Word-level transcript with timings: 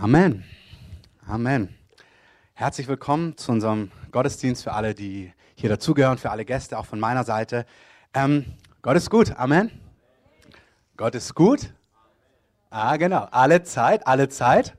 Amen. 0.00 0.44
Amen. 1.26 1.74
Herzlich 2.54 2.86
willkommen 2.86 3.36
zu 3.36 3.50
unserem 3.50 3.90
Gottesdienst 4.12 4.62
für 4.62 4.72
alle, 4.72 4.94
die 4.94 5.32
hier 5.56 5.68
dazugehören, 5.68 6.18
für 6.18 6.30
alle 6.30 6.44
Gäste, 6.44 6.78
auch 6.78 6.86
von 6.86 7.00
meiner 7.00 7.24
Seite. 7.24 7.66
Ähm, 8.14 8.44
Gott 8.80 8.96
ist 8.96 9.10
gut. 9.10 9.36
Amen. 9.36 9.72
Gott 10.96 11.16
ist 11.16 11.34
gut. 11.34 11.74
Ah, 12.70 12.96
genau. 12.96 13.26
Alle 13.32 13.64
Zeit, 13.64 14.06
alle 14.06 14.28
Zeit. 14.28 14.76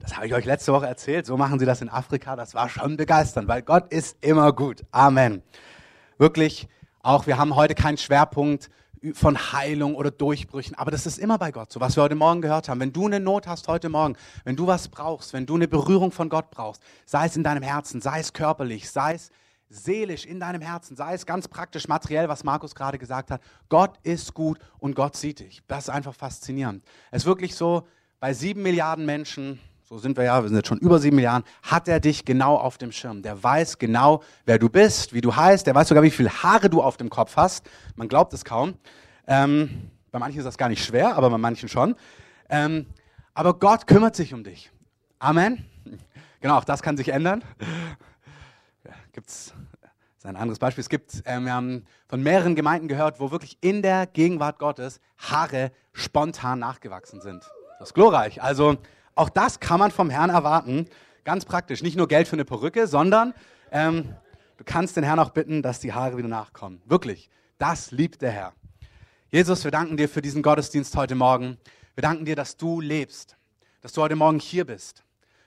Das 0.00 0.16
habe 0.16 0.26
ich 0.26 0.32
euch 0.32 0.46
letzte 0.46 0.72
Woche 0.72 0.86
erzählt. 0.86 1.26
So 1.26 1.36
machen 1.36 1.58
sie 1.58 1.66
das 1.66 1.82
in 1.82 1.90
Afrika. 1.90 2.36
Das 2.36 2.54
war 2.54 2.70
schon 2.70 2.96
begeisternd, 2.96 3.48
weil 3.48 3.60
Gott 3.60 3.92
ist 3.92 4.16
immer 4.22 4.50
gut. 4.54 4.86
Amen. 4.92 5.42
Wirklich, 6.16 6.68
auch 7.02 7.26
wir 7.26 7.36
haben 7.36 7.54
heute 7.54 7.74
keinen 7.74 7.98
Schwerpunkt 7.98 8.70
von 9.12 9.52
Heilung 9.52 9.94
oder 9.94 10.10
Durchbrüchen. 10.10 10.74
Aber 10.76 10.90
das 10.90 11.06
ist 11.06 11.18
immer 11.18 11.38
bei 11.38 11.52
Gott 11.52 11.72
so, 11.72 11.80
was 11.80 11.96
wir 11.96 12.02
heute 12.02 12.14
Morgen 12.14 12.40
gehört 12.40 12.68
haben. 12.68 12.80
Wenn 12.80 12.92
du 12.92 13.06
eine 13.06 13.20
Not 13.20 13.46
hast 13.46 13.68
heute 13.68 13.88
Morgen, 13.88 14.16
wenn 14.44 14.56
du 14.56 14.66
was 14.66 14.88
brauchst, 14.88 15.32
wenn 15.32 15.46
du 15.46 15.54
eine 15.54 15.68
Berührung 15.68 16.12
von 16.12 16.28
Gott 16.28 16.50
brauchst, 16.50 16.82
sei 17.04 17.26
es 17.26 17.36
in 17.36 17.44
deinem 17.44 17.62
Herzen, 17.62 18.00
sei 18.00 18.20
es 18.20 18.32
körperlich, 18.32 18.90
sei 18.90 19.14
es 19.14 19.30
seelisch 19.68 20.24
in 20.24 20.40
deinem 20.40 20.62
Herzen, 20.62 20.96
sei 20.96 21.14
es 21.14 21.26
ganz 21.26 21.48
praktisch 21.48 21.88
materiell, 21.88 22.28
was 22.28 22.44
Markus 22.44 22.74
gerade 22.74 22.98
gesagt 22.98 23.30
hat, 23.30 23.40
Gott 23.68 23.98
ist 24.02 24.34
gut 24.34 24.58
und 24.78 24.94
Gott 24.94 25.16
sieht 25.16 25.40
dich. 25.40 25.62
Das 25.66 25.84
ist 25.84 25.90
einfach 25.90 26.14
faszinierend. 26.14 26.84
Es 27.10 27.22
ist 27.22 27.26
wirklich 27.26 27.54
so, 27.54 27.86
bei 28.20 28.32
sieben 28.32 28.62
Milliarden 28.62 29.04
Menschen, 29.04 29.60
so 29.88 29.98
sind 29.98 30.16
wir 30.16 30.24
ja, 30.24 30.42
wir 30.42 30.48
sind 30.48 30.56
jetzt 30.56 30.66
schon 30.66 30.78
über 30.78 30.98
sieben 30.98 31.14
Milliarden, 31.14 31.46
hat 31.62 31.86
er 31.86 32.00
dich 32.00 32.24
genau 32.24 32.56
auf 32.56 32.76
dem 32.76 32.90
Schirm. 32.90 33.22
Der 33.22 33.40
weiß 33.40 33.78
genau, 33.78 34.22
wer 34.44 34.58
du 34.58 34.68
bist, 34.68 35.14
wie 35.14 35.20
du 35.20 35.34
heißt, 35.34 35.64
der 35.66 35.76
weiß 35.76 35.88
sogar, 35.88 36.02
wie 36.02 36.10
viele 36.10 36.30
Haare 36.42 36.68
du 36.68 36.82
auf 36.82 36.96
dem 36.96 37.08
Kopf 37.08 37.36
hast. 37.36 37.70
Man 37.94 38.08
glaubt 38.08 38.32
es 38.32 38.44
kaum. 38.44 38.74
Ähm, 39.28 39.90
bei 40.10 40.18
manchen 40.18 40.38
ist 40.38 40.44
das 40.44 40.58
gar 40.58 40.68
nicht 40.68 40.84
schwer, 40.84 41.16
aber 41.16 41.30
bei 41.30 41.38
manchen 41.38 41.68
schon. 41.68 41.94
Ähm, 42.48 42.86
aber 43.32 43.54
Gott 43.54 43.86
kümmert 43.86 44.16
sich 44.16 44.34
um 44.34 44.42
dich. 44.42 44.72
Amen. 45.20 45.64
Genau, 46.40 46.58
auch 46.58 46.64
das 46.64 46.82
kann 46.82 46.96
sich 46.96 47.10
ändern. 47.10 47.44
Gibt 49.12 49.28
es 49.28 49.54
ein 50.24 50.36
anderes 50.36 50.58
Beispiel? 50.58 50.82
Es 50.82 50.88
gibt, 50.88 51.22
ähm, 51.26 51.44
wir 51.44 51.54
haben 51.54 51.84
von 52.08 52.22
mehreren 52.22 52.56
Gemeinden 52.56 52.88
gehört, 52.88 53.20
wo 53.20 53.30
wirklich 53.30 53.56
in 53.60 53.82
der 53.82 54.06
Gegenwart 54.06 54.58
Gottes 54.58 55.00
Haare 55.18 55.70
spontan 55.92 56.58
nachgewachsen 56.58 57.20
sind. 57.20 57.44
Das 57.78 57.90
ist 57.90 57.94
glorreich. 57.94 58.42
Also 58.42 58.78
auch 59.16 59.28
das 59.30 59.58
kann 59.58 59.80
man 59.80 59.90
vom 59.90 60.10
Herrn 60.10 60.30
erwarten. 60.30 60.86
Ganz 61.24 61.44
praktisch. 61.44 61.82
Nicht 61.82 61.96
nur 61.96 62.06
Geld 62.06 62.28
für 62.28 62.34
eine 62.36 62.44
Perücke, 62.44 62.86
sondern 62.86 63.34
ähm, 63.72 64.14
du 64.58 64.64
kannst 64.64 64.96
den 64.96 65.02
Herrn 65.02 65.18
auch 65.18 65.30
bitten, 65.30 65.62
dass 65.62 65.80
die 65.80 65.92
Haare 65.92 66.16
wieder 66.16 66.28
nachkommen. 66.28 66.80
Wirklich. 66.84 67.28
Das 67.58 67.90
liebt 67.90 68.22
der 68.22 68.30
Herr. 68.30 68.52
Jesus, 69.30 69.64
wir 69.64 69.70
danken 69.70 69.96
dir 69.96 70.08
für 70.08 70.22
diesen 70.22 70.42
Gottesdienst 70.42 70.94
heute 70.94 71.14
Morgen. 71.14 71.56
Wir 71.94 72.02
danken 72.02 72.26
dir, 72.26 72.36
dass 72.36 72.58
du 72.58 72.80
lebst, 72.80 73.36
dass 73.80 73.92
du 73.92 74.02
heute 74.02 74.16
Morgen 74.16 74.38
hier 74.38 74.66
bist, 74.66 75.02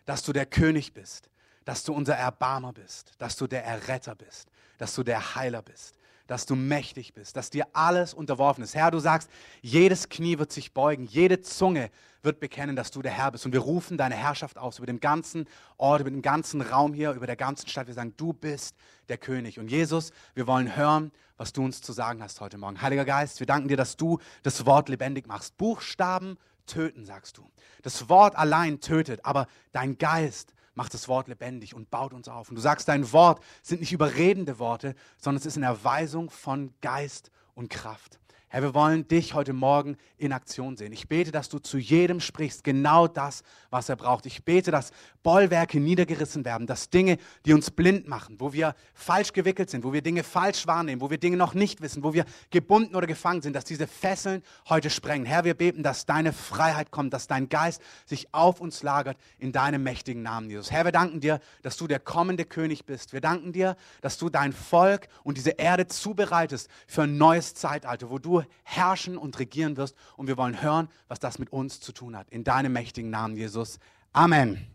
dass 0.05 0.23
du 0.23 0.33
der 0.33 0.47
König 0.47 0.93
bist, 0.95 1.29
dass 1.63 1.83
du 1.83 1.93
unser 1.93 2.15
Erbarmer 2.15 2.73
bist, 2.73 3.13
dass 3.19 3.35
du 3.35 3.45
der 3.45 3.63
Erretter 3.63 4.15
bist, 4.15 4.49
dass 4.79 4.95
du 4.95 5.03
der 5.03 5.35
Heiler 5.35 5.61
bist, 5.61 5.98
dass 6.29 6.45
du 6.45 6.55
mächtig 6.55 7.15
bist, 7.15 7.35
dass 7.35 7.49
dir 7.49 7.65
alles 7.73 8.13
unterworfen 8.13 8.63
ist. 8.63 8.75
Herr, 8.75 8.91
du 8.91 8.99
sagst, 8.99 9.31
jedes 9.63 10.09
Knie 10.09 10.37
wird 10.37 10.51
sich 10.51 10.73
beugen, 10.73 11.05
jede 11.05 11.41
Zunge 11.41 11.89
wird 12.21 12.39
bekennen, 12.39 12.75
dass 12.75 12.91
du 12.91 13.01
der 13.01 13.11
Herr 13.11 13.31
bist. 13.31 13.47
Und 13.47 13.51
wir 13.51 13.61
rufen 13.61 13.97
deine 13.97 14.13
Herrschaft 14.13 14.59
aus 14.59 14.77
über 14.77 14.85
den 14.85 14.99
ganzen 14.99 15.47
Ort, 15.77 16.01
über 16.01 16.11
den 16.11 16.21
ganzen 16.21 16.61
Raum 16.61 16.93
hier, 16.93 17.13
über 17.13 17.25
der 17.25 17.35
ganzen 17.35 17.67
Stadt. 17.67 17.87
Wir 17.87 17.95
sagen, 17.95 18.13
du 18.15 18.31
bist 18.31 18.75
der 19.07 19.17
König. 19.17 19.57
Und 19.57 19.71
Jesus, 19.71 20.11
wir 20.35 20.45
wollen 20.45 20.75
hören, 20.75 21.11
was 21.35 21.51
du 21.51 21.65
uns 21.65 21.81
zu 21.81 21.93
sagen 21.93 22.21
hast 22.21 22.41
heute 22.41 22.59
Morgen. 22.59 22.79
Heiliger 22.79 23.05
Geist, 23.05 23.39
wir 23.39 23.47
danken 23.47 23.67
dir, 23.67 23.77
dass 23.77 23.97
du 23.97 24.19
das 24.43 24.67
Wort 24.67 24.87
lebendig 24.87 25.25
machst. 25.25 25.57
Buchstaben 25.57 26.37
töten, 26.67 27.05
sagst 27.05 27.39
du. 27.39 27.49
Das 27.81 28.07
Wort 28.07 28.35
allein 28.35 28.81
tötet, 28.81 29.25
aber 29.25 29.47
dein 29.71 29.97
Geist 29.97 30.53
macht 30.79 30.93
das 30.93 31.09
Wort 31.09 31.27
lebendig 31.27 31.75
und 31.75 31.91
baut 31.91 32.13
uns 32.13 32.29
auf. 32.29 32.47
Und 32.47 32.55
du 32.55 32.61
sagst, 32.61 32.87
dein 32.87 33.11
Wort 33.11 33.43
sind 33.61 33.81
nicht 33.81 33.91
überredende 33.91 34.59
Worte, 34.59 34.95
sondern 35.17 35.41
es 35.41 35.45
ist 35.45 35.57
eine 35.57 35.65
Erweisung 35.65 36.29
von 36.29 36.73
Geist 36.79 37.31
und 37.53 37.69
Kraft. 37.69 38.17
Herr, 38.51 38.63
wir 38.63 38.73
wollen 38.73 39.07
dich 39.07 39.35
heute 39.35 39.53
Morgen 39.53 39.95
in 40.17 40.33
Aktion 40.33 40.75
sehen. 40.75 40.91
Ich 40.91 41.07
bete, 41.07 41.31
dass 41.31 41.49
du 41.49 41.59
zu 41.59 41.77
jedem 41.77 42.19
sprichst, 42.19 42.63
genau 42.63 43.07
das, 43.07 43.43
was 43.69 43.89
er 43.89 43.95
braucht. 43.95 44.25
Ich 44.25 44.43
bete, 44.43 44.71
dass 44.71 44.89
Bollwerke 45.21 45.79
niedergerissen 45.79 46.43
werden, 46.45 46.65
dass 46.65 46.89
Dinge, 46.89 47.19
die 47.45 47.53
uns 47.53 47.69
blind 47.69 48.07
machen, 48.07 48.37
wo 48.39 48.51
wir 48.51 48.73
falsch 48.95 49.33
gewickelt 49.33 49.69
sind, 49.69 49.83
wo 49.83 49.93
wir 49.93 50.01
Dinge 50.01 50.23
falsch 50.23 50.65
wahrnehmen, 50.65 50.99
wo 50.99 51.11
wir 51.11 51.19
Dinge 51.19 51.37
noch 51.37 51.53
nicht 51.53 51.81
wissen, 51.81 52.03
wo 52.03 52.11
wir 52.13 52.25
gebunden 52.49 52.95
oder 52.95 53.05
gefangen 53.05 53.43
sind, 53.43 53.55
dass 53.55 53.65
diese 53.65 53.85
Fesseln 53.85 54.41
heute 54.67 54.89
sprengen. 54.89 55.27
Herr, 55.27 55.43
wir 55.43 55.53
beten, 55.53 55.83
dass 55.83 56.07
deine 56.07 56.33
Freiheit 56.33 56.89
kommt, 56.89 57.13
dass 57.13 57.27
dein 57.27 57.49
Geist 57.49 57.83
sich 58.07 58.33
auf 58.33 58.61
uns 58.61 58.81
lagert 58.81 59.17
in 59.37 59.51
deinem 59.51 59.83
mächtigen 59.83 60.23
Namen, 60.23 60.49
Jesus. 60.49 60.71
Herr, 60.71 60.85
wir 60.85 60.91
danken 60.91 61.19
dir, 61.19 61.39
dass 61.61 61.77
du 61.77 61.85
der 61.85 61.99
kommende 61.99 62.45
König 62.45 62.87
bist. 62.87 63.13
Wir 63.13 63.21
danken 63.21 63.53
dir, 63.53 63.75
dass 64.01 64.17
du 64.17 64.29
dein 64.29 64.53
Volk 64.53 65.07
und 65.23 65.37
diese 65.37 65.51
Erde 65.51 65.85
zubereitest 65.85 66.67
für 66.87 67.03
ein 67.03 67.17
neues 67.19 67.53
Zeitalter, 67.53 68.09
wo 68.09 68.17
du 68.17 68.38
herrschen 68.63 69.17
und 69.17 69.39
regieren 69.39 69.77
wirst. 69.77 69.95
Und 70.17 70.27
wir 70.27 70.37
wollen 70.37 70.61
hören, 70.61 70.89
was 71.07 71.19
das 71.19 71.39
mit 71.39 71.51
uns 71.51 71.79
zu 71.79 71.91
tun 71.91 72.15
hat. 72.17 72.29
In 72.29 72.43
deinem 72.43 72.73
mächtigen 72.73 73.09
Namen, 73.09 73.35
Jesus. 73.35 73.79
Amen. 74.13 74.67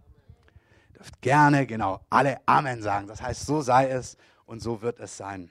Ihr 0.92 0.98
dürft 0.98 1.20
gerne, 1.20 1.66
genau, 1.66 2.00
alle 2.10 2.40
Amen 2.46 2.82
sagen. 2.82 3.06
Das 3.06 3.22
heißt, 3.22 3.46
so 3.46 3.60
sei 3.60 3.88
es 3.88 4.16
und 4.46 4.60
so 4.60 4.82
wird 4.82 5.00
es 5.00 5.16
sein. 5.16 5.50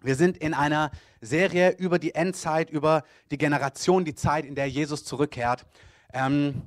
Wir 0.00 0.14
sind 0.14 0.36
in 0.36 0.54
einer 0.54 0.92
Serie 1.20 1.70
über 1.70 1.98
die 1.98 2.14
Endzeit, 2.14 2.70
über 2.70 3.02
die 3.32 3.38
Generation, 3.38 4.04
die 4.04 4.14
Zeit, 4.14 4.44
in 4.44 4.54
der 4.54 4.68
Jesus 4.68 5.04
zurückkehrt. 5.04 5.66
Ähm, 6.12 6.62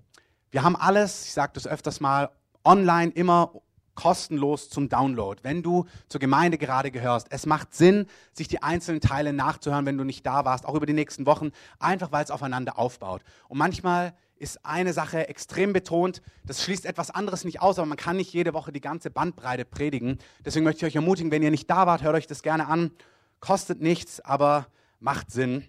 wir 0.51 0.63
haben 0.63 0.75
alles, 0.75 1.25
ich 1.25 1.31
sage 1.31 1.53
das 1.53 1.65
öfters 1.65 2.01
mal, 2.01 2.29
online 2.65 3.11
immer 3.11 3.53
kostenlos 3.95 4.69
zum 4.69 4.89
Download, 4.89 5.39
wenn 5.43 5.63
du 5.63 5.85
zur 6.07 6.19
Gemeinde 6.19 6.57
gerade 6.57 6.91
gehörst. 6.91 7.27
Es 7.29 7.45
macht 7.45 7.73
Sinn, 7.73 8.07
sich 8.33 8.47
die 8.47 8.63
einzelnen 8.63 9.01
Teile 9.01 9.33
nachzuhören, 9.33 9.85
wenn 9.85 9.97
du 9.97 10.03
nicht 10.03 10.25
da 10.25 10.45
warst, 10.45 10.65
auch 10.65 10.75
über 10.75 10.85
die 10.85 10.93
nächsten 10.93 11.25
Wochen, 11.25 11.51
einfach 11.79 12.11
weil 12.11 12.23
es 12.23 12.31
aufeinander 12.31 12.77
aufbaut. 12.77 13.21
Und 13.47 13.57
manchmal 13.57 14.13
ist 14.41 14.65
eine 14.65 14.91
Sache 14.91 15.29
extrem 15.29 15.71
betont, 15.71 16.21
das 16.45 16.63
schließt 16.63 16.85
etwas 16.85 17.11
anderes 17.11 17.43
nicht 17.43 17.61
aus, 17.61 17.77
aber 17.77 17.85
man 17.85 17.97
kann 17.97 18.17
nicht 18.17 18.33
jede 18.33 18.53
Woche 18.55 18.71
die 18.71 18.81
ganze 18.81 19.11
Bandbreite 19.11 19.65
predigen. 19.65 20.17
Deswegen 20.43 20.65
möchte 20.65 20.79
ich 20.79 20.91
euch 20.91 20.95
ermutigen, 20.95 21.31
wenn 21.31 21.43
ihr 21.43 21.51
nicht 21.51 21.69
da 21.69 21.85
wart, 21.85 22.01
hört 22.01 22.15
euch 22.15 22.27
das 22.27 22.41
gerne 22.41 22.67
an. 22.67 22.91
Kostet 23.39 23.81
nichts, 23.81 24.19
aber 24.19 24.67
macht 24.99 25.31
Sinn. 25.31 25.67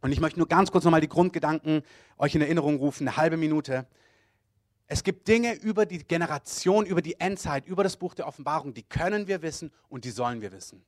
Und 0.00 0.12
ich 0.12 0.20
möchte 0.20 0.40
nur 0.40 0.48
ganz 0.48 0.72
kurz 0.72 0.84
nochmal 0.84 1.00
die 1.00 1.08
Grundgedanken 1.08 1.82
euch 2.18 2.34
in 2.34 2.40
Erinnerung 2.40 2.76
rufen, 2.76 3.06
eine 3.06 3.16
halbe 3.16 3.36
Minute. 3.36 3.86
Es 4.92 5.04
gibt 5.04 5.28
Dinge 5.28 5.54
über 5.54 5.86
die 5.86 5.98
Generation, 5.98 6.84
über 6.84 7.00
die 7.00 7.20
Endzeit, 7.20 7.64
über 7.64 7.84
das 7.84 7.96
Buch 7.96 8.12
der 8.12 8.26
Offenbarung, 8.26 8.74
die 8.74 8.82
können 8.82 9.28
wir 9.28 9.40
wissen 9.40 9.70
und 9.88 10.04
die 10.04 10.10
sollen 10.10 10.40
wir 10.40 10.50
wissen. 10.50 10.82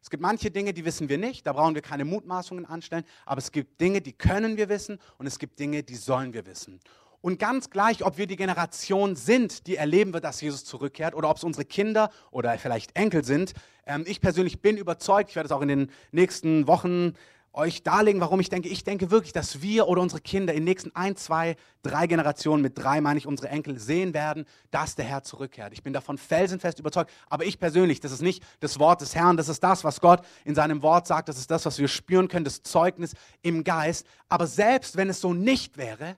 Es 0.00 0.08
gibt 0.08 0.22
manche 0.22 0.50
Dinge, 0.50 0.72
die 0.72 0.86
wissen 0.86 1.10
wir 1.10 1.18
nicht, 1.18 1.46
da 1.46 1.52
brauchen 1.52 1.74
wir 1.74 1.82
keine 1.82 2.06
Mutmaßungen 2.06 2.64
anstellen, 2.64 3.04
aber 3.26 3.40
es 3.40 3.52
gibt 3.52 3.82
Dinge, 3.82 4.00
die 4.00 4.14
können 4.14 4.56
wir 4.56 4.70
wissen 4.70 4.98
und 5.18 5.26
es 5.26 5.38
gibt 5.38 5.58
Dinge, 5.58 5.82
die 5.82 5.96
sollen 5.96 6.32
wir 6.32 6.46
wissen. 6.46 6.80
Und 7.20 7.38
ganz 7.38 7.68
gleich, 7.68 8.02
ob 8.02 8.16
wir 8.16 8.26
die 8.26 8.36
Generation 8.36 9.14
sind, 9.14 9.66
die 9.66 9.76
erleben 9.76 10.14
wird, 10.14 10.24
dass 10.24 10.40
Jesus 10.40 10.64
zurückkehrt, 10.64 11.14
oder 11.14 11.28
ob 11.28 11.36
es 11.36 11.44
unsere 11.44 11.66
Kinder 11.66 12.10
oder 12.30 12.56
vielleicht 12.58 12.96
Enkel 12.96 13.24
sind. 13.24 13.52
Ähm, 13.86 14.04
ich 14.06 14.22
persönlich 14.22 14.62
bin 14.62 14.78
überzeugt, 14.78 15.28
ich 15.28 15.36
werde 15.36 15.48
es 15.48 15.52
auch 15.52 15.60
in 15.62 15.68
den 15.68 15.90
nächsten 16.12 16.66
Wochen 16.66 17.12
euch 17.54 17.82
darlegen, 17.82 18.20
warum 18.20 18.40
ich 18.40 18.48
denke, 18.48 18.68
ich 18.68 18.84
denke 18.84 19.10
wirklich, 19.10 19.32
dass 19.32 19.62
wir 19.62 19.88
oder 19.88 20.02
unsere 20.02 20.20
Kinder 20.20 20.52
in 20.52 20.60
den 20.60 20.64
nächsten 20.64 20.94
ein, 20.94 21.16
zwei, 21.16 21.56
drei 21.82 22.06
Generationen, 22.06 22.62
mit 22.62 22.76
drei 22.76 23.00
meine 23.00 23.18
ich 23.18 23.26
unsere 23.26 23.48
Enkel, 23.48 23.78
sehen 23.78 24.12
werden, 24.12 24.44
dass 24.70 24.96
der 24.96 25.04
Herr 25.04 25.22
zurückkehrt. 25.22 25.72
Ich 25.72 25.82
bin 25.82 25.92
davon 25.92 26.18
felsenfest 26.18 26.78
überzeugt. 26.80 27.10
Aber 27.28 27.44
ich 27.44 27.58
persönlich, 27.58 28.00
das 28.00 28.12
ist 28.12 28.22
nicht 28.22 28.42
das 28.60 28.78
Wort 28.78 29.00
des 29.00 29.14
Herrn, 29.14 29.36
das 29.36 29.48
ist 29.48 29.62
das, 29.62 29.84
was 29.84 30.00
Gott 30.00 30.24
in 30.44 30.54
seinem 30.54 30.82
Wort 30.82 31.06
sagt, 31.06 31.28
das 31.28 31.38
ist 31.38 31.50
das, 31.50 31.64
was 31.64 31.78
wir 31.78 31.88
spüren 31.88 32.28
können, 32.28 32.44
das 32.44 32.62
Zeugnis 32.62 33.14
im 33.42 33.64
Geist. 33.64 34.06
Aber 34.28 34.46
selbst 34.46 34.96
wenn 34.96 35.08
es 35.08 35.20
so 35.20 35.32
nicht 35.32 35.76
wäre, 35.76 36.16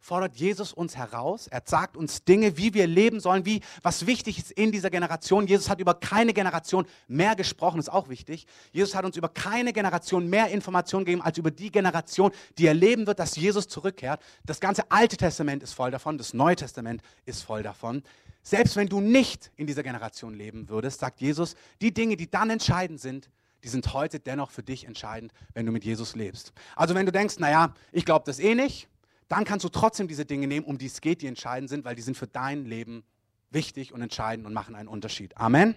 fordert 0.00 0.36
Jesus 0.36 0.72
uns 0.72 0.96
heraus. 0.96 1.48
Er 1.48 1.62
sagt 1.64 1.96
uns 1.96 2.24
Dinge, 2.24 2.56
wie 2.56 2.74
wir 2.74 2.86
leben 2.86 3.20
sollen, 3.20 3.44
wie 3.44 3.60
was 3.82 4.06
wichtig 4.06 4.38
ist 4.38 4.52
in 4.52 4.72
dieser 4.72 4.90
Generation. 4.90 5.46
Jesus 5.46 5.68
hat 5.68 5.80
über 5.80 5.94
keine 5.94 6.32
Generation 6.32 6.86
mehr 7.08 7.36
gesprochen, 7.36 7.78
ist 7.78 7.92
auch 7.92 8.08
wichtig. 8.08 8.46
Jesus 8.72 8.94
hat 8.94 9.04
uns 9.04 9.16
über 9.16 9.28
keine 9.28 9.72
Generation 9.72 10.28
mehr 10.28 10.48
Informationen 10.48 11.04
gegeben 11.04 11.22
als 11.22 11.38
über 11.38 11.50
die 11.50 11.70
Generation, 11.70 12.30
die 12.58 12.66
erleben 12.66 13.06
wird, 13.06 13.18
dass 13.18 13.36
Jesus 13.36 13.68
zurückkehrt. 13.68 14.20
Das 14.44 14.60
ganze 14.60 14.90
Alte 14.90 15.16
Testament 15.16 15.62
ist 15.62 15.72
voll 15.72 15.90
davon, 15.90 16.18
das 16.18 16.34
Neue 16.34 16.56
Testament 16.56 17.02
ist 17.26 17.42
voll 17.42 17.62
davon. 17.62 18.02
Selbst 18.42 18.76
wenn 18.76 18.88
du 18.88 19.00
nicht 19.00 19.50
in 19.56 19.66
dieser 19.66 19.82
Generation 19.82 20.32
leben 20.32 20.68
würdest, 20.68 21.00
sagt 21.00 21.20
Jesus, 21.20 21.54
die 21.82 21.92
Dinge, 21.92 22.16
die 22.16 22.30
dann 22.30 22.48
entscheidend 22.50 23.00
sind, 23.00 23.28
die 23.64 23.68
sind 23.68 23.92
heute 23.92 24.20
dennoch 24.20 24.50
für 24.50 24.62
dich 24.62 24.86
entscheidend, 24.86 25.32
wenn 25.52 25.66
du 25.66 25.72
mit 25.72 25.84
Jesus 25.84 26.14
lebst. 26.14 26.52
Also 26.76 26.94
wenn 26.94 27.06
du 27.06 27.12
denkst, 27.12 27.38
naja, 27.38 27.74
ich 27.92 28.04
glaube 28.04 28.24
das 28.24 28.38
eh 28.38 28.54
nicht, 28.54 28.88
dann 29.28 29.44
kannst 29.44 29.64
du 29.64 29.68
trotzdem 29.68 30.08
diese 30.08 30.24
Dinge 30.24 30.46
nehmen, 30.46 30.66
um 30.66 30.78
die 30.78 30.86
es 30.86 31.00
geht, 31.00 31.22
die 31.22 31.26
entscheidend 31.26 31.68
sind, 31.68 31.84
weil 31.84 31.94
die 31.94 32.02
sind 32.02 32.16
für 32.16 32.26
dein 32.26 32.64
Leben 32.64 33.04
wichtig 33.50 33.92
und 33.92 34.02
entscheidend 34.02 34.46
und 34.46 34.52
machen 34.52 34.74
einen 34.74 34.88
Unterschied. 34.88 35.36
Amen. 35.36 35.74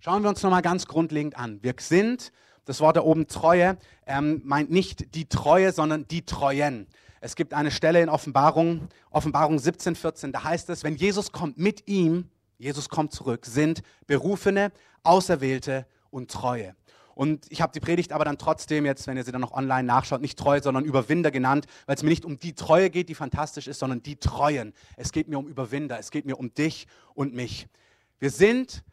Schauen 0.00 0.22
wir 0.22 0.28
uns 0.28 0.42
nochmal 0.42 0.62
ganz 0.62 0.86
grundlegend 0.86 1.36
an. 1.36 1.62
Wir 1.62 1.74
sind, 1.80 2.32
das 2.64 2.80
Wort 2.80 2.96
da 2.96 3.02
oben 3.02 3.26
Treue, 3.26 3.76
ähm, 4.06 4.40
meint 4.44 4.70
nicht 4.70 5.14
die 5.14 5.28
Treue, 5.28 5.72
sondern 5.72 6.06
die 6.08 6.24
Treuen. 6.24 6.86
Es 7.20 7.34
gibt 7.34 7.54
eine 7.54 7.70
Stelle 7.70 8.02
in 8.02 8.08
Offenbarung, 8.08 8.88
Offenbarung 9.10 9.58
17, 9.58 9.96
14, 9.96 10.32
da 10.32 10.44
heißt 10.44 10.70
es, 10.70 10.84
wenn 10.84 10.96
Jesus 10.96 11.32
kommt 11.32 11.58
mit 11.58 11.88
ihm, 11.88 12.28
Jesus 12.58 12.88
kommt 12.88 13.12
zurück, 13.12 13.46
sind 13.46 13.82
Berufene, 14.06 14.70
Auserwählte 15.02 15.86
und 16.10 16.30
Treue. 16.30 16.76
Und 17.16 17.46
ich 17.48 17.62
habe 17.62 17.72
die 17.72 17.80
Predigt 17.80 18.12
aber 18.12 18.26
dann 18.26 18.36
trotzdem 18.36 18.84
jetzt, 18.84 19.06
wenn 19.06 19.16
ihr 19.16 19.24
sie 19.24 19.32
dann 19.32 19.40
noch 19.40 19.52
online 19.52 19.84
nachschaut, 19.84 20.20
nicht 20.20 20.38
Treue, 20.38 20.62
sondern 20.62 20.84
Überwinder 20.84 21.30
genannt, 21.30 21.64
weil 21.86 21.96
es 21.96 22.02
mir 22.02 22.10
nicht 22.10 22.26
um 22.26 22.38
die 22.38 22.52
Treue 22.52 22.90
geht, 22.90 23.08
die 23.08 23.14
fantastisch 23.14 23.68
ist, 23.68 23.78
sondern 23.78 24.02
die 24.02 24.16
Treuen. 24.16 24.74
Es 24.98 25.12
geht 25.12 25.26
mir 25.26 25.38
um 25.38 25.48
Überwinder, 25.48 25.98
es 25.98 26.10
geht 26.10 26.26
mir 26.26 26.38
um 26.38 26.52
dich 26.52 26.86
und 27.14 27.32
mich. 27.32 27.68
Wir 28.18 28.28
sind 28.28 28.84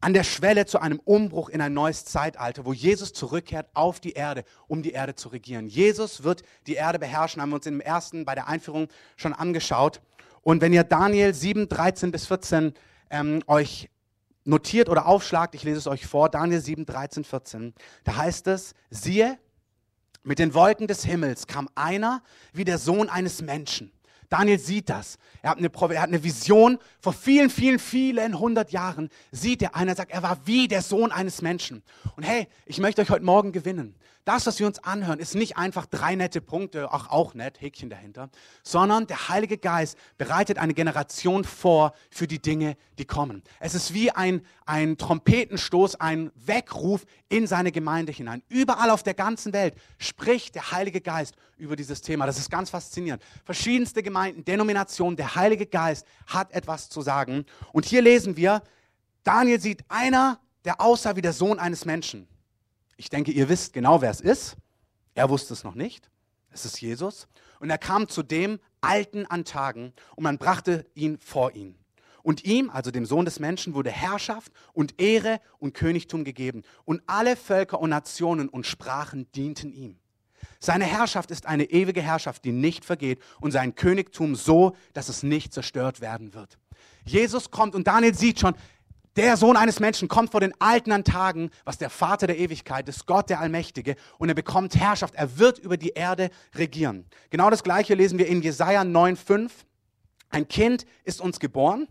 an 0.00 0.12
der 0.12 0.24
Schwelle 0.24 0.66
zu 0.66 0.78
einem 0.78 1.00
Umbruch 1.00 1.48
in 1.48 1.62
ein 1.62 1.72
neues 1.72 2.04
Zeitalter, 2.04 2.66
wo 2.66 2.74
Jesus 2.74 3.14
zurückkehrt 3.14 3.70
auf 3.72 3.98
die 3.98 4.12
Erde, 4.12 4.44
um 4.68 4.82
die 4.82 4.92
Erde 4.92 5.14
zu 5.14 5.30
regieren. 5.30 5.68
Jesus 5.68 6.22
wird 6.22 6.42
die 6.66 6.74
Erde 6.74 6.98
beherrschen, 6.98 7.40
haben 7.40 7.48
wir 7.48 7.56
uns 7.56 7.66
im 7.66 7.80
ersten 7.80 8.26
bei 8.26 8.34
der 8.34 8.46
Einführung 8.46 8.88
schon 9.16 9.32
angeschaut. 9.32 10.02
Und 10.42 10.60
wenn 10.60 10.74
ihr 10.74 10.84
Daniel 10.84 11.32
7, 11.32 11.70
13 11.70 12.12
bis 12.12 12.26
14 12.26 12.74
ähm, 13.08 13.42
euch 13.46 13.88
notiert 14.46 14.88
oder 14.88 15.06
aufschlagt, 15.06 15.54
ich 15.54 15.64
lese 15.64 15.78
es 15.78 15.86
euch 15.86 16.06
vor, 16.06 16.28
Daniel 16.28 16.60
7, 16.60 16.86
13, 16.86 17.24
14, 17.24 17.74
da 18.04 18.16
heißt 18.16 18.46
es, 18.48 18.74
siehe, 18.90 19.38
mit 20.22 20.38
den 20.38 20.54
Wolken 20.54 20.86
des 20.86 21.04
Himmels 21.04 21.46
kam 21.46 21.68
einer 21.74 22.22
wie 22.52 22.64
der 22.64 22.78
Sohn 22.78 23.08
eines 23.08 23.42
Menschen. 23.42 23.92
Daniel 24.28 24.58
sieht 24.58 24.90
das. 24.90 25.18
Er 25.40 25.50
hat, 25.50 25.58
eine, 25.58 25.70
er 25.72 26.02
hat 26.02 26.08
eine 26.08 26.24
Vision. 26.24 26.78
Vor 26.98 27.12
vielen, 27.12 27.48
vielen, 27.48 27.78
vielen 27.78 28.38
hundert 28.40 28.72
Jahren 28.72 29.08
sieht 29.30 29.62
er 29.62 29.76
einer, 29.76 29.94
sagt, 29.94 30.10
er 30.10 30.24
war 30.24 30.38
wie 30.44 30.66
der 30.66 30.82
Sohn 30.82 31.12
eines 31.12 31.42
Menschen. 31.42 31.84
Und 32.16 32.24
hey, 32.24 32.48
ich 32.64 32.80
möchte 32.80 33.02
euch 33.02 33.10
heute 33.10 33.24
Morgen 33.24 33.52
gewinnen 33.52 33.94
das, 34.26 34.44
was 34.44 34.58
wir 34.58 34.66
uns 34.66 34.82
anhören, 34.82 35.20
ist 35.20 35.36
nicht 35.36 35.56
einfach 35.56 35.86
drei 35.86 36.16
nette 36.16 36.40
Punkte, 36.40 36.88
ach 36.90 37.08
auch 37.10 37.34
nett, 37.34 37.60
Häkchen 37.60 37.88
dahinter, 37.88 38.28
sondern 38.64 39.06
der 39.06 39.28
Heilige 39.28 39.56
Geist 39.56 39.96
bereitet 40.18 40.58
eine 40.58 40.74
Generation 40.74 41.44
vor 41.44 41.92
für 42.10 42.26
die 42.26 42.42
Dinge, 42.42 42.76
die 42.98 43.04
kommen. 43.04 43.44
Es 43.60 43.76
ist 43.76 43.94
wie 43.94 44.10
ein, 44.10 44.44
ein 44.64 44.98
Trompetenstoß, 44.98 46.00
ein 46.00 46.32
Weckruf 46.34 47.06
in 47.28 47.46
seine 47.46 47.70
Gemeinde 47.70 48.10
hinein. 48.10 48.42
Überall 48.48 48.90
auf 48.90 49.04
der 49.04 49.14
ganzen 49.14 49.52
Welt 49.52 49.76
spricht 49.96 50.56
der 50.56 50.72
Heilige 50.72 51.00
Geist 51.00 51.36
über 51.56 51.76
dieses 51.76 52.02
Thema. 52.02 52.26
Das 52.26 52.36
ist 52.36 52.50
ganz 52.50 52.70
faszinierend. 52.70 53.22
Verschiedenste 53.44 54.02
Gemeinden, 54.02 54.44
Denominationen, 54.44 55.16
der 55.16 55.36
Heilige 55.36 55.66
Geist 55.66 56.04
hat 56.26 56.50
etwas 56.50 56.88
zu 56.88 57.00
sagen. 57.00 57.46
Und 57.72 57.84
hier 57.84 58.02
lesen 58.02 58.36
wir, 58.36 58.62
Daniel 59.22 59.60
sieht 59.60 59.84
einer, 59.88 60.40
der 60.64 60.80
aussah 60.80 61.14
wie 61.14 61.22
der 61.22 61.32
Sohn 61.32 61.60
eines 61.60 61.84
Menschen. 61.84 62.26
Ich 62.96 63.10
denke, 63.10 63.30
ihr 63.30 63.48
wisst 63.48 63.72
genau, 63.72 64.00
wer 64.00 64.10
es 64.10 64.20
ist. 64.20 64.56
Er 65.14 65.28
wusste 65.28 65.54
es 65.54 65.64
noch 65.64 65.74
nicht. 65.74 66.10
Es 66.50 66.64
ist 66.64 66.80
Jesus. 66.80 67.28
Und 67.60 67.70
er 67.70 67.78
kam 67.78 68.08
zu 68.08 68.22
dem 68.22 68.58
Alten 68.80 69.26
an 69.26 69.44
Tagen 69.44 69.92
und 70.14 70.24
man 70.24 70.38
brachte 70.38 70.86
ihn 70.94 71.18
vor 71.18 71.54
ihn. 71.54 71.78
Und 72.22 72.44
ihm, 72.44 72.70
also 72.70 72.90
dem 72.90 73.06
Sohn 73.06 73.24
des 73.24 73.38
Menschen, 73.38 73.74
wurde 73.74 73.90
Herrschaft 73.90 74.52
und 74.72 75.00
Ehre 75.00 75.40
und 75.58 75.74
Königtum 75.74 76.24
gegeben. 76.24 76.62
Und 76.84 77.02
alle 77.06 77.36
Völker 77.36 77.80
und 77.80 77.90
Nationen 77.90 78.48
und 78.48 78.66
Sprachen 78.66 79.30
dienten 79.32 79.72
ihm. 79.72 79.98
Seine 80.58 80.84
Herrschaft 80.84 81.30
ist 81.30 81.46
eine 81.46 81.64
ewige 81.64 82.02
Herrschaft, 82.02 82.44
die 82.44 82.52
nicht 82.52 82.84
vergeht 82.84 83.20
und 83.40 83.52
sein 83.52 83.74
Königtum 83.74 84.34
so, 84.34 84.74
dass 84.92 85.08
es 85.08 85.22
nicht 85.22 85.52
zerstört 85.52 86.00
werden 86.00 86.34
wird. 86.34 86.58
Jesus 87.04 87.50
kommt 87.50 87.74
und 87.74 87.86
Daniel 87.86 88.14
sieht 88.14 88.40
schon, 88.40 88.54
der 89.16 89.36
Sohn 89.36 89.56
eines 89.56 89.80
Menschen 89.80 90.08
kommt 90.08 90.30
vor 90.30 90.40
den 90.40 90.52
Alten 90.60 90.92
an 90.92 91.02
Tagen, 91.02 91.50
was 91.64 91.78
der 91.78 91.90
Vater 91.90 92.26
der 92.26 92.38
Ewigkeit 92.38 92.88
ist, 92.88 93.06
Gott 93.06 93.30
der 93.30 93.40
Allmächtige, 93.40 93.96
und 94.18 94.28
er 94.28 94.34
bekommt 94.34 94.76
Herrschaft. 94.76 95.14
Er 95.14 95.38
wird 95.38 95.58
über 95.58 95.76
die 95.76 95.90
Erde 95.90 96.30
regieren. 96.54 97.06
Genau 97.30 97.48
das 97.48 97.62
Gleiche 97.62 97.94
lesen 97.94 98.18
wir 98.18 98.26
in 98.26 98.42
Jesaja 98.42 98.82
9,5. 98.82 99.50
Ein 100.28 100.48
Kind 100.48 100.86
ist 101.04 101.20
uns 101.20 101.40
geboren. 101.40 101.88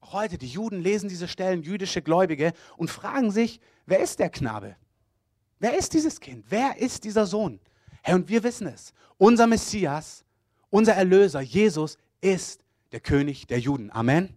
Auch 0.00 0.12
heute, 0.12 0.38
die 0.38 0.48
Juden 0.48 0.82
lesen 0.82 1.08
diese 1.08 1.28
Stellen, 1.28 1.62
jüdische 1.62 2.02
Gläubige, 2.02 2.52
und 2.76 2.90
fragen 2.90 3.30
sich, 3.30 3.60
wer 3.86 4.00
ist 4.00 4.18
der 4.18 4.30
Knabe? 4.30 4.76
Wer 5.58 5.76
ist 5.76 5.94
dieses 5.94 6.20
Kind? 6.20 6.44
Wer 6.48 6.76
ist 6.78 7.04
dieser 7.04 7.26
Sohn? 7.26 7.58
Herr, 8.02 8.16
und 8.16 8.28
wir 8.28 8.42
wissen 8.42 8.66
es. 8.66 8.92
Unser 9.16 9.46
Messias, 9.46 10.24
unser 10.70 10.94
Erlöser, 10.94 11.40
Jesus, 11.40 11.96
ist 12.20 12.62
der 12.92 13.00
König 13.00 13.46
der 13.46 13.58
Juden. 13.58 13.90
Amen. 13.90 14.36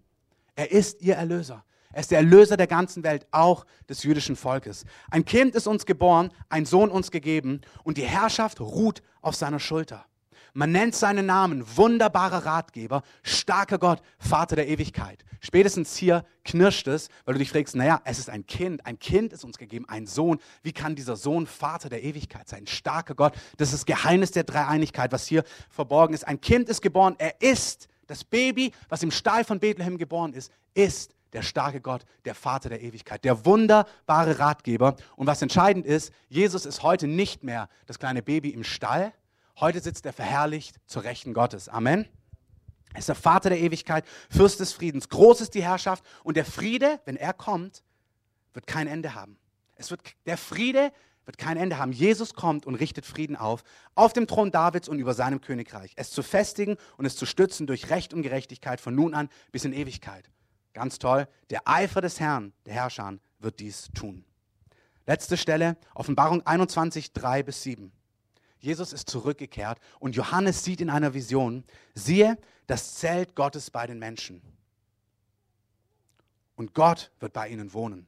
Er 0.56 0.72
ist 0.72 1.02
ihr 1.02 1.16
Erlöser. 1.16 1.64
Er 1.94 2.02
ist 2.02 2.12
der 2.12 2.20
Erlöser 2.20 2.58
der 2.58 2.68
ganzen 2.68 3.04
Welt, 3.04 3.28
auch 3.32 3.66
des 3.90 4.04
jüdischen 4.04 4.36
Volkes. 4.36 4.86
Ein 5.10 5.26
Kind 5.26 5.56
ist 5.56 5.68
uns 5.68 5.86
geboren, 5.86 6.32
ein 6.50 6.66
Sohn 6.66 6.90
uns 6.90 7.12
gegeben 7.12 7.62
und 7.84 7.98
die 7.98 8.06
Herrschaft 8.06 8.60
ruht 8.62 9.02
auf 9.22 9.36
seiner 9.36 9.60
Schulter. 9.60 10.06
Man 10.54 10.72
nennt 10.72 10.96
seinen 10.96 11.26
Namen 11.26 11.64
wunderbarer 11.78 12.46
Ratgeber, 12.46 13.04
starker 13.24 13.78
Gott, 13.78 14.02
Vater 14.20 14.58
der 14.58 14.68
Ewigkeit. 14.68 15.24
Spätestens 15.40 15.96
hier 15.96 16.26
knirscht 16.44 16.88
es, 16.88 17.08
weil 17.24 17.36
du 17.36 17.40
dich 17.40 17.52
fragst, 17.52 17.76
naja, 17.76 18.02
es 18.04 18.20
ist 18.20 18.30
ein 18.30 18.46
Kind, 18.46 18.86
ein 18.86 19.00
Kind 19.00 19.32
ist 19.32 19.46
uns 19.46 19.58
gegeben, 19.58 19.86
ein 19.88 20.08
Sohn. 20.08 20.40
Wie 20.62 20.74
kann 20.74 20.96
dieser 20.96 21.16
Sohn 21.16 21.48
Vater 21.48 21.88
der 21.88 22.04
Ewigkeit 22.04 22.50
sein? 22.50 22.68
Starker 22.68 23.16
Gott, 23.16 23.34
das 23.58 23.70
ist 23.70 23.80
das 23.80 23.86
Geheimnis 23.86 24.32
der 24.32 24.44
Dreieinigkeit, 24.44 25.14
was 25.14 25.26
hier 25.26 25.46
verborgen 25.70 26.14
ist. 26.14 26.28
Ein 26.28 26.42
Kind 26.42 26.68
ist 26.68 26.82
geboren, 26.82 27.16
er 27.18 27.42
ist 27.42 27.88
das 28.08 28.26
Baby, 28.26 28.74
was 28.90 29.04
im 29.04 29.12
Stall 29.12 29.46
von 29.46 29.60
Bethlehem 29.60 29.98
geboren 29.98 30.34
ist, 30.34 30.52
ist 30.74 31.16
der 31.34 31.42
starke 31.42 31.82
Gott, 31.82 32.06
der 32.26 32.36
Vater 32.36 32.70
der 32.70 32.82
Ewigkeit, 32.82 33.24
der 33.24 33.46
wunderbare 33.46 34.40
Ratgeber. 34.40 34.96
Und 35.16 35.28
was 35.28 35.42
entscheidend 35.42 35.86
ist, 35.86 36.14
Jesus 36.30 36.66
ist 36.66 36.84
heute 36.84 37.08
nicht 37.08 37.44
mehr 37.44 37.70
das 37.86 38.00
kleine 38.00 38.22
Baby 38.22 38.50
im 38.50 38.64
Stall. 38.64 39.14
Heute 39.60 39.80
sitzt 39.80 40.06
er 40.06 40.14
verherrlicht 40.14 40.78
zur 40.86 41.04
Rechten 41.04 41.34
Gottes. 41.34 41.70
Amen. 41.70 42.06
Er 42.94 43.00
ist 43.00 43.08
der 43.08 43.16
Vater 43.16 43.50
der 43.50 43.60
Ewigkeit, 43.60 44.06
Fürst 44.30 44.60
des 44.60 44.74
Friedens. 44.74 45.10
Groß 45.10 45.42
ist 45.42 45.54
die 45.54 45.64
Herrschaft 45.64 46.04
und 46.24 46.36
der 46.36 46.46
Friede, 46.46 47.00
wenn 47.06 47.16
er 47.16 47.34
kommt, 47.34 47.84
wird 48.54 48.68
kein 48.68 48.88
Ende 48.88 49.16
haben. 49.16 49.38
Es 49.76 49.92
wird, 49.92 50.02
der 50.26 50.38
Friede 50.38 50.92
wird 51.26 51.38
kein 51.38 51.56
Ende 51.56 51.78
haben. 51.78 51.94
Jesus 51.94 52.34
kommt 52.34 52.66
und 52.66 52.76
richtet 52.76 53.06
Frieden 53.06 53.36
auf, 53.36 53.64
auf 53.96 54.12
dem 54.12 54.28
Thron 54.28 54.52
Davids 54.52 54.90
und 54.90 55.00
über 55.00 55.14
seinem 55.14 55.40
Königreich. 55.40 55.94
Es 55.96 56.12
zu 56.12 56.24
festigen 56.24 56.78
und 56.98 57.06
es 57.06 57.16
zu 57.16 57.26
stützen 57.26 57.68
durch 57.68 57.90
Recht 57.90 58.14
und 58.14 58.24
Gerechtigkeit 58.24 58.82
von 58.82 58.94
nun 58.94 59.14
an 59.14 59.30
bis 59.52 59.64
in 59.64 59.74
Ewigkeit. 59.74 60.30
Ganz 60.74 61.00
toll. 61.00 61.28
Der 61.50 61.68
Eifer 61.68 62.02
des 62.02 62.20
Herrn, 62.20 62.54
der 62.66 62.74
Herrscher, 62.74 63.18
wird 63.40 63.60
dies 63.60 63.90
tun. 63.94 64.24
Letzte 65.06 65.36
Stelle, 65.36 65.78
Offenbarung 65.96 66.46
21, 66.46 67.12
3 67.14 67.44
bis 67.44 67.64
7. 67.64 67.92
Jesus 68.60 68.94
ist 68.94 69.10
zurückgekehrt 69.10 69.80
und 70.00 70.16
Johannes 70.16 70.64
sieht 70.64 70.82
in 70.82 70.90
einer 70.90 71.14
Vision, 71.14 71.64
siehe, 71.96 72.38
das 72.68 72.96
Zelt 72.96 73.36
Gottes 73.36 73.72
bei 73.72 73.88
den 73.88 73.98
Menschen. 73.98 74.42
Und 76.56 76.76
Gott 76.76 77.12
wird 77.20 77.34
bei 77.34 77.50
ihnen 77.50 77.74
wohnen. 77.74 78.06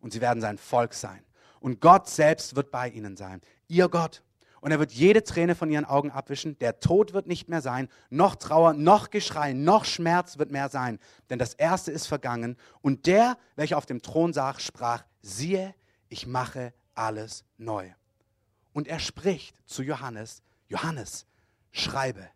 Und 0.00 0.12
sie 0.12 0.22
werden 0.22 0.40
sein 0.40 0.56
Volk 0.56 0.94
sein. 0.94 1.22
Und 1.60 1.80
Gott 1.80 2.08
selbst 2.08 2.56
wird 2.56 2.70
bei 2.70 2.88
ihnen 2.88 3.16
sein. 3.16 3.42
Ihr 3.68 3.88
Gott 3.88 4.22
und 4.62 4.70
er 4.70 4.78
wird 4.78 4.92
jede 4.92 5.24
Träne 5.24 5.56
von 5.56 5.70
ihren 5.72 5.84
Augen 5.84 6.12
abwischen. 6.12 6.56
Der 6.60 6.78
Tod 6.78 7.12
wird 7.12 7.26
nicht 7.26 7.48
mehr 7.48 7.60
sein, 7.60 7.88
noch 8.10 8.36
Trauer, 8.36 8.74
noch 8.74 9.10
Geschrei, 9.10 9.52
noch 9.52 9.84
Schmerz 9.84 10.38
wird 10.38 10.52
mehr 10.52 10.68
sein, 10.68 11.00
denn 11.30 11.40
das 11.40 11.54
Erste 11.54 11.90
ist 11.90 12.06
vergangen. 12.06 12.56
Und 12.80 13.06
der, 13.06 13.36
welcher 13.56 13.76
auf 13.76 13.86
dem 13.86 14.02
Thron 14.02 14.32
saß, 14.32 14.62
sprach, 14.62 15.04
siehe, 15.20 15.74
ich 16.08 16.28
mache 16.28 16.72
alles 16.94 17.44
neu. 17.58 17.90
Und 18.72 18.86
er 18.86 19.00
spricht 19.00 19.56
zu 19.66 19.82
Johannes, 19.82 20.42
Johannes, 20.68 21.26
schreibe, 21.72 22.28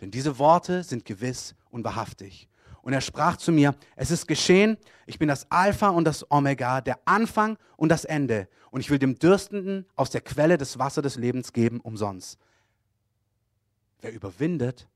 denn 0.00 0.10
diese 0.10 0.40
Worte 0.40 0.82
sind 0.82 1.04
gewiss 1.04 1.54
und 1.70 1.84
wahrhaftig. 1.84 2.48
Und 2.86 2.92
er 2.92 3.00
sprach 3.00 3.36
zu 3.36 3.50
mir, 3.50 3.74
es 3.96 4.12
ist 4.12 4.28
geschehen, 4.28 4.76
ich 5.06 5.18
bin 5.18 5.26
das 5.26 5.50
Alpha 5.50 5.88
und 5.88 6.04
das 6.04 6.30
Omega, 6.30 6.80
der 6.80 7.00
Anfang 7.04 7.58
und 7.76 7.88
das 7.88 8.04
Ende. 8.04 8.46
Und 8.70 8.78
ich 8.78 8.90
will 8.90 9.00
dem 9.00 9.18
Dürstenden 9.18 9.86
aus 9.96 10.10
der 10.10 10.20
Quelle 10.20 10.56
des 10.56 10.78
Wassers 10.78 11.02
des 11.02 11.16
Lebens 11.16 11.52
geben, 11.52 11.80
umsonst. 11.80 12.38
Wer 14.00 14.12
überwindet, 14.12 14.86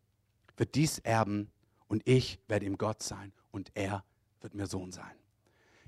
wird 0.56 0.76
dies 0.76 1.00
erben 1.00 1.50
und 1.88 2.06
ich 2.06 2.38
werde 2.46 2.64
ihm 2.64 2.78
Gott 2.78 3.02
sein 3.02 3.32
und 3.50 3.72
er 3.74 4.04
wird 4.40 4.54
mir 4.54 4.68
Sohn 4.68 4.92
sein. 4.92 5.10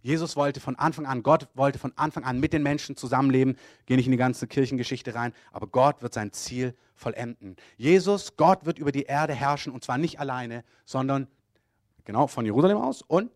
Jesus 0.00 0.34
wollte 0.34 0.58
von 0.58 0.74
Anfang 0.74 1.06
an, 1.06 1.22
Gott 1.22 1.50
wollte 1.54 1.78
von 1.78 1.92
Anfang 1.94 2.24
an 2.24 2.40
mit 2.40 2.52
den 2.52 2.64
Menschen 2.64 2.96
zusammenleben. 2.96 3.56
Gehe 3.86 3.96
nicht 3.96 4.06
in 4.06 4.12
die 4.12 4.18
ganze 4.18 4.48
Kirchengeschichte 4.48 5.14
rein, 5.14 5.32
aber 5.52 5.68
Gott 5.68 6.02
wird 6.02 6.14
sein 6.14 6.32
Ziel 6.32 6.74
vollenden. 6.96 7.54
Jesus, 7.76 8.36
Gott 8.36 8.66
wird 8.66 8.80
über 8.80 8.90
die 8.90 9.04
Erde 9.04 9.34
herrschen 9.34 9.72
und 9.72 9.84
zwar 9.84 9.98
nicht 9.98 10.18
alleine, 10.18 10.64
sondern 10.84 11.28
Genau, 12.04 12.26
von 12.26 12.44
Jerusalem 12.44 12.78
aus. 12.78 13.02
Und 13.02 13.30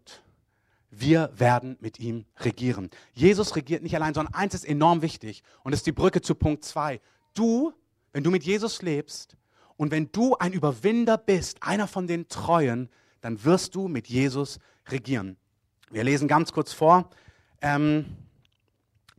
wir 0.90 1.30
werden 1.37 1.76
mit 1.80 1.99
ihm 2.00 2.25
regieren. 2.38 2.90
Jesus 3.12 3.54
regiert 3.56 3.82
nicht 3.82 3.94
allein, 3.94 4.14
sondern 4.14 4.35
eins 4.35 4.54
ist 4.54 4.64
enorm 4.64 5.02
wichtig. 5.02 5.42
Und 5.62 5.73
das 5.73 5.80
ist 5.80 5.87
die 5.87 5.92
Brücke 5.92 6.23
zu 6.23 6.35
Punkt 6.35 6.64
2. 6.64 7.00
Du, 7.35 7.73
wenn 8.12 8.25
du 8.25 8.30
mit 8.30 8.44
Jesus 8.44 8.82
lebst 8.82 9.37
und 9.76 9.90
wenn 9.90 10.11
du 10.12 10.37
ein 10.37 10.52
Überwinder 10.52 11.18
bist, 11.18 11.62
einer 11.62 11.87
von 11.87 12.06
den 12.06 12.28
Treuen, 12.28 12.88
dann 13.20 13.44
wirst 13.44 13.75
du 13.75 13.88
mit 13.88 14.08
Jesus 14.08 14.58
regieren. 14.88 15.37
Wir 15.90 16.04
lesen 16.04 16.28
ganz 16.28 16.52
kurz 16.52 16.73
vor. 16.73 17.11
Ähm, 17.61 18.16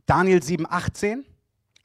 Daniel 0.06 0.42
7, 0.42 0.66
18. 0.68 1.24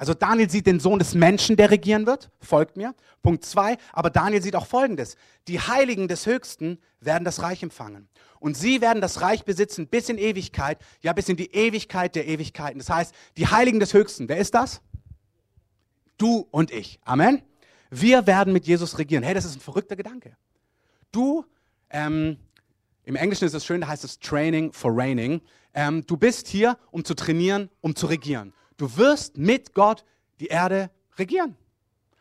Also 0.03 0.13
Daniel 0.13 0.49
sieht 0.49 0.67
den 0.67 0.81
Sohn 0.81 0.99
des 0.99 1.15
Menschen, 1.15 1.55
der 1.55 1.71
regieren 1.71 2.05
wird, 2.05 2.29
folgt 2.41 2.75
mir. 2.75 2.93
Punkt 3.21 3.45
zwei, 3.45 3.77
aber 3.93 4.09
Daniel 4.09 4.41
sieht 4.41 4.53
auch 4.53 4.65
Folgendes. 4.65 5.15
Die 5.47 5.61
Heiligen 5.61 6.09
des 6.09 6.25
Höchsten 6.25 6.77
werden 6.99 7.23
das 7.23 7.41
Reich 7.41 7.63
empfangen. 7.63 8.09
Und 8.41 8.57
sie 8.57 8.81
werden 8.81 8.99
das 8.99 9.21
Reich 9.21 9.45
besitzen 9.45 9.87
bis 9.87 10.09
in 10.09 10.17
Ewigkeit, 10.17 10.77
ja 10.99 11.13
bis 11.13 11.29
in 11.29 11.37
die 11.37 11.53
Ewigkeit 11.53 12.15
der 12.15 12.27
Ewigkeiten. 12.27 12.79
Das 12.79 12.89
heißt, 12.89 13.15
die 13.37 13.47
Heiligen 13.47 13.79
des 13.79 13.93
Höchsten, 13.93 14.27
wer 14.27 14.39
ist 14.39 14.55
das? 14.55 14.81
Du 16.17 16.49
und 16.51 16.69
ich. 16.71 16.99
Amen. 17.05 17.41
Wir 17.89 18.27
werden 18.27 18.51
mit 18.51 18.67
Jesus 18.67 18.97
regieren. 18.97 19.23
Hey, 19.23 19.33
das 19.33 19.45
ist 19.45 19.55
ein 19.55 19.61
verrückter 19.61 19.95
Gedanke. 19.95 20.35
Du, 21.13 21.45
ähm, 21.89 22.35
im 23.05 23.15
Englischen 23.15 23.45
ist 23.45 23.53
es 23.53 23.65
schön, 23.65 23.79
da 23.79 23.87
heißt 23.87 24.03
es 24.03 24.19
Training 24.19 24.73
for 24.73 24.91
Reigning. 24.93 25.39
Ähm, 25.73 26.05
du 26.05 26.17
bist 26.17 26.49
hier, 26.49 26.77
um 26.91 27.05
zu 27.05 27.13
trainieren, 27.13 27.69
um 27.79 27.95
zu 27.95 28.07
regieren. 28.07 28.51
Du 28.77 28.97
wirst 28.97 29.37
mit 29.37 29.73
Gott 29.73 30.03
die 30.39 30.47
Erde 30.47 30.89
regieren. 31.17 31.55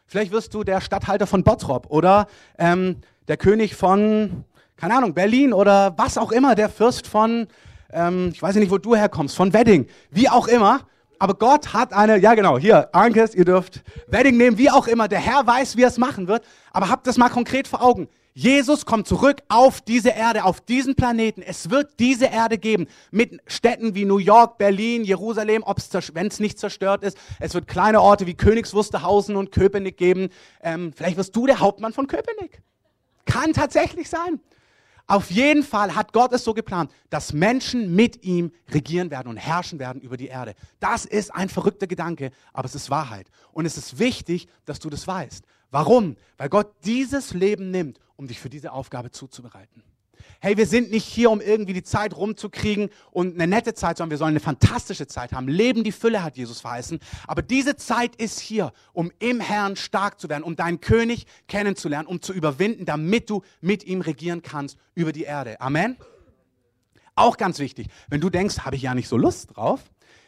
Vielleicht 0.06 0.32
wirst 0.32 0.52
du 0.52 0.64
der 0.64 0.80
Statthalter 0.80 1.26
von 1.26 1.42
Bottrop 1.42 1.86
oder 1.88 2.26
ähm, 2.58 2.98
der 3.28 3.38
König 3.38 3.74
von, 3.74 4.44
keine 4.76 4.96
Ahnung, 4.96 5.14
Berlin 5.14 5.52
oder 5.52 5.94
was 5.96 6.18
auch 6.18 6.32
immer, 6.32 6.54
der 6.54 6.68
Fürst 6.68 7.06
von, 7.06 7.46
ähm, 7.90 8.30
ich 8.32 8.42
weiß 8.42 8.56
nicht, 8.56 8.70
wo 8.70 8.78
du 8.78 8.94
herkommst, 8.94 9.34
von 9.34 9.52
Wedding, 9.54 9.86
wie 10.10 10.28
auch 10.28 10.48
immer. 10.48 10.80
Aber 11.18 11.34
Gott 11.34 11.72
hat 11.72 11.92
eine, 11.92 12.18
ja 12.18 12.34
genau, 12.34 12.58
hier, 12.58 12.94
Ankes, 12.94 13.34
ihr 13.34 13.44
dürft 13.44 13.82
Wedding 14.08 14.36
nehmen, 14.36 14.58
wie 14.58 14.70
auch 14.70 14.88
immer. 14.88 15.08
Der 15.08 15.20
Herr 15.20 15.46
weiß, 15.46 15.76
wie 15.76 15.82
er 15.82 15.88
es 15.88 15.96
machen 15.96 16.26
wird. 16.26 16.44
Aber 16.72 16.88
habt 16.88 17.06
das 17.06 17.16
mal 17.16 17.28
konkret 17.28 17.68
vor 17.68 17.80
Augen. 17.80 18.08
Jesus 18.34 18.86
kommt 18.86 19.06
zurück 19.06 19.42
auf 19.48 19.82
diese 19.82 20.08
Erde, 20.10 20.44
auf 20.44 20.62
diesen 20.62 20.94
Planeten. 20.94 21.42
Es 21.42 21.68
wird 21.68 21.98
diese 21.98 22.26
Erde 22.26 22.56
geben 22.56 22.86
mit 23.10 23.40
Städten 23.46 23.94
wie 23.94 24.06
New 24.06 24.18
York, 24.18 24.56
Berlin, 24.56 25.04
Jerusalem, 25.04 25.64
wenn 26.14 26.26
es 26.28 26.40
nicht 26.40 26.58
zerstört 26.58 27.02
ist. 27.02 27.18
Es 27.40 27.52
wird 27.52 27.68
kleine 27.68 28.00
Orte 28.00 28.26
wie 28.26 28.34
Königs 28.34 28.72
Wusterhausen 28.72 29.36
und 29.36 29.52
Köpenick 29.52 29.98
geben. 29.98 30.30
Ähm, 30.62 30.92
vielleicht 30.94 31.18
wirst 31.18 31.36
du 31.36 31.46
der 31.46 31.60
Hauptmann 31.60 31.92
von 31.92 32.06
Köpenick. 32.06 32.62
Kann 33.26 33.52
tatsächlich 33.52 34.08
sein. 34.08 34.40
Auf 35.06 35.30
jeden 35.30 35.62
Fall 35.62 35.94
hat 35.94 36.14
Gott 36.14 36.32
es 36.32 36.44
so 36.44 36.54
geplant, 36.54 36.90
dass 37.10 37.34
Menschen 37.34 37.94
mit 37.94 38.24
ihm 38.24 38.50
regieren 38.70 39.10
werden 39.10 39.28
und 39.28 39.36
herrschen 39.36 39.78
werden 39.78 40.00
über 40.00 40.16
die 40.16 40.28
Erde. 40.28 40.54
Das 40.80 41.04
ist 41.04 41.34
ein 41.34 41.50
verrückter 41.50 41.86
Gedanke, 41.86 42.30
aber 42.54 42.64
es 42.64 42.74
ist 42.74 42.88
Wahrheit. 42.88 43.26
Und 43.52 43.66
es 43.66 43.76
ist 43.76 43.98
wichtig, 43.98 44.48
dass 44.64 44.78
du 44.78 44.88
das 44.88 45.06
weißt. 45.06 45.44
Warum? 45.70 46.16
Weil 46.38 46.48
Gott 46.48 46.72
dieses 46.84 47.34
Leben 47.34 47.70
nimmt, 47.70 47.98
um 48.22 48.28
dich 48.28 48.38
für 48.38 48.48
diese 48.48 48.72
Aufgabe 48.72 49.10
zuzubereiten. 49.10 49.82
Hey, 50.40 50.56
wir 50.56 50.66
sind 50.66 50.92
nicht 50.92 51.04
hier, 51.04 51.28
um 51.30 51.40
irgendwie 51.40 51.72
die 51.72 51.82
Zeit 51.82 52.16
rumzukriegen 52.16 52.90
und 53.10 53.34
eine 53.34 53.48
nette 53.48 53.74
Zeit, 53.74 53.96
sondern 53.96 54.12
wir 54.12 54.18
sollen 54.18 54.30
eine 54.30 54.40
fantastische 54.40 55.08
Zeit 55.08 55.32
haben. 55.32 55.48
Leben 55.48 55.82
die 55.82 55.90
Fülle 55.90 56.22
hat 56.22 56.36
Jesus 56.36 56.60
verheißen. 56.60 57.00
Aber 57.26 57.42
diese 57.42 57.74
Zeit 57.74 58.14
ist 58.16 58.38
hier, 58.38 58.72
um 58.92 59.10
im 59.18 59.40
Herrn 59.40 59.74
stark 59.74 60.20
zu 60.20 60.28
werden, 60.28 60.44
um 60.44 60.54
deinen 60.54 60.80
König 60.80 61.26
kennenzulernen, 61.48 62.06
um 62.06 62.22
zu 62.22 62.32
überwinden, 62.32 62.84
damit 62.84 63.28
du 63.28 63.42
mit 63.60 63.82
ihm 63.84 64.00
regieren 64.00 64.42
kannst 64.42 64.78
über 64.94 65.10
die 65.10 65.24
Erde. 65.24 65.60
Amen. 65.60 65.96
Auch 67.16 67.36
ganz 67.36 67.58
wichtig, 67.58 67.88
wenn 68.08 68.20
du 68.20 68.30
denkst, 68.30 68.60
habe 68.60 68.76
ich 68.76 68.82
ja 68.82 68.94
nicht 68.94 69.08
so 69.08 69.16
Lust 69.16 69.56
drauf, 69.56 69.80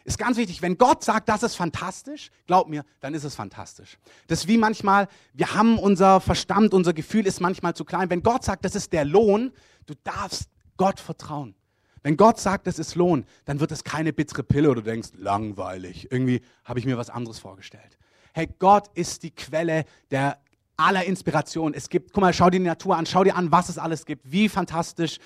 ist 0.04 0.18
ganz 0.18 0.36
wichtig, 0.36 0.60
wenn 0.60 0.76
Gott 0.76 1.02
sagt, 1.02 1.28
das 1.28 1.42
ist 1.42 1.56
fantastisch, 1.56 2.30
glaub 2.46 2.68
mir, 2.68 2.84
dann 3.00 3.14
ist 3.14 3.24
es 3.24 3.34
fantastisch. 3.34 3.98
Das 4.26 4.40
ist 4.40 4.48
wie 4.48 4.58
manchmal, 4.58 5.08
wir 5.32 5.54
haben 5.54 5.78
unser 5.78 6.20
Verstand, 6.20 6.74
unser 6.74 6.92
Gefühl 6.92 7.26
ist 7.26 7.40
manchmal 7.40 7.74
zu 7.74 7.84
klein. 7.84 8.10
Wenn 8.10 8.22
Gott 8.22 8.44
sagt, 8.44 8.64
das 8.64 8.74
ist 8.74 8.92
der 8.92 9.04
Lohn, 9.04 9.52
du 9.86 9.94
darfst 10.04 10.50
Gott 10.76 11.00
vertrauen. 11.00 11.54
Wenn 12.02 12.18
Gott 12.18 12.38
sagt, 12.38 12.66
das 12.66 12.78
ist 12.78 12.96
Lohn, 12.96 13.24
dann 13.46 13.60
wird 13.60 13.72
es 13.72 13.82
keine 13.82 14.12
bittere 14.12 14.42
Pille 14.42 14.70
oder 14.70 14.82
du 14.82 14.90
denkst, 14.90 15.10
langweilig. 15.16 16.12
Irgendwie 16.12 16.42
habe 16.64 16.78
ich 16.78 16.84
mir 16.84 16.98
was 16.98 17.08
anderes 17.08 17.38
vorgestellt. 17.38 17.98
Hey, 18.34 18.48
Gott 18.58 18.90
ist 18.94 19.22
die 19.22 19.30
Quelle 19.30 19.86
der 20.10 20.38
aller 20.76 21.04
Inspiration. 21.04 21.72
Es 21.72 21.88
gibt, 21.88 22.12
guck 22.12 22.20
mal, 22.20 22.34
schau 22.34 22.50
dir 22.50 22.58
die 22.58 22.66
Natur 22.66 22.96
an, 22.96 23.06
schau 23.06 23.24
dir 23.24 23.36
an, 23.36 23.50
was 23.52 23.70
es 23.70 23.78
alles 23.78 24.04
gibt, 24.04 24.30
wie 24.30 24.50
fantastisch 24.50 25.18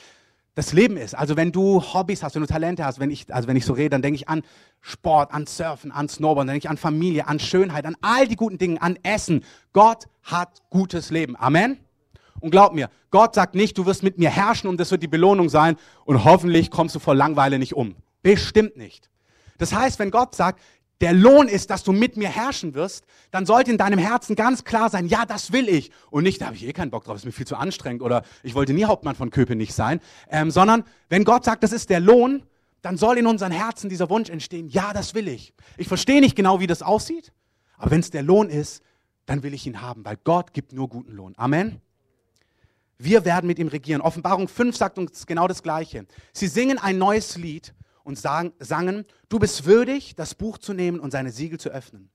das 0.59 0.73
Leben 0.73 0.97
ist. 0.97 1.15
Also 1.15 1.37
wenn 1.37 1.53
du 1.53 1.81
Hobbys 1.81 2.25
hast, 2.25 2.35
wenn 2.35 2.43
du 2.43 2.49
Talente 2.49 2.85
hast, 2.85 2.99
wenn 2.99 3.13
ich, 3.13 3.33
also 3.33 3.47
wenn 3.47 3.57
ich 3.57 3.65
so 3.65 3.75
rede, 3.75 3.91
dann 3.91 4.03
denke 4.03 4.17
ich 4.17 4.29
an 4.29 4.43
Sport, 4.81 5.33
an 5.33 5.47
Surfen, 5.47 5.93
an 5.93 6.09
Snowboarden, 6.09 6.49
dann 6.49 6.55
denke 6.55 6.67
ich 6.67 6.71
an 6.71 6.77
Familie, 6.77 7.29
an 7.29 7.39
Schönheit, 7.39 7.87
an 7.87 7.95
all 8.01 8.27
die 8.27 8.35
guten 8.35 8.59
Dinge, 8.59 8.83
an 8.83 8.99
Essen. 9.05 9.45
Gott 9.73 10.07
hat 10.25 10.61
gutes 10.69 11.11
Leben. 11.11 11.37
Amen. 11.37 11.79
Und 12.41 12.51
glaub 12.51 12.75
mir, 12.75 12.91
Gott 13.13 13.37
sagt 13.37 13.55
nicht, 13.55 13.79
du 13.79 13.87
wirst 13.87 14.03
mit 14.03 14.19
mir 14.19 14.31
herrschen 14.31 14.69
und 14.69 14.81
das 14.81 14.91
wird 14.91 15.01
die 15.01 15.07
Belohnung 15.09 15.49
sein 15.49 15.77
und 16.05 16.25
hoffentlich 16.25 16.73
kommst 16.73 16.93
du 16.97 16.99
vor 16.99 17.15
Langweile 17.15 17.61
nicht 17.61 17.77
um. 17.77 17.95
Bestimmt 18.25 18.77
nicht. 18.77 19.11
Das 19.59 19.73
heißt, 19.73 20.01
wenn 20.01 20.11
Gott 20.11 20.35
sagt, 20.35 20.61
der 21.01 21.13
Lohn 21.13 21.49
ist, 21.49 21.71
dass 21.71 21.85
du 21.85 21.93
mit 21.93 22.17
mir 22.17 22.29
herrschen 22.29 22.75
wirst, 22.75 23.05
dann 23.31 23.47
sollte 23.47 23.71
in 23.71 23.79
deinem 23.79 23.99
Herzen 23.99 24.35
ganz 24.35 24.65
klar 24.65 24.91
sein, 24.91 25.07
ja, 25.07 25.27
das 25.27 25.53
will 25.53 25.69
ich. 25.69 25.91
Und 26.11 26.25
nicht, 26.25 26.41
da 26.41 26.47
habe 26.47 26.57
ich 26.57 26.67
eh 26.67 26.73
keinen 26.73 26.91
Bock 26.91 27.05
drauf, 27.05 27.17
ist 27.17 27.25
mir 27.25 27.33
viel 27.33 27.47
zu 27.47 27.57
anstrengend 27.57 28.03
oder 28.03 28.23
ich 28.43 28.55
wollte 28.55 28.73
nie 28.73 28.85
Hauptmann 28.85 29.15
von 29.15 29.31
Köpenick 29.31 29.73
sein. 29.73 30.01
Ähm, 30.29 30.51
sondern 30.51 30.85
wenn 31.09 31.25
Gott 31.25 31.45
sagt, 31.45 31.63
das 31.63 31.73
ist 31.73 31.91
der 31.91 32.01
Lohn, 32.01 32.43
dann 32.83 32.97
soll 32.97 33.19
in 33.19 33.27
unseren 33.27 33.53
Herzen 33.53 33.89
dieser 33.89 34.11
Wunsch 34.11 34.31
entstehen, 34.31 34.69
ja, 34.69 34.93
das 34.93 35.15
will 35.15 35.29
ich. 35.29 35.53
Ich 35.77 35.89
verstehe 35.89 36.21
nicht 36.21 36.37
genau, 36.37 36.61
wie 36.61 36.67
das 36.67 36.83
aussieht, 36.83 37.33
aber 37.77 37.93
wenn 37.93 38.01
es 38.01 38.11
der 38.11 38.23
Lohn 38.23 38.51
ist, 38.51 38.83
dann 39.27 39.43
will 39.43 39.55
ich 39.55 39.67
ihn 39.67 39.83
haben, 39.83 40.05
weil 40.05 40.17
Gott 40.25 40.53
gibt 40.53 40.73
nur 40.73 40.89
guten 40.89 41.13
Lohn. 41.13 41.35
Amen. 41.37 41.81
Wir 42.99 43.25
werden 43.25 43.47
mit 43.47 43.61
ihm 43.61 43.69
regieren. 43.69 44.01
Offenbarung 44.01 44.49
5 44.49 44.77
sagt 44.77 44.99
uns 44.99 45.27
genau 45.27 45.47
das 45.47 45.63
Gleiche. 45.63 46.07
Sie 46.33 46.49
singen 46.49 46.79
ein 46.79 46.99
neues 46.99 47.37
Lied 47.37 47.73
und 48.09 48.19
sagen, 48.19 48.55
sangen, 48.59 49.05
du 49.29 49.39
bist 49.39 49.67
würdig, 49.67 50.15
das 50.17 50.35
Buch 50.35 50.57
zu 50.57 50.73
nehmen 50.73 50.99
und 50.99 51.11
seine 51.11 51.31
Siegel 51.31 51.61
zu 51.61 51.69
öffnen. 51.69 52.09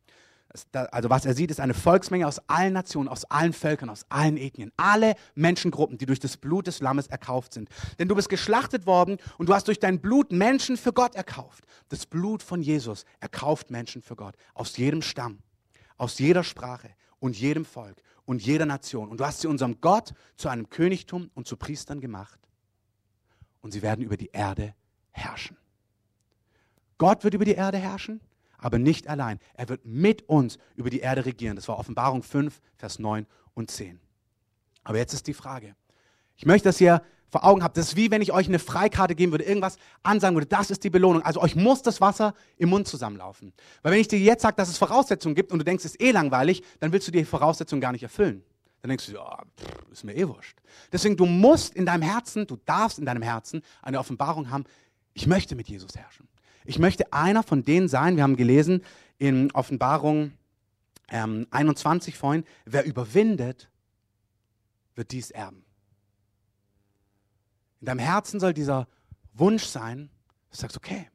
Also 0.73 1.11
was 1.11 1.23
er 1.23 1.35
sieht, 1.35 1.51
ist 1.51 1.59
eine 1.59 1.75
Volksmenge 1.75 2.27
aus 2.27 2.41
allen 2.49 2.73
Nationen, 2.73 3.07
aus 3.07 3.25
allen 3.25 3.53
Völkern, 3.53 3.91
aus 3.91 4.03
allen 4.09 4.37
Ethnien, 4.37 4.71
alle 4.75 5.13
Menschengruppen, 5.35 5.99
die 5.99 6.07
durch 6.07 6.19
das 6.19 6.37
Blut 6.37 6.65
des 6.65 6.79
Lammes 6.79 7.07
erkauft 7.07 7.53
sind. 7.53 7.69
Denn 7.99 8.07
du 8.07 8.15
bist 8.15 8.27
geschlachtet 8.27 8.87
worden 8.87 9.17
und 9.37 9.49
du 9.49 9.53
hast 9.53 9.67
durch 9.67 9.79
dein 9.79 9.99
Blut 9.99 10.31
Menschen 10.31 10.77
für 10.77 10.93
Gott 10.93 11.13
erkauft. 11.13 11.63
Das 11.89 12.07
Blut 12.07 12.41
von 12.41 12.63
Jesus 12.63 13.05
erkauft 13.19 13.69
Menschen 13.69 14.01
für 14.01 14.15
Gott, 14.15 14.35
aus 14.55 14.75
jedem 14.77 15.03
Stamm, 15.03 15.39
aus 15.97 16.17
jeder 16.17 16.43
Sprache 16.43 16.89
und 17.19 17.39
jedem 17.39 17.65
Volk 17.65 18.01
und 18.25 18.41
jeder 18.41 18.65
Nation. 18.65 19.09
Und 19.09 19.19
du 19.19 19.25
hast 19.25 19.41
sie 19.41 19.47
unserem 19.47 19.79
Gott 19.79 20.13
zu 20.37 20.49
einem 20.49 20.69
Königtum 20.69 21.29
und 21.35 21.47
zu 21.47 21.55
Priestern 21.55 22.01
gemacht. 22.01 22.39
Und 23.61 23.73
sie 23.73 23.83
werden 23.83 24.03
über 24.03 24.17
die 24.17 24.29
Erde 24.33 24.73
herrschen. 25.11 25.57
Gott 27.03 27.25
wird 27.25 27.33
über 27.33 27.43
die 27.43 27.55
Erde 27.55 27.77
herrschen, 27.77 28.21
aber 28.57 28.79
nicht 28.79 29.09
allein. 29.09 29.37
Er 29.55 29.67
wird 29.67 29.85
mit 29.85 30.21
uns 30.29 30.57
über 30.77 30.89
die 30.89 31.01
Erde 31.01 31.25
regieren. 31.25 31.57
Das 31.57 31.67
war 31.67 31.77
Offenbarung 31.77 32.23
5, 32.23 32.61
Vers 32.77 32.97
9 32.97 33.25
und 33.53 33.69
10. 33.69 33.99
Aber 34.85 34.97
jetzt 34.97 35.13
ist 35.13 35.27
die 35.27 35.33
Frage. 35.33 35.75
Ich 36.37 36.45
möchte, 36.45 36.69
dass 36.69 36.79
ihr 36.79 37.01
vor 37.27 37.43
Augen 37.43 37.61
habt, 37.61 37.75
das 37.75 37.89
ist 37.89 37.95
wie 37.97 38.09
wenn 38.09 38.21
ich 38.21 38.31
euch 38.31 38.47
eine 38.47 38.57
Freikarte 38.57 39.15
geben 39.15 39.33
würde, 39.33 39.43
irgendwas 39.43 39.75
ansagen 40.01 40.37
würde, 40.37 40.47
das 40.47 40.71
ist 40.71 40.81
die 40.85 40.89
Belohnung. 40.89 41.21
Also 41.23 41.41
euch 41.41 41.57
muss 41.57 41.81
das 41.81 41.99
Wasser 41.99 42.35
im 42.55 42.69
Mund 42.69 42.87
zusammenlaufen. 42.87 43.51
Weil 43.81 43.91
wenn 43.91 43.99
ich 43.99 44.07
dir 44.07 44.19
jetzt 44.19 44.43
sage, 44.43 44.55
dass 44.55 44.69
es 44.69 44.77
Voraussetzungen 44.77 45.35
gibt 45.35 45.51
und 45.51 45.59
du 45.59 45.65
denkst, 45.65 45.83
es 45.83 45.95
ist 45.95 46.01
eh 46.01 46.11
langweilig, 46.11 46.63
dann 46.79 46.93
willst 46.93 47.05
du 47.09 47.11
die 47.11 47.25
Voraussetzungen 47.25 47.81
gar 47.81 47.91
nicht 47.91 48.03
erfüllen. 48.03 48.45
Dann 48.81 48.87
denkst 48.87 49.07
du, 49.07 49.11
ja, 49.15 49.43
pff, 49.59 49.91
ist 49.91 50.05
mir 50.05 50.15
eh 50.15 50.25
wurscht. 50.25 50.57
Deswegen, 50.93 51.17
du 51.17 51.25
musst 51.25 51.75
in 51.75 51.85
deinem 51.85 52.03
Herzen, 52.03 52.47
du 52.47 52.55
darfst 52.65 52.97
in 52.97 53.05
deinem 53.05 53.23
Herzen 53.23 53.61
eine 53.81 53.99
Offenbarung 53.99 54.49
haben, 54.51 54.63
ich 55.13 55.27
möchte 55.27 55.57
mit 55.57 55.67
Jesus 55.67 55.97
herrschen. 55.97 56.29
Ich 56.65 56.79
möchte 56.79 57.11
einer 57.11 57.43
von 57.43 57.63
denen 57.65 57.87
sein, 57.87 58.15
wir 58.15 58.23
haben 58.23 58.35
gelesen 58.35 58.83
in 59.17 59.51
Offenbarung 59.51 60.33
ähm, 61.09 61.47
21 61.51 62.17
vorhin, 62.17 62.43
wer 62.65 62.85
überwindet, 62.85 63.69
wird 64.95 65.11
dies 65.11 65.31
erben. 65.31 65.63
In 67.81 67.87
deinem 67.87 67.99
Herzen 67.99 68.39
soll 68.39 68.53
dieser 68.53 68.87
Wunsch 69.33 69.65
sein, 69.65 70.09
du 70.51 70.57
sagst, 70.57 70.77
okay, 70.77 71.09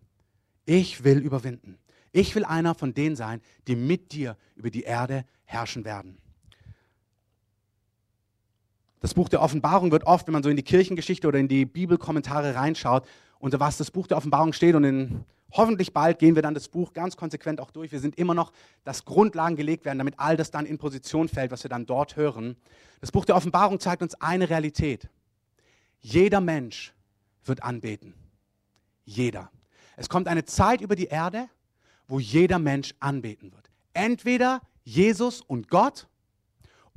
ich 0.66 1.04
will 1.04 1.18
überwinden. 1.18 1.78
Ich 2.12 2.34
will 2.34 2.44
einer 2.44 2.74
von 2.74 2.94
denen 2.94 3.16
sein, 3.16 3.40
die 3.66 3.76
mit 3.76 4.12
dir 4.12 4.36
über 4.56 4.70
die 4.70 4.82
Erde 4.82 5.24
herrschen 5.44 5.84
werden. 5.84 6.18
Das 9.00 9.14
Buch 9.14 9.28
der 9.28 9.40
Offenbarung 9.40 9.92
wird 9.92 10.04
oft, 10.04 10.26
wenn 10.26 10.32
man 10.32 10.42
so 10.42 10.50
in 10.50 10.56
die 10.56 10.62
Kirchengeschichte 10.62 11.28
oder 11.28 11.38
in 11.38 11.48
die 11.48 11.64
Bibelkommentare 11.64 12.54
reinschaut, 12.54 13.06
unter 13.38 13.60
was 13.60 13.76
das 13.76 13.90
Buch 13.90 14.06
der 14.06 14.16
Offenbarung 14.16 14.52
steht 14.52 14.74
und 14.74 14.84
in 14.84 15.24
Hoffentlich 15.52 15.94
bald 15.94 16.18
gehen 16.18 16.34
wir 16.34 16.42
dann 16.42 16.54
das 16.54 16.68
Buch 16.68 16.92
ganz 16.92 17.16
konsequent 17.16 17.60
auch 17.60 17.70
durch. 17.70 17.90
Wir 17.90 18.00
sind 18.00 18.18
immer 18.18 18.34
noch, 18.34 18.52
dass 18.84 19.04
Grundlagen 19.04 19.56
gelegt 19.56 19.84
werden, 19.84 19.98
damit 19.98 20.14
all 20.18 20.36
das 20.36 20.50
dann 20.50 20.66
in 20.66 20.76
Position 20.78 21.28
fällt, 21.28 21.50
was 21.50 21.64
wir 21.64 21.70
dann 21.70 21.86
dort 21.86 22.16
hören. 22.16 22.56
Das 23.00 23.12
Buch 23.12 23.24
der 23.24 23.36
Offenbarung 23.36 23.80
zeigt 23.80 24.02
uns 24.02 24.14
eine 24.20 24.50
Realität. 24.50 25.08
Jeder 26.00 26.40
Mensch 26.40 26.92
wird 27.44 27.62
anbeten. 27.62 28.14
Jeder. 29.04 29.50
Es 29.96 30.08
kommt 30.08 30.28
eine 30.28 30.44
Zeit 30.44 30.80
über 30.80 30.96
die 30.96 31.06
Erde, 31.06 31.48
wo 32.06 32.20
jeder 32.20 32.58
Mensch 32.58 32.94
anbeten 33.00 33.52
wird. 33.52 33.70
Entweder 33.94 34.60
Jesus 34.84 35.40
und 35.40 35.68
Gott 35.68 36.08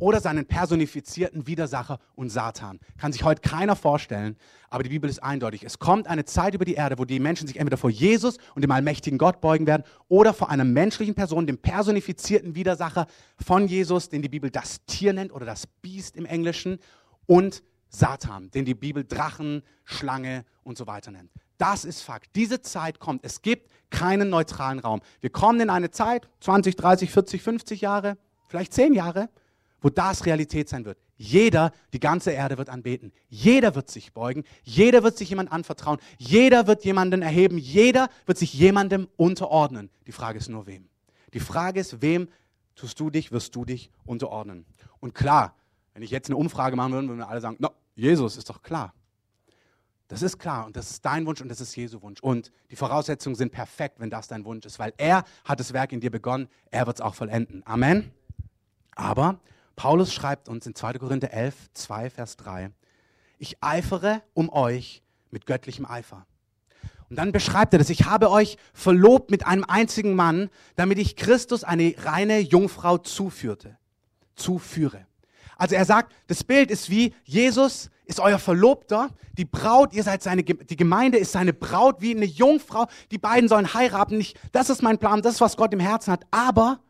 oder 0.01 0.19
seinen 0.19 0.45
personifizierten 0.45 1.45
Widersacher 1.45 1.99
und 2.15 2.29
Satan. 2.29 2.79
Kann 2.97 3.13
sich 3.13 3.23
heute 3.23 3.41
keiner 3.41 3.75
vorstellen, 3.75 4.35
aber 4.71 4.81
die 4.81 4.89
Bibel 4.89 5.07
ist 5.07 5.21
eindeutig. 5.21 5.63
Es 5.63 5.77
kommt 5.77 6.07
eine 6.07 6.25
Zeit 6.25 6.55
über 6.55 6.65
die 6.65 6.73
Erde, 6.73 6.97
wo 6.97 7.05
die 7.05 7.19
Menschen 7.19 7.47
sich 7.47 7.57
entweder 7.57 7.77
vor 7.77 7.91
Jesus 7.91 8.37
und 8.55 8.63
dem 8.63 8.71
allmächtigen 8.71 9.19
Gott 9.19 9.41
beugen 9.41 9.67
werden 9.67 9.83
oder 10.07 10.33
vor 10.33 10.49
einer 10.49 10.63
menschlichen 10.63 11.13
Person, 11.13 11.45
dem 11.45 11.59
personifizierten 11.59 12.55
Widersacher 12.55 13.05
von 13.37 13.67
Jesus, 13.67 14.09
den 14.09 14.23
die 14.23 14.29
Bibel 14.29 14.49
das 14.49 14.83
Tier 14.85 15.13
nennt 15.13 15.31
oder 15.31 15.45
das 15.45 15.67
Biest 15.67 16.15
im 16.15 16.25
Englischen 16.25 16.79
und 17.27 17.61
Satan, 17.87 18.49
den 18.49 18.65
die 18.65 18.73
Bibel 18.73 19.03
Drachen, 19.03 19.61
Schlange 19.83 20.45
und 20.63 20.79
so 20.79 20.87
weiter 20.87 21.11
nennt. 21.11 21.29
Das 21.59 21.85
ist 21.85 22.01
Fakt. 22.01 22.35
Diese 22.35 22.63
Zeit 22.63 22.99
kommt. 22.99 23.23
Es 23.23 23.43
gibt 23.43 23.69
keinen 23.91 24.31
neutralen 24.31 24.79
Raum. 24.79 25.01
Wir 25.19 25.29
kommen 25.29 25.59
in 25.59 25.69
eine 25.69 25.91
Zeit, 25.91 26.27
20, 26.39 26.75
30, 26.75 27.11
40, 27.11 27.43
50 27.43 27.81
Jahre, 27.81 28.17
vielleicht 28.47 28.73
10 28.73 28.93
Jahre, 28.95 29.29
wo 29.81 29.89
das 29.89 30.25
Realität 30.25 30.69
sein 30.69 30.85
wird. 30.85 30.97
Jeder, 31.17 31.71
die 31.93 31.99
ganze 31.99 32.31
Erde 32.31 32.57
wird 32.57 32.69
anbeten. 32.69 33.11
Jeder 33.29 33.75
wird 33.75 33.89
sich 33.89 34.13
beugen. 34.13 34.43
Jeder 34.63 35.03
wird 35.03 35.17
sich 35.17 35.29
jemand 35.29 35.51
anvertrauen. 35.51 35.99
Jeder 36.17 36.67
wird 36.67 36.85
jemanden 36.85 37.21
erheben. 37.21 37.57
Jeder 37.57 38.09
wird 38.25 38.37
sich 38.37 38.53
jemandem 38.53 39.07
unterordnen. 39.17 39.89
Die 40.07 40.11
Frage 40.11 40.39
ist 40.39 40.49
nur 40.49 40.67
wem. 40.67 40.87
Die 41.33 41.39
Frage 41.39 41.79
ist, 41.79 42.01
wem 42.01 42.29
tust 42.75 42.99
du 42.99 43.09
dich, 43.09 43.31
wirst 43.31 43.55
du 43.55 43.65
dich 43.65 43.91
unterordnen. 44.05 44.65
Und 44.99 45.13
klar, 45.13 45.55
wenn 45.93 46.03
ich 46.03 46.11
jetzt 46.11 46.29
eine 46.29 46.37
Umfrage 46.37 46.75
machen 46.75 46.93
würde, 46.93 47.07
würden 47.07 47.19
wir 47.19 47.27
alle 47.27 47.41
sagen, 47.41 47.57
no, 47.59 47.69
Jesus 47.95 48.37
ist 48.37 48.49
doch 48.49 48.61
klar. 48.61 48.93
Das 50.07 50.21
ist 50.21 50.39
klar 50.39 50.65
und 50.65 50.75
das 50.75 50.91
ist 50.91 51.05
dein 51.05 51.25
Wunsch 51.25 51.39
und 51.39 51.47
das 51.47 51.61
ist 51.61 51.73
Jesu 51.75 52.01
Wunsch. 52.01 52.19
Und 52.19 52.51
die 52.69 52.75
Voraussetzungen 52.75 53.35
sind 53.35 53.51
perfekt, 53.51 53.99
wenn 53.99 54.09
das 54.09 54.27
dein 54.27 54.43
Wunsch 54.43 54.65
ist, 54.65 54.77
weil 54.77 54.93
er 54.97 55.23
hat 55.45 55.59
das 55.59 55.71
Werk 55.71 55.93
in 55.93 56.01
dir 56.01 56.11
begonnen, 56.11 56.49
er 56.69 56.85
wird 56.85 56.97
es 56.97 57.01
auch 57.01 57.15
vollenden. 57.15 57.63
Amen. 57.65 58.11
Aber 58.93 59.39
Paulus 59.81 60.13
schreibt 60.13 60.47
uns 60.47 60.67
in 60.67 60.75
2. 60.75 60.99
Korinther 60.99 61.33
11, 61.33 61.55
2, 61.73 62.11
Vers 62.11 62.37
3, 62.37 62.69
ich 63.39 63.57
eifere 63.61 64.21
um 64.35 64.53
euch 64.53 65.01
mit 65.31 65.47
göttlichem 65.47 65.87
Eifer. 65.87 66.27
Und 67.09 67.15
dann 67.15 67.31
beschreibt 67.31 67.73
er 67.73 67.79
das, 67.79 67.89
ich 67.89 68.05
habe 68.05 68.29
euch 68.29 68.59
verlobt 68.75 69.31
mit 69.31 69.47
einem 69.47 69.63
einzigen 69.63 70.13
Mann, 70.13 70.51
damit 70.75 70.99
ich 70.99 71.15
Christus 71.15 71.63
eine 71.63 71.95
reine 71.97 72.37
Jungfrau 72.37 72.99
zuführte, 72.99 73.75
zuführe. 74.35 75.07
Also 75.57 75.73
er 75.73 75.85
sagt, 75.85 76.13
das 76.27 76.43
Bild 76.43 76.69
ist 76.69 76.91
wie 76.91 77.15
Jesus 77.23 77.89
ist 78.05 78.19
euer 78.19 78.37
Verlobter, 78.37 79.09
die 79.33 79.45
Braut, 79.45 79.93
ihr 79.93 80.03
seid 80.03 80.21
seine, 80.21 80.43
die 80.43 80.75
Gemeinde 80.75 81.17
ist 81.17 81.31
seine 81.31 81.53
Braut 81.53 82.01
wie 82.01 82.15
eine 82.15 82.25
Jungfrau, 82.25 82.85
die 83.09 83.17
beiden 83.17 83.49
sollen 83.49 83.73
heiraten. 83.73 84.17
Nicht, 84.19 84.39
das 84.51 84.69
ist 84.69 84.83
mein 84.83 84.99
Plan, 84.99 85.23
das 85.23 85.35
ist, 85.35 85.41
was 85.41 85.57
Gott 85.57 85.73
im 85.73 85.79
Herzen 85.79 86.11
hat. 86.11 86.27
Aber 86.29 86.81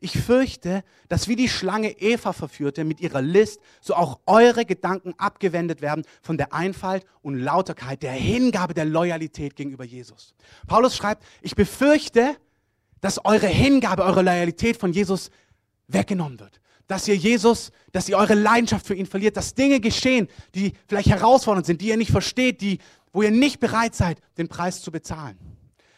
ich 0.00 0.18
fürchte, 0.18 0.84
dass 1.08 1.28
wie 1.28 1.36
die 1.36 1.48
Schlange 1.48 1.90
Eva 2.00 2.32
verführte 2.32 2.84
mit 2.84 3.00
ihrer 3.00 3.22
List, 3.22 3.60
so 3.80 3.94
auch 3.94 4.20
eure 4.26 4.64
Gedanken 4.64 5.14
abgewendet 5.18 5.80
werden 5.80 6.04
von 6.22 6.36
der 6.36 6.52
Einfalt 6.52 7.04
und 7.22 7.38
Lauterkeit, 7.38 8.02
der 8.02 8.12
Hingabe, 8.12 8.74
der 8.74 8.84
Loyalität 8.84 9.56
gegenüber 9.56 9.84
Jesus. 9.84 10.34
Paulus 10.66 10.96
schreibt, 10.96 11.24
ich 11.40 11.54
befürchte, 11.54 12.36
dass 13.00 13.24
eure 13.24 13.46
Hingabe, 13.46 14.04
eure 14.04 14.22
Loyalität 14.22 14.76
von 14.76 14.92
Jesus 14.92 15.30
weggenommen 15.88 16.40
wird 16.40 16.60
dass 16.88 17.08
ihr 17.08 17.16
Jesus, 17.16 17.72
dass 17.92 18.08
ihr 18.08 18.16
eure 18.16 18.34
Leidenschaft 18.34 18.86
für 18.86 18.94
ihn 18.94 19.06
verliert, 19.06 19.36
dass 19.36 19.54
Dinge 19.54 19.80
geschehen, 19.80 20.28
die 20.54 20.72
vielleicht 20.86 21.08
herausfordernd 21.08 21.66
sind, 21.66 21.80
die 21.80 21.88
ihr 21.88 21.96
nicht 21.96 22.12
versteht, 22.12 22.60
die, 22.60 22.78
wo 23.12 23.22
ihr 23.22 23.30
nicht 23.30 23.58
bereit 23.58 23.94
seid, 23.94 24.20
den 24.38 24.48
Preis 24.48 24.82
zu 24.82 24.92
bezahlen. 24.92 25.36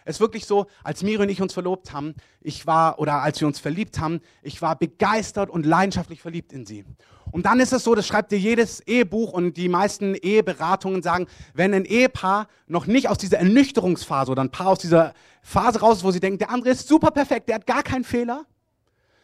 Es 0.08 0.16
ist 0.16 0.20
wirklich 0.20 0.46
so, 0.46 0.68
als 0.82 1.02
Miri 1.02 1.24
und 1.24 1.28
ich 1.28 1.42
uns 1.42 1.52
verlobt 1.52 1.92
haben, 1.92 2.14
ich 2.40 2.66
war, 2.66 2.98
oder 2.98 3.20
als 3.20 3.42
wir 3.42 3.46
uns 3.46 3.58
verliebt 3.58 4.00
haben, 4.00 4.20
ich 4.40 4.62
war 4.62 4.74
begeistert 4.74 5.50
und 5.50 5.66
leidenschaftlich 5.66 6.22
verliebt 6.22 6.54
in 6.54 6.64
sie. 6.64 6.86
Und 7.30 7.44
dann 7.44 7.60
ist 7.60 7.74
es 7.74 7.84
so, 7.84 7.94
das 7.94 8.06
schreibt 8.06 8.32
dir 8.32 8.38
jedes 8.38 8.80
Ehebuch 8.80 9.34
und 9.34 9.58
die 9.58 9.68
meisten 9.68 10.14
Eheberatungen 10.14 11.02
sagen, 11.02 11.26
wenn 11.52 11.74
ein 11.74 11.84
Ehepaar 11.84 12.48
noch 12.66 12.86
nicht 12.86 13.10
aus 13.10 13.18
dieser 13.18 13.36
Ernüchterungsphase 13.36 14.32
oder 14.32 14.40
ein 14.40 14.50
Paar 14.50 14.68
aus 14.68 14.78
dieser 14.78 15.12
Phase 15.42 15.80
raus 15.80 15.98
ist, 15.98 16.04
wo 16.04 16.10
sie 16.10 16.20
denken, 16.20 16.38
der 16.38 16.48
andere 16.48 16.70
ist 16.70 16.88
super 16.88 17.10
perfekt, 17.10 17.50
der 17.50 17.56
hat 17.56 17.66
gar 17.66 17.82
keinen 17.82 18.04
Fehler, 18.04 18.46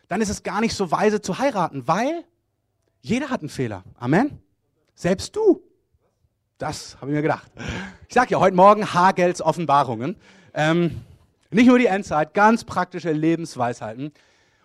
dann 0.09 0.21
ist 0.21 0.29
es 0.29 0.43
gar 0.43 0.61
nicht 0.61 0.75
so 0.75 0.91
weise 0.91 1.23
zu 1.23 1.39
heiraten, 1.39 1.89
weil 1.89 2.25
jeder 3.01 3.31
hat 3.31 3.41
einen 3.41 3.49
Fehler. 3.49 3.85
Amen. 3.99 4.39
Selbst 4.95 5.35
du. 5.35 5.63
Das 6.59 6.97
habe 7.01 7.11
ich 7.11 7.15
mir 7.17 7.23
gedacht. 7.23 7.51
Ich 8.07 8.15
sage 8.15 8.33
ja 8.33 8.39
heute 8.39 8.55
Morgen 8.55 8.93
Hagels 8.93 9.41
Offenbarungen. 9.41 10.17
Ähm, 10.55 11.03
nicht 11.51 11.67
nur 11.67 11.79
die 11.79 11.87
Endzeit, 11.87 12.35
ganz 12.35 12.65
praktische 12.65 13.13
Lebensweisheiten. 13.13 14.13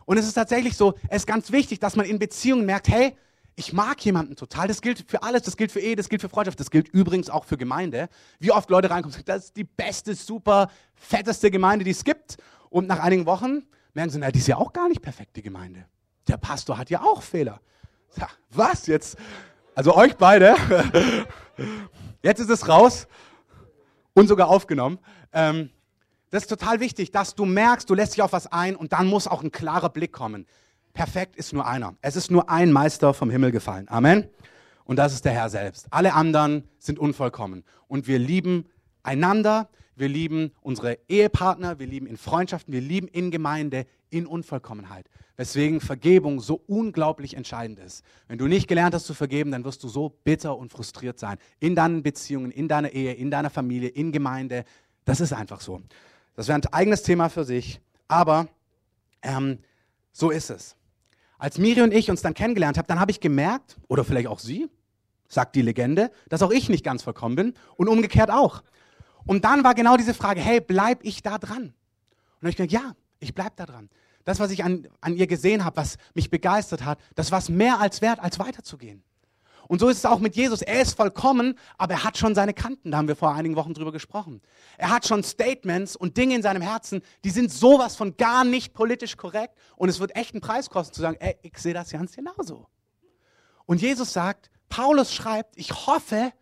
Und 0.06 0.18
es 0.18 0.26
ist 0.26 0.34
tatsächlich 0.34 0.76
so, 0.76 0.96
es 1.10 1.18
ist 1.18 1.28
ganz 1.28 1.52
wichtig, 1.52 1.80
dass 1.80 1.96
man 1.96 2.06
in 2.06 2.18
Beziehungen 2.18 2.66
merkt, 2.66 2.88
hey, 2.88 3.16
ich 3.56 3.74
mag 3.74 4.04
jemanden 4.06 4.36
total. 4.36 4.68
Das 4.68 4.82
gilt 4.82 5.04
für 5.08 5.22
alles, 5.22 5.44
das 5.44 5.58
gilt 5.58 5.72
für 5.72 5.82
Ehe, 5.82 5.96
das 5.96 6.10
gilt 6.10 6.22
für 6.22 6.30
Freundschaft, 6.30 6.60
das 6.60 6.72
gilt 6.72 6.88
übrigens 6.88 7.30
auch 7.30 7.44
für 7.44 7.58
Gemeinde. 7.58 8.08
Wie 8.40 8.52
oft 8.52 8.70
Leute 8.70 8.90
reinkommen 8.90 9.14
und 9.14 9.14
sagen, 9.14 9.26
das 9.26 9.46
ist 9.46 9.58
die 9.58 9.66
beste, 9.66 10.16
super, 10.16 10.70
fetteste 10.96 11.52
Gemeinde, 11.52 11.84
die 11.84 11.92
es 11.92 12.04
gibt. 12.04 12.38
Und 12.70 12.88
nach 12.88 13.00
einigen 13.00 13.26
Wochen 13.26 13.64
merken 13.94 14.12
sie, 14.12 14.20
na, 14.20 14.32
die 14.32 14.40
ist 14.40 14.48
ja 14.48 14.58
auch 14.58 14.72
gar 14.72 14.88
nicht 14.88 15.02
perfekt, 15.02 15.36
die 15.36 15.42
Gemeinde. 15.42 15.86
Der 16.28 16.38
Pastor 16.38 16.78
hat 16.78 16.90
ja 16.90 17.02
auch 17.02 17.22
Fehler. 17.22 17.60
Ja, 18.16 18.30
was 18.50 18.88
jetzt? 18.88 19.18
Also 19.76 19.96
euch 19.96 20.16
beide. 20.16 20.56
Jetzt 22.22 22.40
ist 22.40 22.50
es 22.50 22.68
raus 22.68 23.08
und 24.14 24.28
sogar 24.28 24.48
aufgenommen. 24.50 25.00
Ähm, 25.32 25.70
das 26.30 26.44
ist 26.44 26.50
total 26.50 26.80
wichtig, 26.80 27.12
dass 27.12 27.36
du 27.36 27.46
merkst, 27.46 27.90
du 27.90 27.94
lässt 27.96 28.16
dich 28.16 28.22
auf 28.22 28.34
was 28.34 28.48
ein 28.48 28.76
und 28.76 28.94
dann 28.94 29.08
muss 29.08 29.28
auch 29.28 29.44
ein 29.44 29.52
klarer 29.52 29.90
Blick 29.90 30.12
kommen. 30.12 30.46
Perfekt 30.94 31.36
ist 31.36 31.54
nur 31.54 31.66
einer. 31.66 31.96
Es 32.02 32.16
ist 32.16 32.30
nur 32.30 32.50
ein 32.50 32.72
Meister 32.72 33.14
vom 33.14 33.30
Himmel 33.30 33.52
gefallen. 33.52 33.88
Amen. 33.90 34.28
Und 34.86 34.98
das 34.98 35.14
ist 35.14 35.26
der 35.26 35.34
Herr 35.34 35.50
selbst. 35.50 35.88
Alle 35.92 36.14
anderen 36.14 36.68
sind 36.80 37.00
unvollkommen. 37.00 37.64
Und 37.88 38.08
wir 38.08 38.20
lieben 38.20 38.66
einander, 39.04 39.70
wir 39.96 40.08
lieben 40.08 40.52
unsere 40.62 40.98
Ehepartner, 41.08 41.78
wir 41.78 41.88
lieben 41.88 42.08
in 42.08 42.18
Freundschaften, 42.18 42.74
wir 42.74 42.82
lieben 42.82 43.08
in 43.08 43.32
Gemeinde, 43.32 43.86
in 44.10 44.26
Unvollkommenheit. 44.26 45.08
Weswegen 45.38 45.80
Vergebung 45.80 46.42
so 46.42 46.62
unglaublich 46.68 47.36
entscheidend 47.36 47.80
ist. 47.80 48.04
Wenn 48.28 48.38
du 48.38 48.48
nicht 48.48 48.68
gelernt 48.68 48.94
hast 48.94 49.06
zu 49.06 49.14
vergeben, 49.14 49.52
dann 49.52 49.64
wirst 49.64 49.84
du 49.84 49.88
so 49.88 50.10
bitter 50.24 50.58
und 50.58 50.72
frustriert 50.72 51.20
sein. 51.20 51.38
In 51.60 51.76
deinen 51.76 52.02
Beziehungen, 52.04 52.52
in 52.52 52.68
deiner 52.68 52.92
Ehe, 52.92 53.14
in 53.14 53.32
deiner 53.32 53.50
Familie, 53.50 53.90
in 53.90 54.12
Gemeinde. 54.12 54.64
Das 55.06 55.22
ist 55.22 55.34
einfach 55.34 55.62
so. 55.62 55.82
Das 56.40 56.48
wäre 56.48 56.58
ein 56.58 56.66
eigenes 56.72 57.04
Thema 57.04 57.28
für 57.28 57.44
sich. 57.44 57.82
Aber 58.08 58.48
ähm, 59.22 59.60
so 60.14 60.30
ist 60.30 60.50
es. 60.50 60.78
Als 61.38 61.58
Miri 61.58 61.82
und 61.82 61.94
ich 61.94 62.10
uns 62.10 62.22
dann 62.22 62.34
kennengelernt 62.34 62.78
haben, 62.78 62.88
dann 62.88 63.02
habe 63.02 63.12
ich 63.12 63.20
gemerkt, 63.20 63.76
oder 63.90 64.06
vielleicht 64.06 64.28
auch 64.28 64.40
sie, 64.40 64.70
sagt 65.28 65.58
die 65.58 65.62
Legende, 65.62 66.12
dass 66.30 66.42
auch 66.42 66.52
ich 66.52 66.70
nicht 66.70 66.86
ganz 66.86 67.04
vollkommen 67.04 67.36
bin 67.36 67.56
und 67.76 67.90
umgekehrt 67.90 68.32
auch. 68.32 68.64
Und 69.26 69.44
dann 69.44 69.66
war 69.66 69.76
genau 69.76 69.98
diese 69.98 70.14
Frage, 70.14 70.40
hey, 70.40 70.62
bleib 70.62 71.04
ich 71.04 71.22
da 71.22 71.40
dran? 71.40 71.58
Und 71.58 71.74
dann 71.74 72.38
habe 72.44 72.50
ich 72.52 72.56
gedacht, 72.56 72.72
ja, 72.72 72.96
ich 73.20 73.36
bleib 73.36 73.58
da 73.58 73.66
dran. 73.66 73.90
Das, 74.24 74.40
was 74.40 74.52
ich 74.52 74.64
an, 74.64 74.88
an 75.02 75.18
ihr 75.18 75.28
gesehen 75.28 75.66
habe, 75.66 75.76
was 75.76 75.98
mich 76.14 76.30
begeistert 76.30 76.86
hat, 76.86 77.00
das 77.16 77.34
war 77.34 77.40
es 77.40 77.50
mehr 77.50 77.82
als 77.82 78.02
wert, 78.02 78.22
als 78.22 78.40
weiterzugehen. 78.40 79.04
Und 79.70 79.78
so 79.78 79.88
ist 79.88 80.00
es 80.00 80.06
auch 80.06 80.18
mit 80.18 80.36
Jesus. 80.36 80.64
Er 80.64 80.82
ist 80.82 80.98
vollkommen, 80.98 81.54
aber 81.78 81.94
er 81.94 82.04
hat 82.04 82.18
schon 82.18 82.34
seine 82.34 82.56
Kanten. 82.56 82.90
Da 82.90 82.98
haben 82.98 83.08
wir 83.08 83.16
vor 83.16 83.36
einigen 83.36 83.56
Wochen 83.56 83.76
drüber 83.76 83.92
gesprochen. 83.92 84.42
Er 84.80 84.90
hat 84.90 85.06
schon 85.08 85.24
Statements 85.24 85.96
und 85.96 86.18
Dinge 86.18 86.34
in 86.34 86.42
seinem 86.42 86.64
Herzen, 86.64 87.04
die 87.24 87.30
sind 87.30 87.52
sowas 87.52 87.96
von 87.96 88.18
gar 88.18 88.44
nicht 88.44 88.74
politisch 88.74 89.16
korrekt. 89.16 89.54
Und 89.76 89.88
es 89.88 90.00
wird 90.00 90.16
echt 90.16 90.34
einen 90.34 90.42
Preis 90.42 90.72
kosten 90.72 90.96
zu 90.96 91.02
sagen, 91.02 91.18
ey, 91.20 91.38
ich 91.44 91.56
sehe 91.60 91.76
das 91.76 91.92
ganz 91.92 92.16
genauso. 92.16 92.66
Und 93.68 93.80
Jesus 93.80 94.12
sagt, 94.12 94.50
Paulus 94.70 95.14
schreibt, 95.14 95.56
ich 95.56 95.72
hoffe, 95.86 96.34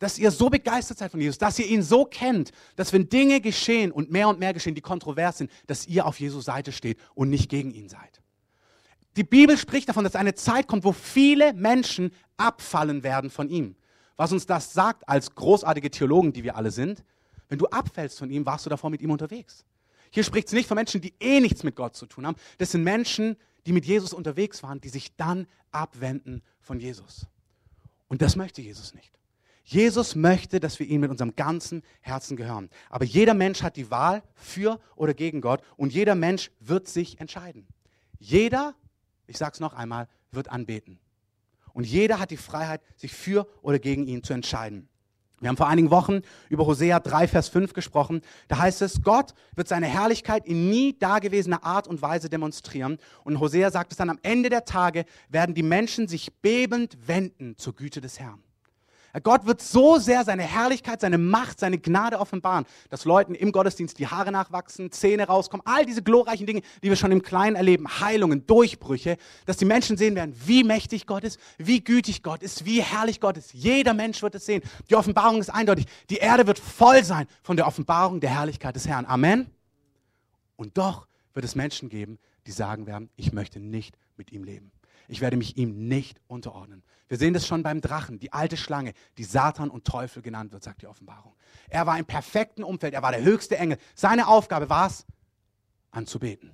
dass 0.00 0.18
ihr 0.18 0.32
so 0.32 0.50
begeistert 0.50 0.98
seid 0.98 1.12
von 1.12 1.20
Jesus, 1.20 1.38
dass 1.38 1.56
ihr 1.60 1.66
ihn 1.66 1.84
so 1.84 2.04
kennt, 2.04 2.50
dass 2.74 2.92
wenn 2.92 3.08
Dinge 3.08 3.40
geschehen 3.40 3.92
und 3.92 4.10
mehr 4.10 4.28
und 4.28 4.40
mehr 4.40 4.54
geschehen, 4.54 4.74
die 4.74 4.80
kontrovers 4.80 5.38
sind, 5.38 5.52
dass 5.68 5.86
ihr 5.86 6.04
auf 6.04 6.18
Jesus 6.18 6.46
Seite 6.46 6.72
steht 6.72 6.98
und 7.14 7.30
nicht 7.30 7.48
gegen 7.48 7.70
ihn 7.70 7.88
seid. 7.88 8.20
Die 9.16 9.24
Bibel 9.24 9.58
spricht 9.58 9.88
davon, 9.88 10.04
dass 10.04 10.14
eine 10.14 10.34
Zeit 10.34 10.66
kommt, 10.66 10.84
wo 10.84 10.92
viele 10.92 11.52
Menschen 11.52 12.12
abfallen 12.36 13.02
werden 13.02 13.30
von 13.30 13.48
ihm. 13.48 13.76
Was 14.16 14.32
uns 14.32 14.46
das 14.46 14.72
sagt 14.72 15.08
als 15.08 15.34
großartige 15.34 15.90
Theologen, 15.90 16.32
die 16.32 16.44
wir 16.44 16.56
alle 16.56 16.70
sind, 16.70 17.04
wenn 17.48 17.58
du 17.58 17.66
abfällst 17.66 18.18
von 18.18 18.30
ihm, 18.30 18.46
warst 18.46 18.66
du 18.66 18.70
davor 18.70 18.90
mit 18.90 19.02
ihm 19.02 19.10
unterwegs. 19.10 19.64
Hier 20.10 20.24
spricht 20.24 20.48
es 20.48 20.52
nicht 20.52 20.68
von 20.68 20.76
Menschen, 20.76 21.00
die 21.00 21.14
eh 21.20 21.40
nichts 21.40 21.62
mit 21.62 21.76
Gott 21.76 21.96
zu 21.96 22.06
tun 22.06 22.26
haben. 22.26 22.36
Das 22.58 22.72
sind 22.72 22.82
Menschen, 22.84 23.36
die 23.66 23.72
mit 23.72 23.84
Jesus 23.84 24.12
unterwegs 24.12 24.62
waren, 24.62 24.80
die 24.80 24.88
sich 24.88 25.14
dann 25.16 25.46
abwenden 25.70 26.42
von 26.60 26.80
Jesus. 26.80 27.26
Und 28.08 28.22
das 28.22 28.36
möchte 28.36 28.62
Jesus 28.62 28.94
nicht. 28.94 29.12
Jesus 29.64 30.16
möchte, 30.16 30.58
dass 30.58 30.80
wir 30.80 30.86
ihm 30.86 31.02
mit 31.02 31.10
unserem 31.10 31.36
ganzen 31.36 31.82
Herzen 32.00 32.36
gehören. 32.36 32.70
Aber 32.88 33.04
jeder 33.04 33.34
Mensch 33.34 33.62
hat 33.62 33.76
die 33.76 33.90
Wahl 33.90 34.22
für 34.34 34.80
oder 34.96 35.14
gegen 35.14 35.40
Gott 35.40 35.62
und 35.76 35.92
jeder 35.92 36.14
Mensch 36.16 36.50
wird 36.58 36.88
sich 36.88 37.20
entscheiden. 37.20 37.68
Jeder, 38.18 38.74
ich 39.30 39.38
sage 39.38 39.52
es 39.54 39.60
noch 39.60 39.72
einmal, 39.74 40.08
wird 40.32 40.50
anbeten. 40.50 40.98
Und 41.72 41.86
jeder 41.86 42.18
hat 42.18 42.30
die 42.30 42.36
Freiheit, 42.36 42.82
sich 42.96 43.12
für 43.12 43.46
oder 43.62 43.78
gegen 43.78 44.06
ihn 44.06 44.22
zu 44.22 44.32
entscheiden. 44.32 44.88
Wir 45.40 45.48
haben 45.48 45.56
vor 45.56 45.68
einigen 45.68 45.90
Wochen 45.90 46.20
über 46.50 46.66
Hosea 46.66 47.00
3, 47.00 47.26
Vers 47.26 47.48
5 47.48 47.72
gesprochen. 47.72 48.20
Da 48.48 48.58
heißt 48.58 48.82
es, 48.82 49.00
Gott 49.02 49.32
wird 49.54 49.68
seine 49.68 49.86
Herrlichkeit 49.86 50.46
in 50.46 50.68
nie 50.68 50.98
dagewesener 50.98 51.64
Art 51.64 51.88
und 51.88 52.02
Weise 52.02 52.28
demonstrieren. 52.28 52.98
Und 53.24 53.40
Hosea 53.40 53.70
sagt 53.70 53.92
es 53.92 53.96
dann, 53.96 54.10
am 54.10 54.18
Ende 54.22 54.50
der 54.50 54.66
Tage 54.66 55.06
werden 55.30 55.54
die 55.54 55.62
Menschen 55.62 56.08
sich 56.08 56.34
bebend 56.42 56.98
wenden 57.06 57.56
zur 57.56 57.74
Güte 57.74 58.02
des 58.02 58.20
Herrn. 58.20 58.42
Gott 59.22 59.46
wird 59.46 59.60
so 59.60 59.98
sehr 59.98 60.24
seine 60.24 60.42
Herrlichkeit, 60.42 61.00
seine 61.00 61.18
Macht, 61.18 61.58
seine 61.58 61.78
Gnade 61.78 62.20
offenbaren, 62.20 62.64
dass 62.88 63.04
Leuten 63.04 63.34
im 63.34 63.50
Gottesdienst 63.50 63.98
die 63.98 64.06
Haare 64.06 64.30
nachwachsen, 64.30 64.92
Zähne 64.92 65.26
rauskommen, 65.26 65.66
all 65.66 65.84
diese 65.84 66.02
glorreichen 66.02 66.46
Dinge, 66.46 66.62
die 66.82 66.88
wir 66.88 66.96
schon 66.96 67.10
im 67.10 67.22
Kleinen 67.22 67.56
erleben, 67.56 68.00
Heilungen, 68.00 68.46
Durchbrüche, 68.46 69.16
dass 69.46 69.56
die 69.56 69.64
Menschen 69.64 69.96
sehen 69.96 70.14
werden, 70.14 70.34
wie 70.46 70.62
mächtig 70.62 71.06
Gott 71.06 71.24
ist, 71.24 71.40
wie 71.58 71.82
gütig 71.82 72.22
Gott 72.22 72.42
ist, 72.42 72.64
wie 72.64 72.82
herrlich 72.82 73.20
Gott 73.20 73.36
ist. 73.36 73.52
Jeder 73.52 73.94
Mensch 73.94 74.22
wird 74.22 74.34
es 74.36 74.46
sehen. 74.46 74.62
Die 74.88 74.94
Offenbarung 74.94 75.40
ist 75.40 75.50
eindeutig. 75.50 75.86
Die 76.08 76.18
Erde 76.18 76.46
wird 76.46 76.58
voll 76.58 77.02
sein 77.02 77.26
von 77.42 77.56
der 77.56 77.66
Offenbarung 77.66 78.20
der 78.20 78.30
Herrlichkeit 78.30 78.76
des 78.76 78.86
Herrn. 78.86 79.06
Amen. 79.06 79.50
Und 80.56 80.78
doch 80.78 81.06
wird 81.34 81.44
es 81.44 81.54
Menschen 81.54 81.88
geben, 81.88 82.18
die 82.46 82.52
sagen 82.52 82.86
werden, 82.86 83.10
ich 83.16 83.32
möchte 83.32 83.60
nicht 83.60 83.96
mit 84.16 84.32
ihm 84.32 84.44
leben. 84.44 84.72
Ich 85.08 85.20
werde 85.20 85.36
mich 85.36 85.56
ihm 85.56 85.88
nicht 85.88 86.20
unterordnen. 86.28 86.82
Wir 87.10 87.18
sehen 87.18 87.34
das 87.34 87.44
schon 87.44 87.64
beim 87.64 87.80
Drachen, 87.80 88.20
die 88.20 88.32
alte 88.32 88.56
Schlange, 88.56 88.92
die 89.18 89.24
Satan 89.24 89.68
und 89.68 89.84
Teufel 89.84 90.22
genannt 90.22 90.52
wird, 90.52 90.62
sagt 90.62 90.82
die 90.82 90.86
Offenbarung. 90.86 91.34
Er 91.68 91.84
war 91.84 91.98
im 91.98 92.04
perfekten 92.04 92.62
Umfeld, 92.62 92.94
er 92.94 93.02
war 93.02 93.10
der 93.10 93.24
höchste 93.24 93.58
Engel. 93.58 93.78
Seine 93.96 94.28
Aufgabe 94.28 94.70
war 94.70 94.86
es, 94.86 95.06
anzubeten. 95.90 96.52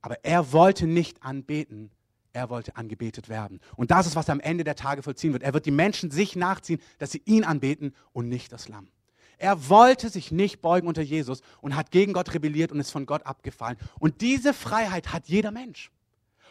Aber 0.00 0.24
er 0.24 0.52
wollte 0.52 0.88
nicht 0.88 1.22
anbeten, 1.22 1.92
er 2.32 2.50
wollte 2.50 2.74
angebetet 2.74 3.28
werden. 3.28 3.60
Und 3.76 3.92
das 3.92 4.08
ist, 4.08 4.16
was 4.16 4.26
er 4.26 4.32
am 4.32 4.40
Ende 4.40 4.64
der 4.64 4.74
Tage 4.74 5.04
vollziehen 5.04 5.32
wird. 5.32 5.44
Er 5.44 5.54
wird 5.54 5.66
die 5.66 5.70
Menschen 5.70 6.10
sich 6.10 6.34
nachziehen, 6.34 6.80
dass 6.98 7.12
sie 7.12 7.22
ihn 7.24 7.44
anbeten 7.44 7.94
und 8.12 8.28
nicht 8.28 8.50
das 8.50 8.68
Lamm. 8.68 8.88
Er 9.36 9.68
wollte 9.68 10.10
sich 10.10 10.32
nicht 10.32 10.60
beugen 10.60 10.88
unter 10.88 11.02
Jesus 11.02 11.42
und 11.60 11.76
hat 11.76 11.92
gegen 11.92 12.12
Gott 12.12 12.34
rebelliert 12.34 12.72
und 12.72 12.80
ist 12.80 12.90
von 12.90 13.06
Gott 13.06 13.24
abgefallen. 13.24 13.78
Und 14.00 14.20
diese 14.20 14.52
Freiheit 14.52 15.12
hat 15.12 15.28
jeder 15.28 15.52
Mensch. 15.52 15.92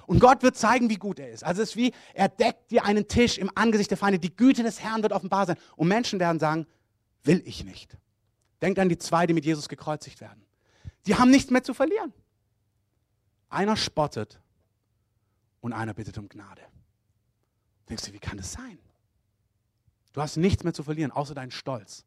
Und 0.08 0.20
Gott 0.20 0.41
wird 0.41 0.56
zeigen, 0.56 0.89
wie 0.89 0.96
gut 0.96 1.20
er 1.20 1.30
ist. 1.30 1.43
Also 1.43 1.62
es 1.62 1.70
ist 1.72 1.76
wie, 1.76 1.93
er 2.13 2.30
deckt 2.30 2.72
dir 2.72 2.86
einen 2.86 3.10
Tisch 3.10 3.38
im 3.38 3.52
Angesicht 3.56 3.91
der 3.91 3.98
Feinde. 3.98 4.17
Die 4.17 4.34
Güte 4.36 4.63
des 4.63 4.82
Herrn 4.82 5.04
wird 5.04 5.12
offenbar 5.12 5.46
sein. 5.46 5.58
Und 5.76 5.89
Menschen 5.89 6.20
werden 6.20 6.39
sagen, 6.39 6.65
will 7.24 7.43
ich 7.46 7.65
nicht. 7.65 7.98
Denkt 8.62 8.80
an 8.80 8.88
die 8.88 8.98
zwei, 8.98 9.28
die 9.28 9.34
mit 9.34 9.43
Jesus 9.43 9.67
gekreuzigt 9.67 10.22
werden. 10.22 10.41
Die 11.06 11.15
haben 11.15 11.30
nichts 11.30 11.52
mehr 11.52 11.62
zu 11.62 11.74
verlieren. 11.74 12.13
Einer 13.50 13.76
spottet 13.76 14.39
und 15.60 15.74
einer 15.74 15.93
bittet 15.93 16.17
um 16.17 16.30
Gnade. 16.30 16.62
Denkst 17.89 18.06
du, 18.06 18.13
wie 18.13 18.20
kann 18.20 18.38
das 18.38 18.54
sein? 18.54 18.80
Du 20.13 20.22
hast 20.22 20.38
nichts 20.38 20.63
mehr 20.63 20.74
zu 20.74 20.84
verlieren, 20.84 21.12
außer 21.12 21.36
deinen 21.36 21.52
Stolz. 21.52 22.06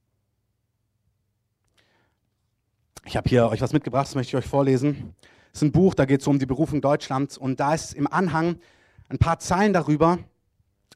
Ich 3.04 3.16
habe 3.16 3.28
hier 3.28 3.46
euch 3.48 3.60
was 3.60 3.74
mitgebracht, 3.74 4.06
das 4.06 4.14
möchte 4.14 4.30
ich 4.36 4.42
euch 4.42 4.50
vorlesen. 4.50 5.14
Ist 5.52 5.62
ein 5.62 5.72
Buch, 5.72 5.94
da 5.94 6.04
geht 6.04 6.20
es 6.20 6.26
um 6.26 6.38
die 6.38 6.46
Berufung 6.46 6.80
Deutschlands. 6.80 7.38
Und 7.38 7.60
da 7.60 7.74
ist 7.74 7.94
im 7.94 8.06
Anhang 8.06 8.58
ein 9.08 9.18
paar 9.18 9.38
Zeilen 9.38 9.72
darüber, 9.72 10.18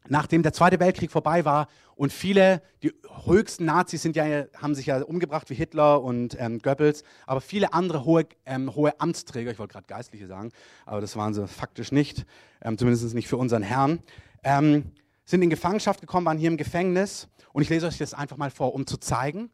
nachdem 0.09 0.43
der 0.43 0.53
Zweite 0.53 0.81
Weltkrieg 0.81 1.11
vorbei 1.11 1.45
war. 1.45 1.69
Und 1.97 2.12
viele, 2.12 2.61
die 2.83 2.93
höchsten 3.25 3.64
Nazis 3.64 4.03
sind 4.03 4.17
ja, 4.17 4.45
haben 4.57 4.75
sich 4.75 4.87
ja 4.87 5.03
umgebracht 5.03 5.49
wie 5.51 5.55
Hitler 5.55 6.03
und 6.03 6.37
ähm, 6.40 6.59
Goebbels, 6.59 7.05
aber 7.27 7.40
viele 7.40 7.73
andere 7.73 8.05
hohe, 8.05 8.27
ähm, 8.47 8.75
hohe 8.75 8.99
Amtsträger, 9.01 9.53
ich 9.53 9.61
wollte 9.61 9.75
gerade 9.75 9.87
Geistliche 9.87 10.27
sagen, 10.27 10.51
aber 10.87 11.01
das 11.01 11.17
waren 11.17 11.35
sie 11.35 11.47
faktisch 11.47 11.93
nicht, 11.93 12.27
ähm, 12.62 12.77
zumindest 12.79 13.14
nicht 13.14 13.29
für 13.29 13.37
unseren 13.37 13.62
Herrn, 13.62 14.01
ähm, 14.43 14.90
sind 15.25 15.43
in 15.43 15.51
Gefangenschaft 15.51 16.01
gekommen, 16.01 16.27
waren 16.27 16.38
hier 16.38 16.51
im 16.51 16.57
Gefängnis. 16.57 17.29
Und 17.53 17.62
ich 17.62 17.69
lese 17.69 17.87
euch 17.87 17.99
das 17.99 18.12
einfach 18.12 18.37
mal 18.37 18.51
vor, 18.51 18.75
um 18.75 18.87
zu 18.87 18.97
zeigen, 18.97 19.51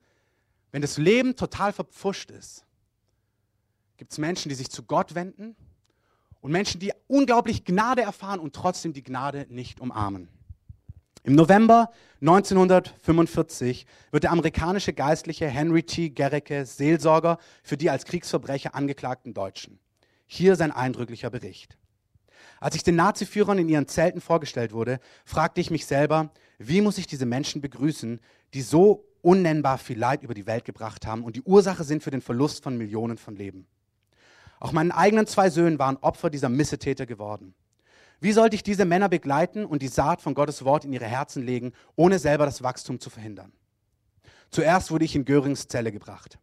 wenn 0.72 0.82
das 0.82 0.96
Leben 0.96 1.36
total 1.36 1.72
verpfuscht 1.72 2.30
ist, 2.30 2.64
gibt 4.00 4.12
es 4.12 4.18
Menschen, 4.18 4.48
die 4.48 4.54
sich 4.54 4.70
zu 4.70 4.84
Gott 4.84 5.14
wenden 5.14 5.54
und 6.40 6.52
Menschen, 6.52 6.80
die 6.80 6.90
unglaublich 7.06 7.66
Gnade 7.66 8.00
erfahren 8.00 8.40
und 8.40 8.56
trotzdem 8.56 8.94
die 8.94 9.02
Gnade 9.02 9.46
nicht 9.50 9.78
umarmen. 9.78 10.28
Im 11.22 11.34
November 11.34 11.92
1945 12.22 13.84
wird 14.10 14.22
der 14.22 14.32
amerikanische 14.32 14.94
Geistliche 14.94 15.48
Henry 15.48 15.82
T. 15.82 16.08
Gericke 16.08 16.64
Seelsorger 16.64 17.36
für 17.62 17.76
die 17.76 17.90
als 17.90 18.06
Kriegsverbrecher 18.06 18.74
angeklagten 18.74 19.34
Deutschen. 19.34 19.78
Hier 20.26 20.56
sein 20.56 20.72
eindrücklicher 20.72 21.28
Bericht. 21.28 21.76
Als 22.58 22.76
ich 22.76 22.82
den 22.82 22.96
Naziführern 22.96 23.58
in 23.58 23.68
ihren 23.68 23.86
Zelten 23.86 24.22
vorgestellt 24.22 24.72
wurde, 24.72 24.98
fragte 25.26 25.60
ich 25.60 25.70
mich 25.70 25.84
selber, 25.84 26.32
wie 26.56 26.80
muss 26.80 26.96
ich 26.96 27.06
diese 27.06 27.26
Menschen 27.26 27.60
begrüßen, 27.60 28.18
die 28.54 28.62
so 28.62 29.04
unnennbar 29.20 29.76
viel 29.76 29.98
Leid 29.98 30.22
über 30.22 30.32
die 30.32 30.46
Welt 30.46 30.64
gebracht 30.64 31.06
haben 31.06 31.22
und 31.22 31.36
die 31.36 31.42
Ursache 31.42 31.84
sind 31.84 32.02
für 32.02 32.10
den 32.10 32.22
Verlust 32.22 32.62
von 32.64 32.78
Millionen 32.78 33.18
von 33.18 33.36
Leben. 33.36 33.66
Auch 34.60 34.72
meinen 34.72 34.92
eigenen 34.92 35.26
zwei 35.26 35.48
Söhnen 35.50 35.78
waren 35.78 35.96
Opfer 35.96 36.30
dieser 36.30 36.50
Missetäter 36.50 37.06
geworden. 37.06 37.54
Wie 38.20 38.32
sollte 38.32 38.54
ich 38.54 38.62
diese 38.62 38.84
Männer 38.84 39.08
begleiten 39.08 39.64
und 39.64 39.80
die 39.80 39.88
Saat 39.88 40.20
von 40.20 40.34
Gottes 40.34 40.64
Wort 40.64 40.84
in 40.84 40.92
ihre 40.92 41.06
Herzen 41.06 41.42
legen, 41.42 41.72
ohne 41.96 42.18
selber 42.18 42.44
das 42.44 42.62
Wachstum 42.62 43.00
zu 43.00 43.08
verhindern? 43.08 43.52
Zuerst 44.50 44.90
wurde 44.90 45.06
ich 45.06 45.16
in 45.16 45.24
Görings 45.24 45.68
Zelle 45.68 45.90
gebracht. 45.90 46.38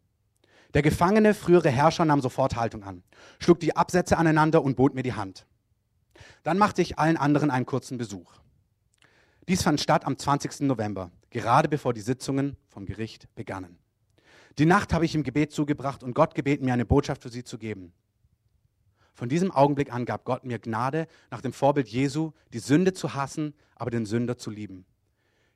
Der 0.73 0.81
gefangene 0.81 1.35
frühere 1.35 1.69
Herrscher 1.69 2.05
nahm 2.05 2.21
sofort 2.21 2.55
Haltung 2.55 2.83
an, 2.83 3.03
schlug 3.39 3.59
die 3.59 3.75
Absätze 3.75 4.17
aneinander 4.17 4.63
und 4.63 4.75
bot 4.75 4.95
mir 4.95 5.03
die 5.03 5.13
Hand. 5.13 5.45
Dann 6.43 6.57
machte 6.57 6.81
ich 6.81 6.97
allen 6.97 7.17
anderen 7.17 7.51
einen 7.51 7.67
kurzen 7.67 7.99
Besuch. 7.99 8.33
Dies 9.47 9.61
fand 9.61 9.79
statt 9.79 10.05
am 10.05 10.17
20. 10.17 10.61
November, 10.61 11.11
gerade 11.29 11.69
bevor 11.69 11.93
die 11.93 12.01
Sitzungen 12.01 12.57
vom 12.67 12.85
Gericht 12.85 13.33
begannen. 13.35 13.77
Die 14.57 14.65
Nacht 14.65 14.91
habe 14.91 15.05
ich 15.05 15.13
im 15.13 15.23
Gebet 15.23 15.51
zugebracht 15.51 16.03
und 16.03 16.15
Gott 16.15 16.33
gebeten, 16.33 16.65
mir 16.65 16.73
eine 16.73 16.85
Botschaft 16.85 17.21
für 17.21 17.29
sie 17.29 17.43
zu 17.43 17.59
geben. 17.59 17.93
Von 19.17 19.29
diesem 19.29 19.49
Augenblick 19.49 19.91
an 19.91 20.05
gab 20.05 20.25
Gott 20.25 20.45
mir 20.45 20.59
Gnade, 20.59 21.07
nach 21.31 21.41
dem 21.41 21.51
Vorbild 21.51 21.87
Jesu, 21.87 22.33
die 22.53 22.59
Sünde 22.59 22.93
zu 22.93 23.15
hassen, 23.15 23.55
aber 23.75 23.89
den 23.89 24.05
Sünder 24.05 24.37
zu 24.37 24.51
lieben. 24.51 24.85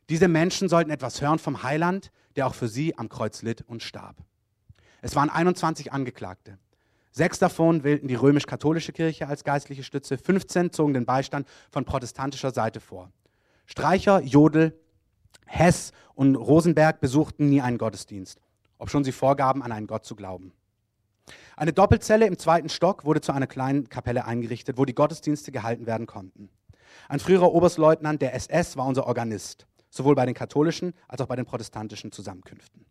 Diese 0.09 0.27
Menschen 0.27 0.67
sollten 0.67 0.89
etwas 0.89 1.21
hören 1.21 1.37
vom 1.37 1.61
Heiland, 1.61 2.11
der 2.35 2.47
auch 2.47 2.55
für 2.55 2.67
sie 2.67 2.97
am 2.97 3.07
Kreuz 3.07 3.43
litt 3.43 3.61
und 3.61 3.83
starb. 3.83 4.15
Es 5.03 5.15
waren 5.15 5.29
21 5.29 5.93
Angeklagte. 5.93 6.57
Sechs 7.11 7.37
davon 7.37 7.83
wählten 7.83 8.07
die 8.07 8.15
römisch-katholische 8.15 8.93
Kirche 8.93 9.27
als 9.27 9.43
geistliche 9.43 9.83
Stütze, 9.83 10.17
15 10.17 10.71
zogen 10.71 10.95
den 10.95 11.05
Beistand 11.05 11.47
von 11.69 11.85
protestantischer 11.85 12.49
Seite 12.49 12.79
vor. 12.79 13.11
Streicher, 13.67 14.23
Jodl, 14.23 14.75
Hess 15.45 15.91
und 16.15 16.35
Rosenberg 16.35 16.99
besuchten 16.99 17.47
nie 17.47 17.61
einen 17.61 17.77
Gottesdienst, 17.77 18.41
obschon 18.79 19.03
sie 19.03 19.11
vorgaben, 19.11 19.61
an 19.61 19.71
einen 19.71 19.85
Gott 19.85 20.03
zu 20.03 20.15
glauben. 20.15 20.51
Eine 21.55 21.73
Doppelzelle 21.73 22.25
im 22.25 22.37
zweiten 22.37 22.69
Stock 22.69 23.05
wurde 23.05 23.21
zu 23.21 23.31
einer 23.31 23.47
kleinen 23.47 23.89
Kapelle 23.89 24.25
eingerichtet, 24.25 24.77
wo 24.77 24.85
die 24.85 24.95
Gottesdienste 24.95 25.51
gehalten 25.51 25.85
werden 25.85 26.07
konnten. 26.07 26.49
Ein 27.09 27.19
früherer 27.19 27.51
Oberstleutnant 27.51 28.21
der 28.21 28.33
SS 28.33 28.77
war 28.77 28.85
unser 28.85 29.07
Organist, 29.07 29.67
sowohl 29.89 30.15
bei 30.15 30.25
den 30.25 30.35
katholischen 30.35 30.93
als 31.07 31.21
auch 31.21 31.27
bei 31.27 31.35
den 31.35 31.45
protestantischen 31.45 32.11
Zusammenkünften. 32.11 32.85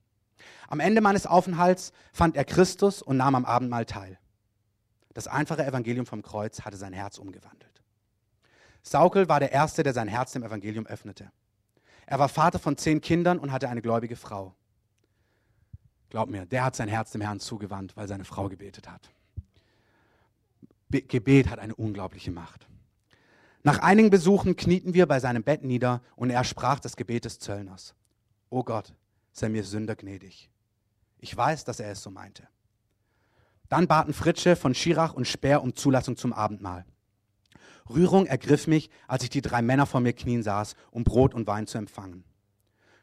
Am 0.69 0.81
Ende 0.81 1.01
meines 1.01 1.27
Aufenthalts 1.27 1.93
fand 2.13 2.37
er 2.37 2.45
Christus 2.45 3.03
und 3.03 3.17
nahm 3.17 3.35
am 3.35 3.45
Abendmahl 3.45 3.87
teil. 3.87 4.19
Das 5.15 5.27
einfache 5.27 5.67
Evangelium 5.67 6.07
vom 6.07 6.23
Kreuz 6.23 6.61
hatte 6.63 6.77
sein 6.77 6.93
Herz 6.93 7.19
umgewandelt. 7.19 7.83
Saukel 8.83 9.29
war 9.29 9.41
der 9.41 9.53
Erste, 9.53 9.83
der 9.83 9.93
sein 9.93 10.09
Herz 10.09 10.33
dem 10.33 10.43
Evangelium 10.43 10.87
öffnete. 10.87 11.31
Er 12.07 12.19
war 12.19 12.29
Vater 12.29 12.59
von 12.59 12.77
zehn 12.77 13.01
Kindern 13.01 13.39
und 13.39 13.53
hatte 13.53 13.69
eine 13.69 13.83
gläubige 13.83 14.17
Frau. 14.17 14.55
Glaub 16.11 16.29
mir, 16.29 16.45
der 16.45 16.65
hat 16.65 16.77
sein 16.77 16.89
Herz 16.89 17.13
dem 17.13 17.21
Herrn 17.21 17.41
zugewandt, 17.41 17.97
weil 17.97 18.09
seine 18.09 18.25
Frau 18.25 18.49
gebetet 18.49 18.89
hat. 18.91 19.11
Be 20.89 21.03
Gebet 21.03 21.49
hat 21.49 21.61
eine 21.61 21.75
unglaubliche 21.77 22.33
Macht. 22.33 22.67
Nach 23.63 23.79
einigen 23.79 24.11
Besuchen 24.11 24.57
knieten 24.57 24.93
wir 24.93 25.07
bei 25.07 25.21
seinem 25.21 25.45
Bett 25.45 25.63
nieder 25.63 26.03
und 26.17 26.31
er 26.31 26.45
sprach 26.45 26.81
das 26.81 26.97
Gebet 26.97 27.25
des 27.27 27.39
Zöllners. 27.39 27.95
O 28.49 28.65
Gott, 28.65 28.93
sei 29.33 29.49
mir 29.49 29.63
Sünder 29.63 29.95
gnädig. 29.95 30.51
Ich 31.19 31.37
weiß, 31.37 31.65
dass 31.65 31.79
er 31.79 31.91
es 31.93 32.03
so 32.03 32.11
meinte. 32.11 32.49
Dann 33.69 33.87
baten 33.87 34.13
Fritsche 34.13 34.57
von 34.57 34.75
Schirach 34.75 35.15
und 35.15 35.29
Speer 35.29 35.63
um 35.63 35.77
Zulassung 35.77 36.17
zum 36.17 36.33
Abendmahl. 36.33 36.85
Rührung 37.89 38.27
ergriff 38.27 38.67
mich, 38.67 38.91
als 39.07 39.23
ich 39.23 39.31
die 39.31 39.43
drei 39.43 39.63
Männer 39.63 39.87
vor 39.87 40.01
mir 40.01 40.13
knien 40.13 40.43
saß, 40.43 40.75
um 40.91 41.05
Brot 41.05 41.35
und 41.35 41.47
Wein 41.47 41.69
zu 41.69 41.79
empfangen. 41.79 42.25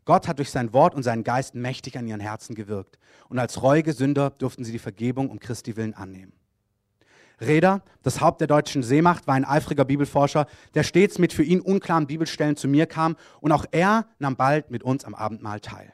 Gott 0.07 0.29
hat 0.29 0.39
durch 0.39 0.51
sein 0.51 0.71
Wort 0.71 0.95
und 0.95 1.03
seinen 1.03 1.25
Geist 1.25 1.53
mächtig 1.53 1.97
an 1.97 2.07
ihren 2.07 2.21
Herzen 2.21 2.55
gewirkt. 2.55 2.97
Und 3.27 3.39
als 3.39 3.61
reuige 3.61 3.91
Sünder 3.91 4.29
durften 4.29 4.63
sie 4.63 4.71
die 4.71 4.79
Vergebung 4.79 5.29
um 5.29 5.37
Christi 5.37 5.75
willen 5.75 5.93
annehmen. 5.93 6.31
Reda, 7.41 7.81
das 8.03 8.21
Haupt 8.21 8.39
der 8.39 8.47
deutschen 8.47 8.83
Seemacht, 8.83 9.27
war 9.27 9.35
ein 9.35 9.43
eifriger 9.43 9.83
Bibelforscher, 9.83 10.47
der 10.75 10.83
stets 10.83 11.19
mit 11.19 11.33
für 11.33 11.43
ihn 11.43 11.59
unklaren 11.59 12.07
Bibelstellen 12.07 12.55
zu 12.55 12.69
mir 12.69 12.85
kam 12.85 13.17
und 13.41 13.51
auch 13.51 13.65
er 13.71 14.07
nahm 14.17 14.37
bald 14.37 14.71
mit 14.71 14.81
uns 14.81 15.03
am 15.03 15.13
Abendmahl 15.13 15.59
teil. 15.59 15.91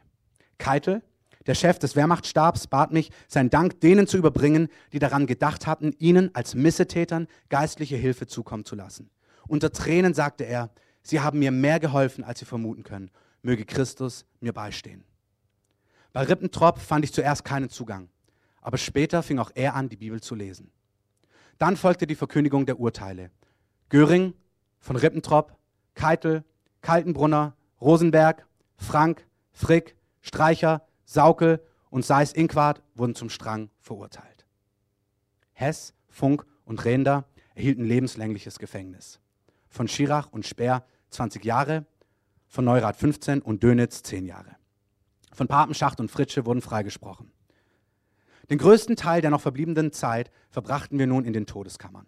Keitel, 0.60 1.02
der 1.48 1.56
Chef 1.56 1.80
des 1.80 1.96
Wehrmachtstabs, 1.96 2.68
bat 2.68 2.94
mich, 2.94 3.10
seinen 3.28 3.50
Dank 3.50 3.82
denen 3.82 4.06
zu 4.06 4.18
überbringen, 4.18 4.68
die 4.94 5.00
daran 5.00 5.26
gedacht 5.26 5.66
hatten, 5.66 5.92
ihnen 5.98 6.30
als 6.36 6.54
Missetätern 6.54 7.28
geistliche 7.50 7.96
Hilfe 7.96 8.28
zukommen 8.28 8.64
zu 8.64 8.76
lassen. 8.76 9.10
Unter 9.48 9.72
Tränen 9.72 10.14
sagte 10.14 10.44
er, 10.44 10.70
sie 11.02 11.20
haben 11.20 11.40
mir 11.40 11.52
mehr 11.52 11.80
geholfen, 11.80 12.24
als 12.24 12.38
sie 12.38 12.46
vermuten 12.46 12.84
können 12.84 13.10
möge 13.44 13.66
Christus 13.66 14.26
mir 14.40 14.54
beistehen. 14.54 15.04
Bei 16.12 16.24
Rippentrop 16.24 16.80
fand 16.80 17.06
ich 17.06 17.14
zuerst 17.14 17.46
keinen 17.46 17.70
Zugang, 17.70 18.10
aber 18.62 18.78
später 18.78 19.22
fing 19.22 19.40
auch 19.40 19.52
er 19.54 19.76
an, 19.76 19.90
die 19.90 19.98
Bibel 19.98 20.22
zu 20.22 20.34
lesen. 20.36 20.72
Dann 21.60 21.78
folgte 21.78 22.08
die 22.08 22.16
Verkündigung 22.16 22.66
der 22.66 22.80
Urteile. 22.80 23.30
Göring, 23.90 24.34
von 24.80 24.96
Rippentrop, 24.96 25.56
Keitel, 25.94 26.44
Kaltenbrunner, 26.82 27.56
Rosenberg, 27.80 28.48
Frank, 28.76 29.26
Frick, 29.52 29.96
Streicher, 30.22 30.86
Saukel 31.06 31.62
und 31.90 32.06
Seis-Inquart 32.06 32.82
wurden 32.96 33.16
zum 33.16 33.30
Strang 33.30 33.70
verurteilt. 33.80 34.46
Hess, 35.54 35.94
Funk 36.10 36.46
und 36.66 36.84
Rehnder 36.86 37.26
erhielten 37.56 37.86
lebenslängliches 37.86 38.60
Gefängnis. 38.60 39.20
Von 39.70 39.88
Schirach 39.88 40.28
und 40.32 40.46
Speer 40.46 40.86
20 41.10 41.46
Jahre, 41.46 41.86
von 42.54 42.66
Neurath 42.66 42.98
15 42.98 43.42
und 43.42 43.64
Dönitz 43.64 44.04
10 44.04 44.28
Jahre. 44.28 44.56
Von 45.32 45.48
Papenschacht 45.48 46.00
und 46.00 46.12
Fritsche 46.12 46.46
wurden 46.46 46.62
freigesprochen. 46.62 47.32
Den 48.52 48.60
größten 48.60 48.96
Teil 48.96 49.22
der 49.22 49.32
noch 49.32 49.42
verbliebenen 49.42 49.92
Zeit 49.92 50.30
verbrachten 50.52 51.00
wir 51.00 51.08
nun 51.08 51.26
in 51.26 51.34
den 51.34 51.48
Todeskammern. 51.48 52.06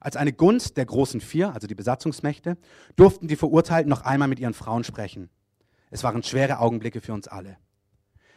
Als 0.00 0.16
eine 0.16 0.32
Gunst 0.32 0.76
der 0.76 0.86
großen 0.86 1.20
Vier, 1.20 1.54
also 1.54 1.68
die 1.68 1.76
Besatzungsmächte, 1.76 2.58
durften 2.96 3.28
die 3.28 3.36
Verurteilten 3.36 3.88
noch 3.88 4.02
einmal 4.02 4.26
mit 4.26 4.40
ihren 4.40 4.54
Frauen 4.54 4.82
sprechen. 4.82 5.30
Es 5.92 6.02
waren 6.02 6.24
schwere 6.24 6.58
Augenblicke 6.58 7.00
für 7.00 7.12
uns 7.12 7.28
alle. 7.28 7.58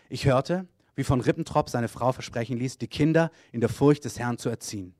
Ich 0.07 0.27
hörte, 0.27 0.67
wie 0.93 1.03
von 1.03 1.19
Rippentrop 1.19 1.69
seine 1.69 1.87
Frau 1.87 2.11
versprechen 2.11 2.57
ließ, 2.57 2.77
die 2.77 2.87
Kinder 2.87 3.31
in 3.51 3.59
der 3.59 3.69
Furcht 3.69 4.05
des 4.05 4.19
Herrn 4.19 4.37
zu 4.37 4.49
erziehen. 4.49 4.93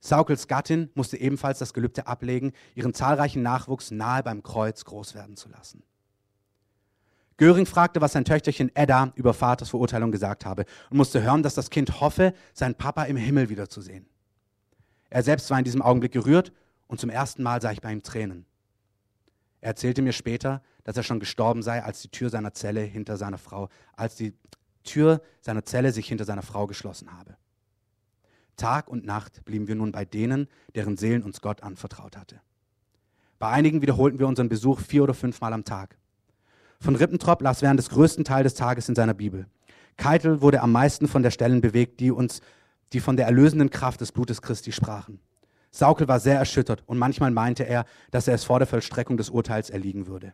Saukels 0.00 0.46
Gattin 0.46 0.90
musste 0.94 1.16
ebenfalls 1.16 1.58
das 1.58 1.74
Gelübde 1.74 2.06
ablegen, 2.06 2.52
ihren 2.74 2.94
zahlreichen 2.94 3.42
Nachwuchs 3.42 3.90
nahe 3.90 4.22
beim 4.22 4.42
Kreuz 4.42 4.84
groß 4.84 5.14
werden 5.14 5.36
zu 5.36 5.48
lassen. 5.48 5.82
Göring 7.38 7.66
fragte, 7.66 8.00
was 8.00 8.12
sein 8.12 8.24
Töchterchen 8.24 8.74
Edda 8.74 9.12
über 9.14 9.34
Vaters 9.34 9.70
Verurteilung 9.70 10.10
gesagt 10.10 10.46
habe 10.46 10.64
und 10.90 10.96
musste 10.96 11.22
hören, 11.22 11.42
dass 11.42 11.54
das 11.54 11.68
Kind 11.68 12.00
hoffe, 12.00 12.32
seinen 12.54 12.74
Papa 12.74 13.04
im 13.04 13.16
Himmel 13.16 13.50
wiederzusehen. 13.50 14.06
Er 15.10 15.22
selbst 15.22 15.50
war 15.50 15.58
in 15.58 15.64
diesem 15.64 15.82
Augenblick 15.82 16.12
gerührt 16.12 16.52
und 16.86 16.98
zum 16.98 17.10
ersten 17.10 17.42
Mal 17.42 17.60
sah 17.60 17.72
ich 17.72 17.80
bei 17.82 17.92
ihm 17.92 18.02
Tränen. 18.02 18.46
Er 19.60 19.68
erzählte 19.68 20.00
mir 20.00 20.12
später, 20.12 20.62
dass 20.84 20.96
er 20.96 21.02
schon 21.02 21.20
gestorben 21.20 21.62
sei, 21.62 21.82
als 21.82 22.00
die 22.00 22.08
Tür 22.08 22.30
seiner 22.30 22.54
Zelle 22.54 22.80
hinter 22.80 23.16
seiner 23.16 23.38
Frau, 23.38 23.68
als 23.96 24.16
die 24.16 24.34
Tür 24.84 25.20
seiner 25.40 25.64
Zelle 25.64 25.92
sich 25.92 26.08
hinter 26.08 26.24
seiner 26.24 26.42
Frau 26.42 26.66
geschlossen 26.66 27.12
habe. 27.12 27.36
Tag 28.56 28.88
und 28.88 29.04
Nacht 29.04 29.44
blieben 29.44 29.68
wir 29.68 29.74
nun 29.74 29.92
bei 29.92 30.04
denen, 30.04 30.48
deren 30.74 30.96
Seelen 30.96 31.22
uns 31.22 31.40
Gott 31.40 31.62
anvertraut 31.62 32.16
hatte. 32.16 32.40
Bei 33.38 33.50
einigen 33.50 33.82
wiederholten 33.82 34.18
wir 34.18 34.26
unseren 34.26 34.48
Besuch 34.48 34.80
vier 34.80 35.02
oder 35.02 35.14
fünfmal 35.14 35.52
am 35.52 35.64
Tag. 35.64 35.96
Von 36.80 36.96
Rippentrop 36.96 37.42
las 37.42 37.62
während 37.62 37.78
des 37.78 37.90
größten 37.90 38.24
Teils 38.24 38.44
des 38.44 38.54
Tages 38.54 38.88
in 38.88 38.94
seiner 38.94 39.14
Bibel. 39.14 39.46
Keitel 39.96 40.40
wurde 40.40 40.62
am 40.62 40.72
meisten 40.72 41.08
von 41.08 41.22
der 41.22 41.30
Stellen 41.30 41.60
bewegt, 41.60 42.00
die 42.00 42.10
uns, 42.10 42.40
die 42.92 43.00
von 43.00 43.16
der 43.16 43.26
erlösenden 43.26 43.70
Kraft 43.70 44.00
des 44.00 44.12
Blutes 44.12 44.42
Christi 44.42 44.72
sprachen. 44.72 45.20
Saukel 45.70 46.08
war 46.08 46.20
sehr 46.20 46.38
erschüttert 46.38 46.82
und 46.86 46.98
manchmal 46.98 47.30
meinte 47.30 47.64
er, 47.64 47.84
dass 48.10 48.28
er 48.28 48.34
es 48.34 48.44
vor 48.44 48.58
der 48.58 48.68
Vollstreckung 48.68 49.16
des 49.16 49.30
Urteils 49.30 49.70
erliegen 49.70 50.06
würde. 50.06 50.32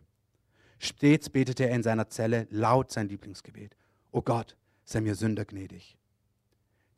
Stets 0.79 1.29
betete 1.29 1.67
er 1.67 1.75
in 1.75 1.83
seiner 1.83 2.09
Zelle 2.09 2.47
laut 2.49 2.91
sein 2.91 3.07
Lieblingsgebet. 3.09 3.75
O 4.11 4.21
Gott, 4.21 4.55
sei 4.85 5.01
mir 5.01 5.15
Sünder 5.15 5.45
gnädig. 5.45 5.97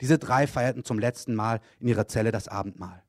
Diese 0.01 0.17
drei 0.17 0.47
feierten 0.47 0.83
zum 0.83 0.99
letzten 0.99 1.35
Mal 1.35 1.61
in 1.79 1.87
ihrer 1.87 2.07
Zelle 2.07 2.31
das 2.31 2.47
Abendmahl. 2.47 3.03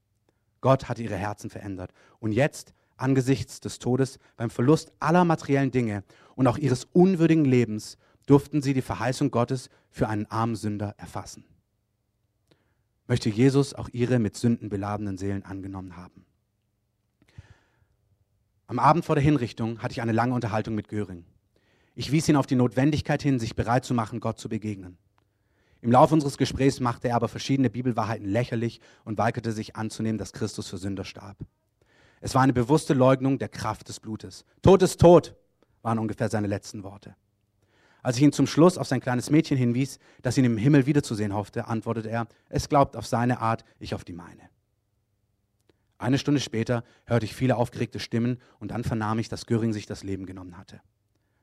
Gott 0.61 0.88
hatte 0.88 1.03
ihre 1.03 1.16
Herzen 1.16 1.51
verändert. 1.51 1.92
Und 2.18 2.33
jetzt, 2.33 2.72
angesichts 2.96 3.61
des 3.61 3.79
Todes, 3.79 4.18
beim 4.37 4.51
Verlust 4.51 4.92
aller 5.01 5.25
materiellen 5.25 5.70
Dinge 5.70 6.05
und 6.35 6.46
auch 6.46 6.59
ihres 6.59 6.85
unwürdigen 6.92 7.44
Lebens, 7.44 7.99
durften 8.27 8.62
sie 8.62 8.75
die 8.75 8.83
Verheißung 8.83 9.31
Gottes 9.31 9.70
für 9.90 10.09
einen 10.09 10.27
armen 10.27 10.57
Sünder 10.57 10.94
erfassen. 10.99 11.44
Möchte 13.07 13.29
Jesus 13.29 13.75
auch 13.75 13.88
ihre 13.92 14.18
mit 14.18 14.37
Sünden 14.37 14.68
beladenen 14.68 15.16
Seelen 15.16 15.44
angenommen 15.44 15.96
haben. 15.96 16.27
Am 18.66 18.81
Abend 18.81 19.05
vor 19.05 19.14
der 19.14 19.22
Hinrichtung 19.22 19.81
hatte 19.81 19.92
ich 19.92 20.03
eine 20.03 20.12
lange 20.12 20.35
Unterhaltung 20.35 20.75
mit 20.75 20.88
Göring. 20.88 21.25
Ich 21.94 22.11
wies 22.11 22.29
ihn 22.29 22.37
auf 22.37 22.46
die 22.46 22.57
Notwendigkeit 22.57 23.22
hin, 23.22 23.38
sich 23.38 23.55
bereit 23.55 23.85
zu 23.85 23.94
machen, 23.94 24.18
Gott 24.18 24.38
zu 24.38 24.49
begegnen. 24.49 24.99
Im 25.83 25.93
Laufe 25.93 26.15
unseres 26.15 26.39
Gesprächs 26.39 26.81
machte 26.81 27.09
er 27.09 27.17
aber 27.17 27.29
verschiedene 27.29 27.71
Bibelwahrheiten 27.71 28.27
lächerlich 28.27 28.81
und 29.05 29.19
weigerte 29.19 29.53
sich 29.53 29.77
anzunehmen, 29.77 30.19
dass 30.19 30.33
Christus 30.33 30.69
für 30.69 30.79
Sünder 30.79 31.05
starb. 31.05 31.37
Es 32.21 32.35
war 32.35 32.43
eine 32.43 32.53
bewusste 32.53 32.95
Leugnung 32.95 33.39
der 33.39 33.49
Kraft 33.49 33.89
des 33.89 34.01
Blutes. 34.01 34.45
Tod 34.62 34.83
ist 34.83 35.01
tot, 35.01 35.35
waren 35.83 35.99
ungefähr 35.99 36.29
seine 36.29 36.47
letzten 36.47 36.83
Worte. 36.83 37.15
Als 38.03 38.17
ich 38.17 38.23
ihn 38.23 38.33
zum 38.33 38.47
Schluss 38.47 38.79
auf 38.79 38.87
sein 38.87 39.01
kleines 39.01 39.31
Mädchen 39.31 39.59
hinwies, 39.59 39.99
das 40.23 40.39
ihn 40.39 40.45
im 40.45 40.57
Himmel 40.57 40.87
wiederzusehen 40.87 41.35
hoffte, 41.35 41.67
antwortete 41.67 42.09
er, 42.09 42.27
es 42.49 42.69
glaubt 42.69 42.97
auf 42.97 43.07
seine 43.07 43.41
Art, 43.41 43.65
ich 43.79 43.95
auf 43.95 44.05
die 44.05 44.12
meine. 44.12 44.43
Eine 45.99 46.19
Stunde 46.19 46.41
später 46.41 46.85
hörte 47.05 47.27
ich 47.27 47.35
viele 47.35 47.57
aufgeregte 47.57 48.01
Stimmen 48.01 48.39
und 48.59 48.71
dann 48.71 48.85
vernahm 48.85 49.19
ich, 49.19 49.29
dass 49.29 49.47
Göring 49.47 49.73
sich 49.73 49.87
das 49.87 50.05
Leben 50.05 50.27
genommen 50.27 50.59
hatte. 50.59 50.81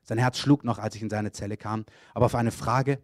Sein 0.03 0.17
Herz 0.17 0.37
schlug 0.37 0.63
noch, 0.63 0.79
als 0.79 0.95
ich 0.95 1.01
in 1.01 1.09
seine 1.09 1.31
Zelle 1.31 1.57
kam, 1.57 1.85
aber 2.13 2.25
auf 2.25 2.35
eine 2.35 2.51
Frage, 2.51 2.99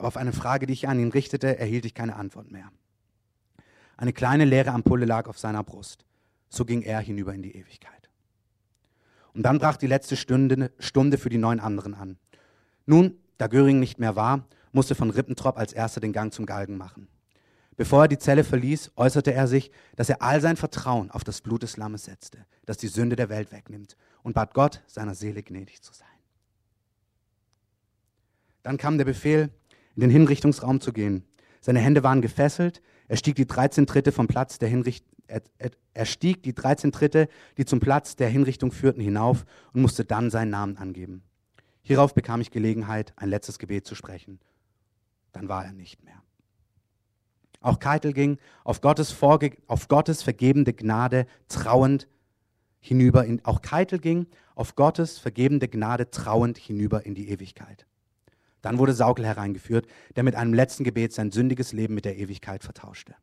Aber 0.00 0.08
auf 0.08 0.16
eine 0.16 0.32
Frage, 0.32 0.64
die 0.64 0.72
ich 0.72 0.88
an 0.88 0.98
ihn 0.98 1.10
richtete, 1.10 1.58
erhielt 1.58 1.84
ich 1.84 1.92
keine 1.92 2.16
Antwort 2.16 2.50
mehr. 2.50 2.72
Eine 3.98 4.14
kleine 4.14 4.46
leere 4.46 4.70
Ampulle 4.70 5.04
lag 5.04 5.28
auf 5.28 5.38
seiner 5.38 5.62
Brust. 5.62 6.06
So 6.48 6.64
ging 6.64 6.80
er 6.80 7.00
hinüber 7.00 7.34
in 7.34 7.42
die 7.42 7.54
Ewigkeit. 7.54 8.08
Und 9.34 9.42
dann 9.42 9.58
brach 9.58 9.76
die 9.76 9.86
letzte 9.86 10.16
Stunde, 10.16 10.72
Stunde 10.78 11.18
für 11.18 11.28
die 11.28 11.36
neun 11.36 11.60
anderen 11.60 11.92
an. 11.92 12.16
Nun, 12.86 13.18
da 13.36 13.46
Göring 13.46 13.78
nicht 13.78 13.98
mehr 13.98 14.16
war, 14.16 14.46
musste 14.72 14.94
von 14.94 15.10
Rippentrop 15.10 15.58
als 15.58 15.74
erster 15.74 16.00
den 16.00 16.14
Gang 16.14 16.32
zum 16.32 16.46
Galgen 16.46 16.78
machen. 16.78 17.06
Bevor 17.76 18.04
er 18.04 18.08
die 18.08 18.18
Zelle 18.18 18.42
verließ, 18.42 18.92
äußerte 18.96 19.34
er 19.34 19.48
sich, 19.48 19.70
dass 19.96 20.08
er 20.08 20.22
all 20.22 20.40
sein 20.40 20.56
Vertrauen 20.56 21.10
auf 21.10 21.24
das 21.24 21.42
Blut 21.42 21.62
des 21.62 21.76
Lammes 21.76 22.06
setzte, 22.06 22.46
das 22.64 22.78
die 22.78 22.88
Sünde 22.88 23.16
der 23.16 23.28
Welt 23.28 23.52
wegnimmt, 23.52 23.98
und 24.22 24.32
bat 24.32 24.54
Gott, 24.54 24.82
seiner 24.86 25.14
Seele 25.14 25.42
gnädig 25.42 25.82
zu 25.82 25.92
sein. 25.92 26.08
Dann 28.62 28.78
kam 28.78 28.96
der 28.96 29.04
Befehl, 29.04 29.50
in 30.00 30.08
den 30.08 30.10
Hinrichtungsraum 30.10 30.80
zu 30.80 30.92
gehen. 30.92 31.24
Seine 31.60 31.80
Hände 31.80 32.02
waren 32.02 32.22
gefesselt. 32.22 32.80
Er 33.08 33.16
stieg 33.16 33.34
die 33.34 33.46
13 33.46 33.86
Tritte 33.86 34.12
vom 34.12 34.28
Platz 34.28 34.58
der 34.58 34.68
Hinricht 34.68 35.04
er, 35.30 35.42
er, 35.58 35.70
er 35.94 36.06
stieg 36.06 36.42
die 36.42 36.54
13 36.54 36.92
Tritte, 36.92 37.28
die 37.56 37.64
zum 37.64 37.80
Platz 37.80 38.16
der 38.16 38.28
Hinrichtung 38.28 38.72
führten, 38.72 39.00
hinauf 39.00 39.44
und 39.72 39.82
musste 39.82 40.04
dann 40.04 40.30
seinen 40.30 40.50
Namen 40.50 40.76
angeben. 40.76 41.22
Hierauf 41.82 42.14
bekam 42.14 42.40
ich 42.40 42.50
Gelegenheit, 42.50 43.12
ein 43.16 43.28
letztes 43.28 43.58
Gebet 43.58 43.86
zu 43.86 43.94
sprechen. 43.94 44.40
Dann 45.32 45.48
war 45.48 45.64
er 45.64 45.72
nicht 45.72 46.04
mehr. 46.04 46.22
Auch 47.60 47.78
Keitel 47.78 48.12
ging 48.12 48.38
auf 48.64 48.80
Gottes, 48.80 49.12
vorge 49.12 49.56
auf 49.66 49.88
Gottes 49.88 50.22
vergebende 50.22 50.72
Gnade 50.72 51.26
trauend 51.48 52.08
hinüber 52.80 53.24
in, 53.24 53.44
auch 53.44 53.60
Keitel 53.60 53.98
ging 53.98 54.26
auf 54.54 54.74
Gottes 54.74 55.18
vergebende 55.18 55.68
Gnade 55.68 56.10
trauend 56.10 56.58
hinüber 56.58 57.04
in 57.04 57.14
die 57.14 57.28
Ewigkeit. 57.28 57.86
Dann 58.62 58.78
wurde 58.78 58.92
Saukel 58.92 59.24
hereingeführt, 59.24 59.86
der 60.16 60.22
mit 60.22 60.34
einem 60.34 60.54
letzten 60.54 60.84
Gebet 60.84 61.12
sein 61.12 61.30
sündiges 61.30 61.72
Leben 61.72 61.94
mit 61.94 62.04
der 62.04 62.18
Ewigkeit 62.18 62.62
vertauschte. 62.62 63.14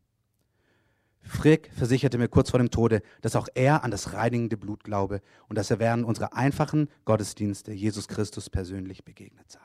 Frick 1.27 1.69
versicherte 1.73 2.17
mir 2.17 2.29
kurz 2.29 2.51
vor 2.51 2.59
dem 2.59 2.71
Tode, 2.71 3.01
dass 3.21 3.35
auch 3.35 3.47
er 3.53 3.83
an 3.83 3.91
das 3.91 4.13
reinigende 4.13 4.57
Blut 4.57 4.83
glaube 4.83 5.21
und 5.49 5.57
dass 5.57 5.69
er 5.69 5.79
während 5.79 6.05
unserer 6.05 6.33
einfachen 6.33 6.89
Gottesdienste 7.05 7.73
Jesus 7.73 8.07
Christus 8.07 8.49
persönlich 8.49 9.03
begegnet 9.03 9.51
sei. 9.51 9.59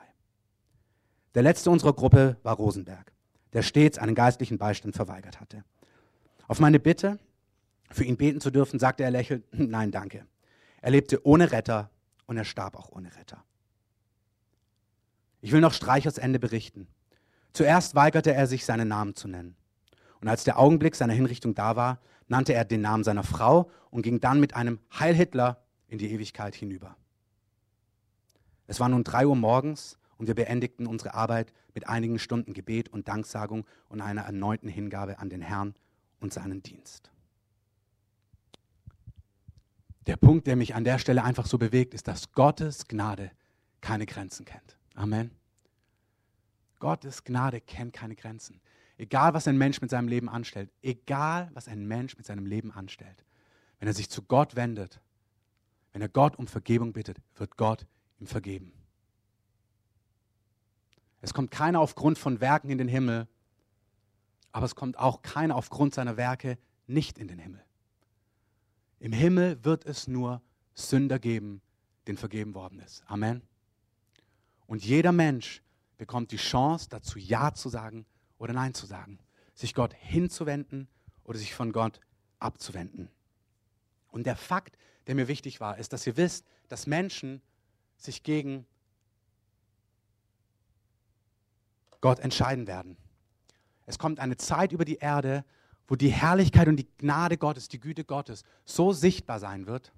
Der 1.35 1.41
letzte 1.43 1.71
unserer 1.71 1.93
Gruppe 1.93 2.37
war 2.43 2.55
Rosenberg, 2.55 3.11
der 3.53 3.63
stets 3.63 3.97
einen 3.97 4.13
geistlichen 4.13 4.57
Beistand 4.57 4.95
verweigert 4.95 5.39
hatte. 5.39 5.63
Auf 6.47 6.59
meine 6.59 6.79
Bitte, 6.79 7.17
für 7.89 8.03
ihn 8.03 8.17
beten 8.17 8.41
zu 8.41 8.51
dürfen, 8.51 8.77
sagte 8.77 9.03
er 9.03 9.11
lächelnd, 9.11 9.45
nein, 9.51 9.91
danke. 9.91 10.25
Er 10.81 10.91
lebte 10.91 11.25
ohne 11.25 11.51
Retter 11.51 11.89
und 12.27 12.37
er 12.37 12.45
starb 12.45 12.75
auch 12.75 12.91
ohne 12.91 13.15
Retter. 13.15 13.43
Ich 15.43 15.51
will 15.51 15.59
noch 15.59 15.73
Streichers 15.73 16.17
Ende 16.17 16.39
berichten. 16.39 16.87
Zuerst 17.51 17.95
weigerte 17.95 18.33
er 18.33 18.47
sich, 18.47 18.63
seinen 18.63 18.87
Namen 18.87 19.13
zu 19.13 19.27
nennen. 19.27 19.57
Und 20.21 20.29
als 20.29 20.45
der 20.45 20.57
Augenblick 20.57 20.95
seiner 20.95 21.11
Hinrichtung 21.11 21.53
da 21.53 21.75
war, 21.75 21.99
nannte 22.29 22.53
er 22.53 22.63
den 22.63 22.79
Namen 22.79 23.03
seiner 23.03 23.25
Frau 23.25 23.69
und 23.89 24.03
ging 24.03 24.21
dann 24.21 24.39
mit 24.39 24.55
einem 24.55 24.79
Heil 24.97 25.13
Hitler 25.13 25.61
in 25.89 25.97
die 25.97 26.09
Ewigkeit 26.13 26.55
hinüber. 26.55 26.95
Es 28.67 28.79
war 28.79 28.87
nun 28.87 29.03
drei 29.03 29.27
Uhr 29.27 29.35
morgens 29.35 29.97
und 30.17 30.27
wir 30.27 30.33
beendigten 30.33 30.87
unsere 30.87 31.13
Arbeit 31.13 31.51
mit 31.73 31.89
einigen 31.89 32.19
Stunden 32.19 32.53
Gebet 32.53 32.87
und 32.87 33.09
Danksagung 33.09 33.65
und 33.89 33.99
einer 33.99 34.21
erneuten 34.21 34.69
Hingabe 34.69 35.19
an 35.19 35.29
den 35.29 35.41
Herrn 35.41 35.75
und 36.21 36.31
seinen 36.31 36.63
Dienst. 36.63 37.11
Der 40.07 40.15
Punkt, 40.15 40.47
der 40.47 40.55
mich 40.55 40.73
an 40.73 40.85
der 40.85 40.99
Stelle 40.99 41.21
einfach 41.21 41.47
so 41.47 41.57
bewegt, 41.57 41.93
ist, 41.93 42.07
dass 42.07 42.31
Gottes 42.31 42.87
Gnade 42.87 43.29
keine 43.81 44.05
Grenzen 44.05 44.45
kennt. 44.45 44.77
Amen. 44.93 45.31
Gottes 46.79 47.23
Gnade 47.23 47.61
kennt 47.61 47.93
keine 47.93 48.15
Grenzen. 48.15 48.59
egal 48.97 49.33
was 49.33 49.47
ein 49.47 49.57
Mensch 49.57 49.81
mit 49.81 49.89
seinem 49.89 50.07
Leben 50.07 50.29
anstellt, 50.29 50.69
egal 50.81 51.49
was 51.53 51.67
ein 51.67 51.87
Mensch 51.87 52.15
mit 52.17 52.25
seinem 52.25 52.45
Leben 52.45 52.71
anstellt, 52.71 53.25
wenn 53.79 53.87
er 53.87 53.93
sich 53.93 54.09
zu 54.09 54.21
Gott 54.21 54.55
wendet, 54.55 55.01
wenn 55.91 56.01
er 56.01 56.09
Gott 56.09 56.37
um 56.37 56.47
Vergebung 56.47 56.93
bittet, 56.93 57.17
wird 57.35 57.57
Gott 57.57 57.85
ihm 58.19 58.27
vergeben. 58.27 58.73
Es 61.21 61.33
kommt 61.33 61.51
keiner 61.51 61.79
aufgrund 61.79 62.17
von 62.17 62.41
Werken 62.41 62.69
in 62.69 62.77
den 62.77 62.87
Himmel, 62.87 63.27
aber 64.51 64.65
es 64.65 64.75
kommt 64.75 64.99
auch 64.99 65.21
keiner 65.21 65.55
aufgrund 65.55 65.93
seiner 65.93 66.17
Werke 66.17 66.57
nicht 66.85 67.17
in 67.17 67.27
den 67.27 67.39
Himmel. 67.39 67.63
Im 68.99 69.13
Himmel 69.13 69.63
wird 69.63 69.85
es 69.85 70.07
nur 70.07 70.41
Sünder 70.73 71.19
geben, 71.19 71.61
denen 72.07 72.17
vergeben 72.17 72.53
worden 72.55 72.79
ist. 72.79 73.03
Amen. 73.07 73.41
Und 74.73 74.83
jeder 74.83 75.11
Mensch 75.11 75.61
bekommt 75.99 76.31
die 76.31 76.37
Chance, 76.37 76.87
dazu 76.89 77.19
Ja 77.19 77.53
zu 77.53 77.69
sagen 77.69 78.07
oder 78.39 78.53
Nein 78.53 78.73
zu 78.73 78.87
sagen, 78.87 79.19
sich 79.53 79.75
Gott 79.75 79.93
hinzuwenden 79.93 80.87
oder 81.23 81.37
sich 81.37 81.53
von 81.53 81.71
Gott 81.71 81.99
abzuwenden. 82.39 83.11
Und 84.07 84.25
der 84.25 84.35
Fakt, 84.35 84.79
der 85.05 85.13
mir 85.13 85.27
wichtig 85.27 85.59
war, 85.59 85.77
ist, 85.77 85.93
dass 85.93 86.07
ihr 86.07 86.17
wisst, 86.17 86.47
dass 86.69 86.87
Menschen 86.87 87.43
sich 87.97 88.23
gegen 88.23 88.65
Gott 92.01 92.17
entscheiden 92.17 92.65
werden. 92.65 92.97
Es 93.85 93.99
kommt 93.99 94.19
eine 94.19 94.37
Zeit 94.37 94.71
über 94.71 94.85
die 94.85 94.97
Erde, 94.97 95.45
wo 95.87 95.95
die 95.95 96.09
Herrlichkeit 96.09 96.67
und 96.67 96.77
die 96.77 96.89
Gnade 96.97 97.37
Gottes, 97.37 97.67
die 97.67 97.79
Güte 97.79 98.05
Gottes 98.05 98.43
so 98.65 98.91
sichtbar 98.91 99.37
sein 99.39 99.67
wird. 99.67 99.93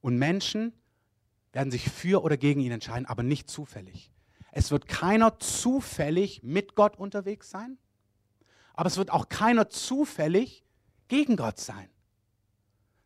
Und 0.00 0.18
Menschen 0.18 0.72
werden 1.58 1.72
sich 1.72 1.90
für 1.90 2.22
oder 2.22 2.36
gegen 2.36 2.60
ihn 2.60 2.70
entscheiden, 2.70 3.04
aber 3.06 3.24
nicht 3.24 3.50
zufällig. 3.50 4.12
Es 4.52 4.70
wird 4.70 4.86
keiner 4.86 5.40
zufällig 5.40 6.44
mit 6.44 6.76
Gott 6.76 6.96
unterwegs 6.96 7.50
sein, 7.50 7.78
aber 8.74 8.86
es 8.86 8.96
wird 8.96 9.10
auch 9.10 9.28
keiner 9.28 9.68
zufällig 9.68 10.62
gegen 11.08 11.34
Gott 11.34 11.58
sein, 11.58 11.90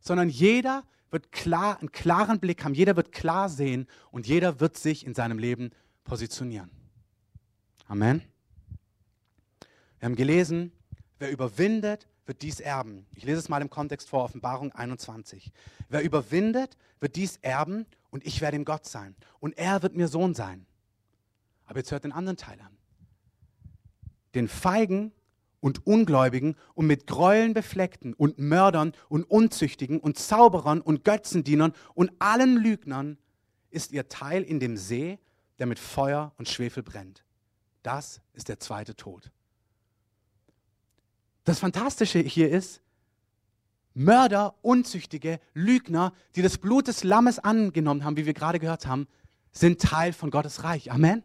sondern 0.01 0.29
jeder 0.29 0.85
wird 1.11 1.33
klar, 1.33 1.79
einen 1.79 1.93
klaren 1.93 2.41
Blick 2.41 2.63
haben, 2.63 2.75
jeder 2.75 2.95
wird 2.95 3.11
klar 3.11 3.49
sehen 3.49 3.87
und 4.11 4.27
jeder 4.27 4.61
wird 4.61 4.77
sich 4.77 5.07
in 5.07 5.15
seinem 5.15 5.39
Leben 5.39 5.71
positionieren. 6.05 6.71
Amen. 7.89 8.21
Wir 9.99 10.11
haben 10.11 10.17
gelesen, 10.17 10.73
wer 11.19 11.31
überwindet, 11.31 12.07
wird 12.27 12.43
dies 12.43 12.61
erben. 12.61 13.07
Ich 13.15 13.25
lese 13.25 13.39
es 13.39 13.49
mal 13.49 13.63
im 13.63 13.71
Kontext 13.71 14.11
vor, 14.11 14.25
Offenbarung 14.25 14.73
21. 14.73 15.53
Wer 15.89 16.03
überwindet, 16.03 16.77
wird 17.01 17.17
dies 17.17 17.39
erben 17.39 17.87
und 18.13 18.25
ich 18.25 18.41
werde 18.41 18.57
ihm 18.57 18.65
Gott 18.65 18.87
sein. 18.87 19.17
Und 19.41 19.59
er 19.59 19.83
wird 19.83 19.97
mir 19.97 20.07
Sohn 20.07 20.35
sein. 20.35 20.67
Aber 21.65 21.79
jetzt 21.79 21.91
hört 21.91 22.05
den 22.05 22.13
anderen 22.13 22.37
Teil 22.37 22.61
an. 22.61 22.77
Den 24.35 24.49
Feigen 24.49 25.13
und 25.61 25.87
Ungläubigen 25.87 26.57
und 26.75 26.87
mit 26.87 27.07
Gräueln 27.07 27.55
befleckten 27.55 28.13
und 28.13 28.39
Mördern 28.39 28.93
und 29.09 29.25
Unzüchtigen 29.25 29.99
und 29.99 30.19
Zauberern 30.19 30.83
und 30.83 31.05
Götzendienern 31.05 31.73
und 31.95 32.13
allen 32.19 32.59
Lügnern 32.59 33.17
ist 33.71 33.93
ihr 33.93 34.09
Teil 34.09 34.43
in 34.43 34.61
dem 34.61 34.77
See, 34.77 35.19
der 35.59 35.67
mit 35.67 35.79
Feuer 35.79 36.33
und 36.37 36.49
Schwefel 36.49 36.83
brennt. 36.83 37.25
Das 37.83 38.21
ist 38.35 38.49
der 38.49 38.61
zweite 38.61 38.95
Tod. 38.95 39.31
Das 41.45 41.61
Fantastische 41.61 42.19
hier 42.19 42.51
ist, 42.51 42.82
Mörder, 43.95 44.55
Unzüchtige, 44.63 45.41
Lügner, 45.55 46.13
die 46.37 46.43
das 46.43 46.59
Blut 46.59 46.89
des 46.89 47.05
Lammes 47.05 47.39
angenommen 47.39 48.05
haben, 48.05 48.17
wie 48.17 48.27
wir 48.27 48.35
gerade 48.35 48.59
gehört 48.59 48.87
haben, 48.87 49.07
sind 49.53 49.81
Teil 49.81 50.13
von 50.13 50.31
Gottes 50.31 50.65
Reich. 50.65 50.91
Amen. 50.91 51.23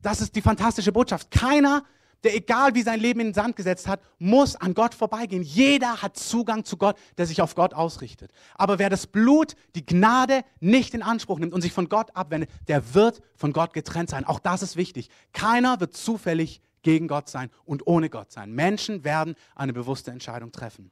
Das 0.00 0.20
ist 0.20 0.34
die 0.34 0.42
fantastische 0.42 0.92
Botschaft. 0.92 1.30
Keiner, 1.30 1.84
der 2.24 2.34
egal 2.34 2.74
wie 2.74 2.82
sein 2.82 3.00
Leben 3.00 3.20
in 3.20 3.28
den 3.28 3.34
Sand 3.34 3.56
gesetzt 3.56 3.86
hat, 3.86 4.00
muss 4.18 4.56
an 4.56 4.74
Gott 4.74 4.94
vorbeigehen. 4.94 5.42
Jeder 5.42 6.02
hat 6.02 6.16
Zugang 6.16 6.64
zu 6.64 6.76
Gott, 6.76 6.96
der 7.18 7.26
sich 7.26 7.40
auf 7.40 7.54
Gott 7.54 7.74
ausrichtet. 7.74 8.32
Aber 8.54 8.78
wer 8.78 8.90
das 8.90 9.06
Blut, 9.06 9.54
die 9.74 9.86
Gnade 9.86 10.42
nicht 10.60 10.94
in 10.94 11.02
Anspruch 11.02 11.38
nimmt 11.38 11.52
und 11.52 11.60
sich 11.60 11.72
von 11.72 11.88
Gott 11.88 12.16
abwendet, 12.16 12.50
der 12.68 12.94
wird 12.94 13.22
von 13.36 13.52
Gott 13.52 13.72
getrennt 13.72 14.10
sein. 14.10 14.24
Auch 14.24 14.40
das 14.40 14.62
ist 14.62 14.76
wichtig. 14.76 15.08
Keiner 15.32 15.80
wird 15.80 15.94
zufällig 15.94 16.60
gegen 16.82 17.06
Gott 17.06 17.28
sein 17.28 17.50
und 17.64 17.86
ohne 17.86 18.10
Gott 18.10 18.32
sein. 18.32 18.52
Menschen 18.52 19.04
werden 19.04 19.36
eine 19.54 19.72
bewusste 19.72 20.10
Entscheidung 20.10 20.50
treffen. 20.50 20.90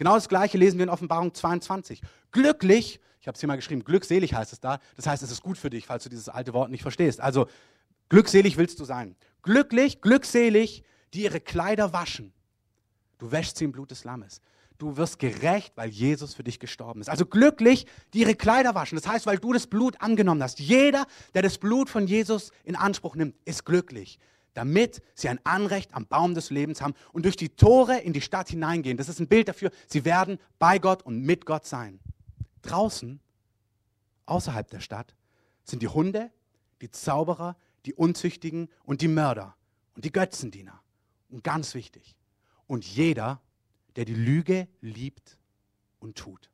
Genau 0.00 0.14
das 0.14 0.30
Gleiche 0.30 0.56
lesen 0.56 0.78
wir 0.78 0.84
in 0.84 0.88
Offenbarung 0.88 1.34
22. 1.34 2.00
Glücklich, 2.32 3.00
ich 3.20 3.28
habe 3.28 3.34
es 3.34 3.40
hier 3.40 3.48
mal 3.48 3.56
geschrieben, 3.56 3.84
glückselig 3.84 4.32
heißt 4.32 4.50
es 4.50 4.58
da. 4.58 4.80
Das 4.96 5.06
heißt, 5.06 5.22
es 5.22 5.30
ist 5.30 5.42
gut 5.42 5.58
für 5.58 5.68
dich, 5.68 5.84
falls 5.84 6.04
du 6.04 6.08
dieses 6.08 6.30
alte 6.30 6.54
Wort 6.54 6.70
nicht 6.70 6.80
verstehst. 6.80 7.20
Also, 7.20 7.48
glückselig 8.08 8.56
willst 8.56 8.80
du 8.80 8.84
sein. 8.86 9.14
Glücklich, 9.42 10.00
glückselig, 10.00 10.84
die 11.12 11.24
ihre 11.24 11.38
Kleider 11.38 11.92
waschen. 11.92 12.32
Du 13.18 13.30
wäschst 13.30 13.58
sie 13.58 13.66
im 13.66 13.72
Blut 13.72 13.90
des 13.90 14.04
Lammes. 14.04 14.40
Du 14.78 14.96
wirst 14.96 15.18
gerecht, 15.18 15.74
weil 15.76 15.90
Jesus 15.90 16.32
für 16.32 16.44
dich 16.44 16.58
gestorben 16.58 17.02
ist. 17.02 17.10
Also 17.10 17.26
glücklich, 17.26 17.84
die 18.14 18.20
ihre 18.20 18.34
Kleider 18.34 18.74
waschen. 18.74 18.96
Das 18.96 19.06
heißt, 19.06 19.26
weil 19.26 19.36
du 19.36 19.52
das 19.52 19.66
Blut 19.66 20.00
angenommen 20.00 20.42
hast. 20.42 20.60
Jeder, 20.60 21.06
der 21.34 21.42
das 21.42 21.58
Blut 21.58 21.90
von 21.90 22.06
Jesus 22.06 22.52
in 22.64 22.74
Anspruch 22.74 23.16
nimmt, 23.16 23.36
ist 23.44 23.66
glücklich 23.66 24.18
damit 24.54 25.02
sie 25.14 25.28
ein 25.28 25.44
Anrecht 25.44 25.94
am 25.94 26.06
Baum 26.06 26.34
des 26.34 26.50
Lebens 26.50 26.80
haben 26.80 26.94
und 27.12 27.24
durch 27.24 27.36
die 27.36 27.50
Tore 27.50 27.98
in 27.98 28.12
die 28.12 28.20
Stadt 28.20 28.48
hineingehen. 28.48 28.96
Das 28.96 29.08
ist 29.08 29.20
ein 29.20 29.28
Bild 29.28 29.48
dafür, 29.48 29.70
sie 29.86 30.04
werden 30.04 30.38
bei 30.58 30.78
Gott 30.78 31.02
und 31.02 31.22
mit 31.22 31.46
Gott 31.46 31.66
sein. 31.66 32.00
Draußen, 32.62 33.20
außerhalb 34.26 34.68
der 34.70 34.80
Stadt, 34.80 35.14
sind 35.64 35.82
die 35.82 35.88
Hunde, 35.88 36.30
die 36.80 36.90
Zauberer, 36.90 37.56
die 37.86 37.94
Unzüchtigen 37.94 38.68
und 38.84 39.00
die 39.00 39.08
Mörder 39.08 39.56
und 39.94 40.04
die 40.04 40.12
Götzendiener. 40.12 40.80
Und 41.30 41.44
ganz 41.44 41.74
wichtig, 41.74 42.16
und 42.66 42.84
jeder, 42.84 43.40
der 43.96 44.04
die 44.04 44.14
Lüge 44.14 44.68
liebt 44.80 45.38
und 46.00 46.16
tut. 46.16 46.50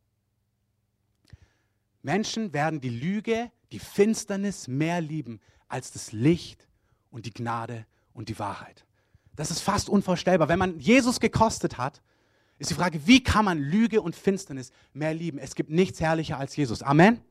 Menschen 2.03 2.53
werden 2.53 2.81
die 2.81 2.91
Lüge, 2.91 3.51
die 3.73 3.79
Finsternis 3.79 4.69
mehr 4.69 5.01
lieben 5.01 5.41
als 5.69 5.93
das 5.93 6.13
Licht 6.13 6.69
und 7.17 7.25
die 7.25 7.33
Gnade 7.33 7.87
und 8.13 8.29
die 8.29 8.39
Wahrheit. 8.39 8.85
Das 9.37 9.51
ist 9.51 9.61
fast 9.61 9.89
unvorstellbar. 9.89 10.51
Wenn 10.51 10.59
man 10.59 10.79
Jesus 10.79 11.19
gekostet 11.19 11.79
hat, 11.79 12.03
ist 12.59 12.69
die 12.69 12.75
Frage, 12.75 13.07
wie 13.07 13.25
kann 13.25 13.47
man 13.47 13.59
Lüge 13.59 14.03
und 14.03 14.15
Finsternis 14.15 14.71
mehr 14.93 15.15
lieben? 15.15 15.39
Es 15.39 15.55
gibt 15.55 15.71
nichts 15.71 15.99
herrlicher 15.99 16.39
als 16.39 16.55
Jesus. 16.57 16.83
Amen. 16.83 17.23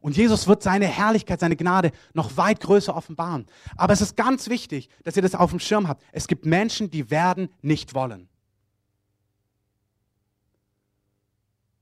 Und 0.00 0.16
Jesus 0.16 0.48
wird 0.48 0.64
seine 0.64 0.86
Herrlichkeit, 0.86 1.38
seine 1.38 1.54
Gnade 1.54 1.92
noch 2.14 2.36
weit 2.36 2.60
größer 2.60 2.96
offenbaren. 2.96 3.46
Aber 3.76 3.92
es 3.92 4.00
ist 4.00 4.16
ganz 4.16 4.48
wichtig, 4.48 4.88
dass 5.04 5.14
ihr 5.14 5.22
das 5.22 5.36
auf 5.36 5.50
dem 5.50 5.60
Schirm 5.60 5.86
habt. 5.86 6.02
Es 6.10 6.26
gibt 6.26 6.44
Menschen, 6.44 6.90
die 6.90 7.10
werden 7.12 7.48
nicht 7.62 7.94
wollen. 7.94 8.28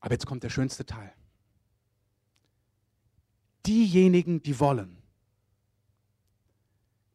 Aber 0.01 0.13
jetzt 0.13 0.27
kommt 0.27 0.43
der 0.43 0.51
schönste 0.51 0.85
Teil. 0.85 1.15
Diejenigen, 3.65 4.43
die 4.43 4.61
wollen, 4.61 4.98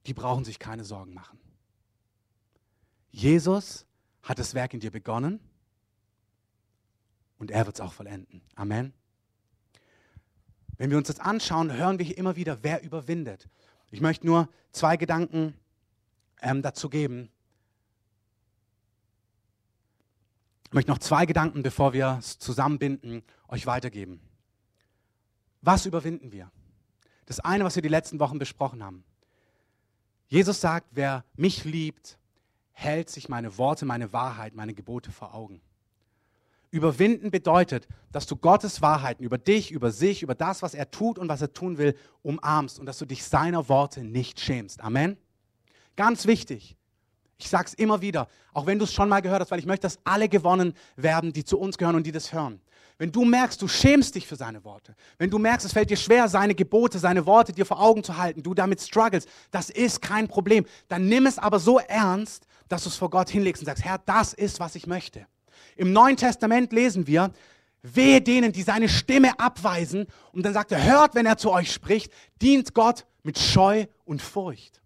die 0.05 0.13
brauchen 0.13 0.43
sich 0.43 0.59
keine 0.59 0.83
Sorgen 0.83 1.13
machen. 1.13 1.39
Jesus 3.11 3.85
hat 4.21 4.39
das 4.39 4.53
Werk 4.53 4.73
in 4.73 4.79
dir 4.79 4.91
begonnen 4.91 5.39
und 7.37 7.51
er 7.51 7.65
wird 7.65 7.75
es 7.75 7.81
auch 7.81 7.93
vollenden. 7.93 8.41
Amen. 8.55 8.93
Wenn 10.77 10.89
wir 10.89 10.97
uns 10.97 11.07
das 11.07 11.19
anschauen, 11.19 11.71
hören 11.71 11.99
wir 11.99 12.05
hier 12.05 12.17
immer 12.17 12.35
wieder, 12.35 12.63
wer 12.63 12.83
überwindet. 12.83 13.47
Ich 13.91 14.01
möchte 14.01 14.25
nur 14.25 14.49
zwei 14.71 14.97
Gedanken 14.97 15.53
ähm, 16.41 16.61
dazu 16.61 16.89
geben. 16.89 17.29
Ich 20.65 20.73
möchte 20.73 20.89
noch 20.89 20.97
zwei 20.97 21.27
Gedanken, 21.27 21.61
bevor 21.61 21.93
wir 21.93 22.17
es 22.19 22.39
zusammenbinden, 22.39 23.21
euch 23.47 23.67
weitergeben. 23.67 24.19
Was 25.61 25.85
überwinden 25.85 26.31
wir? 26.31 26.51
Das 27.27 27.39
eine, 27.39 27.63
was 27.63 27.75
wir 27.75 27.83
die 27.83 27.89
letzten 27.89 28.19
Wochen 28.19 28.39
besprochen 28.39 28.83
haben. 28.83 29.03
Jesus 30.27 30.61
sagt, 30.61 30.87
wer 30.91 31.23
mich 31.35 31.63
liebt, 31.65 32.17
hält 32.71 33.09
sich 33.09 33.29
meine 33.29 33.57
Worte, 33.57 33.85
meine 33.85 34.13
Wahrheit, 34.13 34.55
meine 34.55 34.73
Gebote 34.73 35.11
vor 35.11 35.33
Augen. 35.33 35.61
Überwinden 36.71 37.29
bedeutet, 37.29 37.87
dass 38.11 38.25
du 38.25 38.35
Gottes 38.35 38.81
Wahrheiten 38.81 39.23
über 39.23 39.37
dich, 39.37 39.71
über 39.71 39.91
sich, 39.91 40.23
über 40.23 40.33
das, 40.33 40.63
was 40.63 40.73
er 40.73 40.89
tut 40.89 41.19
und 41.19 41.29
was 41.29 41.41
er 41.41 41.53
tun 41.53 41.77
will, 41.77 41.95
umarmst 42.23 42.79
und 42.79 42.87
dass 42.87 42.97
du 42.97 43.05
dich 43.05 43.23
seiner 43.23 43.69
Worte 43.69 44.03
nicht 44.03 44.39
schämst. 44.39 44.81
Amen. 44.81 45.17
Ganz 45.95 46.25
wichtig. 46.25 46.75
Ich 47.37 47.49
sage 47.49 47.67
es 47.67 47.73
immer 47.75 48.01
wieder, 48.01 48.27
auch 48.53 48.65
wenn 48.65 48.79
du 48.79 48.85
es 48.85 48.93
schon 48.93 49.07
mal 49.07 49.21
gehört 49.21 49.41
hast, 49.41 49.51
weil 49.51 49.59
ich 49.59 49.67
möchte, 49.67 49.83
dass 49.83 49.99
alle 50.03 50.29
gewonnen 50.29 50.73
werden, 50.95 51.31
die 51.31 51.43
zu 51.43 51.59
uns 51.59 51.77
gehören 51.77 51.95
und 51.95 52.07
die 52.07 52.11
das 52.11 52.33
hören. 52.33 52.59
Wenn 52.97 53.11
du 53.11 53.25
merkst, 53.25 53.61
du 53.61 53.67
schämst 53.67 54.15
dich 54.15 54.27
für 54.27 54.35
seine 54.35 54.63
Worte, 54.63 54.95
wenn 55.17 55.29
du 55.29 55.39
merkst, 55.39 55.65
es 55.65 55.73
fällt 55.73 55.89
dir 55.89 55.97
schwer, 55.97 56.27
seine 56.27 56.55
Gebote, 56.55 56.99
seine 56.99 57.25
Worte 57.25 57.51
dir 57.51 57.65
vor 57.65 57.81
Augen 57.81 58.03
zu 58.03 58.17
halten, 58.17 58.43
du 58.43 58.53
damit 58.53 58.81
struggles, 58.81 59.25
das 59.51 59.69
ist 59.69 60.01
kein 60.01 60.27
Problem. 60.27 60.65
Dann 60.87 61.07
nimm 61.07 61.25
es 61.25 61.39
aber 61.39 61.59
so 61.59 61.79
ernst, 61.79 62.45
dass 62.69 62.83
du 62.83 62.89
es 62.89 62.95
vor 62.95 63.09
Gott 63.09 63.29
hinlegst 63.29 63.61
und 63.61 63.65
sagst, 63.65 63.83
Herr, 63.83 63.99
das 64.05 64.33
ist, 64.33 64.59
was 64.59 64.75
ich 64.75 64.87
möchte. 64.87 65.25
Im 65.75 65.91
Neuen 65.91 66.17
Testament 66.17 66.71
lesen 66.71 67.07
wir, 67.07 67.31
wehe 67.81 68.21
denen, 68.21 68.51
die 68.51 68.63
seine 68.63 68.89
Stimme 68.89 69.39
abweisen. 69.39 70.07
Und 70.31 70.43
dann 70.43 70.53
sagt 70.53 70.71
er, 70.71 70.83
hört, 70.83 71.15
wenn 71.15 71.25
er 71.25 71.37
zu 71.37 71.51
euch 71.51 71.71
spricht, 71.71 72.11
dient 72.41 72.73
Gott 72.73 73.05
mit 73.23 73.39
Scheu 73.39 73.85
und 74.05 74.21
Furcht. 74.21 74.81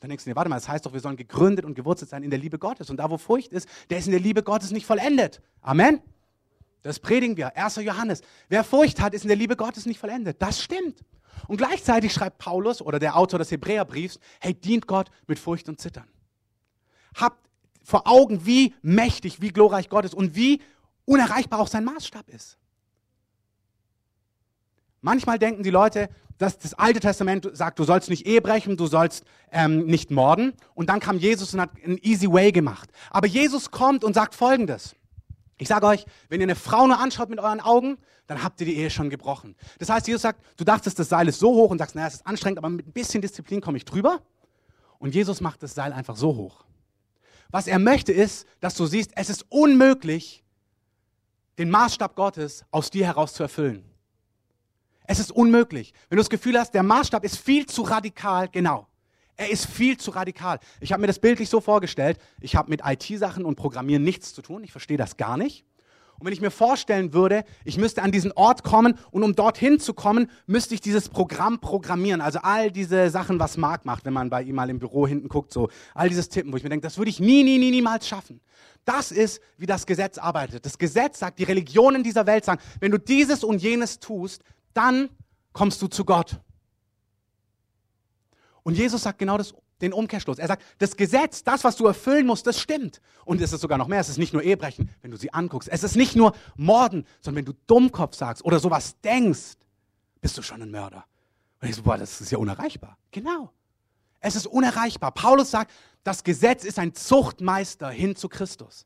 Dann 0.00 0.10
denkst 0.10 0.24
du, 0.24 0.30
nee, 0.30 0.36
warte 0.36 0.48
mal, 0.48 0.56
das 0.56 0.68
heißt 0.68 0.86
doch, 0.86 0.92
wir 0.92 1.00
sollen 1.00 1.16
gegründet 1.16 1.64
und 1.64 1.74
gewurzelt 1.74 2.10
sein 2.10 2.22
in 2.22 2.30
der 2.30 2.38
Liebe 2.38 2.58
Gottes. 2.58 2.88
Und 2.90 2.98
da, 2.98 3.10
wo 3.10 3.18
Furcht 3.18 3.52
ist, 3.52 3.68
der 3.90 3.98
ist 3.98 4.06
in 4.06 4.12
der 4.12 4.20
Liebe 4.20 4.42
Gottes 4.42 4.70
nicht 4.70 4.86
vollendet. 4.86 5.40
Amen. 5.60 6.00
Das 6.82 7.00
predigen 7.00 7.36
wir. 7.36 7.56
1. 7.56 7.76
Johannes. 7.76 8.22
Wer 8.48 8.64
Furcht 8.64 9.00
hat, 9.00 9.14
ist 9.14 9.22
in 9.22 9.28
der 9.28 9.36
Liebe 9.36 9.56
Gottes 9.56 9.86
nicht 9.86 9.98
vollendet. 9.98 10.40
Das 10.40 10.62
stimmt. 10.62 11.04
Und 11.46 11.56
gleichzeitig 11.56 12.12
schreibt 12.12 12.38
Paulus 12.38 12.82
oder 12.82 12.98
der 12.98 13.16
Autor 13.16 13.38
des 13.38 13.50
Hebräerbriefs, 13.50 14.18
hey, 14.40 14.54
dient 14.54 14.86
Gott 14.86 15.10
mit 15.26 15.38
Furcht 15.38 15.68
und 15.68 15.80
Zittern. 15.80 16.08
Habt 17.14 17.38
vor 17.82 18.06
Augen, 18.06 18.44
wie 18.44 18.74
mächtig, 18.82 19.40
wie 19.40 19.48
glorreich 19.48 19.88
Gott 19.88 20.04
ist 20.04 20.14
und 20.14 20.34
wie 20.34 20.60
unerreichbar 21.04 21.60
auch 21.60 21.68
sein 21.68 21.84
Maßstab 21.84 22.28
ist. 22.28 22.58
Manchmal 25.00 25.38
denken 25.38 25.62
die 25.62 25.70
Leute, 25.70 26.10
dass 26.38 26.58
das 26.58 26.74
Alte 26.74 27.00
Testament 27.00 27.48
sagt, 27.52 27.78
du 27.78 27.84
sollst 27.84 28.10
nicht 28.10 28.26
Ehe 28.26 28.40
brechen, 28.40 28.76
du 28.76 28.86
sollst 28.86 29.24
ähm, 29.50 29.86
nicht 29.86 30.10
morden. 30.10 30.52
Und 30.74 30.88
dann 30.88 31.00
kam 31.00 31.18
Jesus 31.18 31.54
und 31.54 31.60
hat 31.60 31.70
einen 31.84 31.98
easy 32.02 32.30
way 32.30 32.52
gemacht. 32.52 32.90
Aber 33.10 33.26
Jesus 33.26 33.70
kommt 33.70 34.04
und 34.04 34.14
sagt 34.14 34.34
Folgendes. 34.34 34.94
Ich 35.58 35.68
sage 35.68 35.86
euch, 35.86 36.06
wenn 36.28 36.40
ihr 36.40 36.46
eine 36.46 36.54
Frau 36.54 36.86
nur 36.86 36.98
anschaut 36.98 37.28
mit 37.28 37.40
euren 37.40 37.60
Augen, 37.60 37.98
dann 38.26 38.42
habt 38.42 38.60
ihr 38.60 38.66
die 38.66 38.76
Ehe 38.76 38.90
schon 38.90 39.10
gebrochen. 39.10 39.56
Das 39.78 39.90
heißt, 39.90 40.06
Jesus 40.06 40.22
sagt, 40.22 40.40
du 40.56 40.64
dachtest, 40.64 40.98
das 40.98 41.08
Seil 41.08 41.26
ist 41.28 41.40
so 41.40 41.52
hoch 41.52 41.70
und 41.70 41.78
sagst, 41.78 41.94
naja, 41.94 42.06
es 42.06 42.14
ist 42.14 42.26
anstrengend, 42.26 42.58
aber 42.58 42.68
mit 42.68 42.86
ein 42.86 42.92
bisschen 42.92 43.20
Disziplin 43.20 43.60
komme 43.60 43.76
ich 43.76 43.84
drüber. 43.84 44.22
Und 44.98 45.14
Jesus 45.14 45.40
macht 45.40 45.62
das 45.62 45.74
Seil 45.74 45.92
einfach 45.92 46.16
so 46.16 46.36
hoch. 46.36 46.64
Was 47.50 47.66
er 47.66 47.78
möchte 47.78 48.12
ist, 48.12 48.46
dass 48.60 48.74
du 48.74 48.86
siehst, 48.86 49.12
es 49.14 49.30
ist 49.30 49.46
unmöglich, 49.48 50.44
den 51.56 51.70
Maßstab 51.70 52.14
Gottes 52.14 52.64
aus 52.70 52.90
dir 52.90 53.06
heraus 53.06 53.34
zu 53.34 53.42
erfüllen. 53.42 53.84
Es 55.04 55.18
ist 55.18 55.32
unmöglich. 55.32 55.94
Wenn 56.08 56.16
du 56.16 56.20
das 56.20 56.30
Gefühl 56.30 56.58
hast, 56.58 56.72
der 56.72 56.82
Maßstab 56.82 57.24
ist 57.24 57.38
viel 57.38 57.66
zu 57.66 57.82
radikal, 57.82 58.48
genau. 58.48 58.86
Er 59.38 59.50
ist 59.50 59.66
viel 59.66 59.96
zu 59.96 60.10
radikal. 60.10 60.58
Ich 60.80 60.92
habe 60.92 61.00
mir 61.00 61.06
das 61.06 61.20
bildlich 61.20 61.48
so 61.48 61.60
vorgestellt, 61.60 62.18
ich 62.40 62.56
habe 62.56 62.70
mit 62.70 62.82
IT-Sachen 62.84 63.44
und 63.44 63.54
Programmieren 63.54 64.02
nichts 64.02 64.34
zu 64.34 64.42
tun, 64.42 64.64
ich 64.64 64.72
verstehe 64.72 64.96
das 64.96 65.16
gar 65.16 65.36
nicht. 65.36 65.64
Und 66.18 66.26
wenn 66.26 66.32
ich 66.32 66.40
mir 66.40 66.50
vorstellen 66.50 67.12
würde, 67.12 67.44
ich 67.64 67.78
müsste 67.78 68.02
an 68.02 68.10
diesen 68.10 68.32
Ort 68.32 68.64
kommen 68.64 68.98
und 69.12 69.22
um 69.22 69.36
dorthin 69.36 69.78
zu 69.78 69.94
kommen, 69.94 70.28
müsste 70.46 70.74
ich 70.74 70.80
dieses 70.80 71.08
Programm 71.08 71.60
programmieren. 71.60 72.20
Also 72.20 72.40
all 72.42 72.72
diese 72.72 73.10
Sachen, 73.10 73.38
was 73.38 73.56
Marc 73.56 73.84
macht, 73.84 74.04
wenn 74.04 74.12
man 74.12 74.28
bei 74.28 74.42
ihm 74.42 74.56
mal 74.56 74.68
im 74.68 74.80
Büro 74.80 75.06
hinten 75.06 75.28
guckt, 75.28 75.52
so 75.52 75.68
all 75.94 76.08
dieses 76.08 76.28
Tippen, 76.28 76.52
wo 76.52 76.56
ich 76.56 76.64
mir 76.64 76.70
denke, 76.70 76.84
das 76.84 76.98
würde 76.98 77.10
ich 77.10 77.20
nie, 77.20 77.44
nie, 77.44 77.58
nie, 77.58 77.70
niemals 77.70 78.08
schaffen. 78.08 78.40
Das 78.84 79.12
ist, 79.12 79.40
wie 79.56 79.66
das 79.66 79.86
Gesetz 79.86 80.18
arbeitet. 80.18 80.66
Das 80.66 80.78
Gesetz 80.78 81.20
sagt, 81.20 81.38
die 81.38 81.44
Religionen 81.44 82.02
dieser 82.02 82.26
Welt 82.26 82.44
sagen, 82.44 82.60
wenn 82.80 82.90
du 82.90 82.98
dieses 82.98 83.44
und 83.44 83.62
jenes 83.62 84.00
tust, 84.00 84.42
dann 84.74 85.10
kommst 85.52 85.80
du 85.80 85.86
zu 85.86 86.04
Gott. 86.04 86.40
Und 88.68 88.74
Jesus 88.74 89.04
sagt 89.04 89.18
genau 89.18 89.38
das, 89.38 89.54
den 89.80 89.94
Umkehrschluss. 89.94 90.38
Er 90.38 90.46
sagt, 90.46 90.62
das 90.76 90.94
Gesetz, 90.94 91.42
das, 91.42 91.64
was 91.64 91.76
du 91.76 91.86
erfüllen 91.86 92.26
musst, 92.26 92.46
das 92.46 92.60
stimmt. 92.60 93.00
Und 93.24 93.40
es 93.40 93.54
ist 93.54 93.62
sogar 93.62 93.78
noch 93.78 93.88
mehr. 93.88 93.98
Es 93.98 94.10
ist 94.10 94.18
nicht 94.18 94.34
nur 94.34 94.42
Ehebrechen, 94.42 94.90
wenn 95.00 95.10
du 95.10 95.16
sie 95.16 95.32
anguckst. 95.32 95.70
Es 95.72 95.82
ist 95.82 95.96
nicht 95.96 96.16
nur 96.16 96.34
Morden, 96.54 97.06
sondern 97.22 97.38
wenn 97.38 97.44
du 97.46 97.58
Dummkopf 97.66 98.14
sagst 98.14 98.44
oder 98.44 98.60
sowas 98.60 99.00
denkst, 99.00 99.56
bist 100.20 100.36
du 100.36 100.42
schon 100.42 100.60
ein 100.60 100.70
Mörder. 100.70 101.06
Und 101.62 101.68
ich 101.68 101.76
so, 101.76 101.82
boah, 101.82 101.96
das 101.96 102.20
ist 102.20 102.30
ja 102.30 102.36
unerreichbar. 102.36 102.98
Genau. 103.10 103.50
Es 104.20 104.36
ist 104.36 104.46
unerreichbar. 104.46 105.12
Paulus 105.12 105.50
sagt, 105.50 105.72
das 106.04 106.22
Gesetz 106.22 106.62
ist 106.62 106.78
ein 106.78 106.92
Zuchtmeister 106.92 107.88
hin 107.88 108.16
zu 108.16 108.28
Christus. 108.28 108.84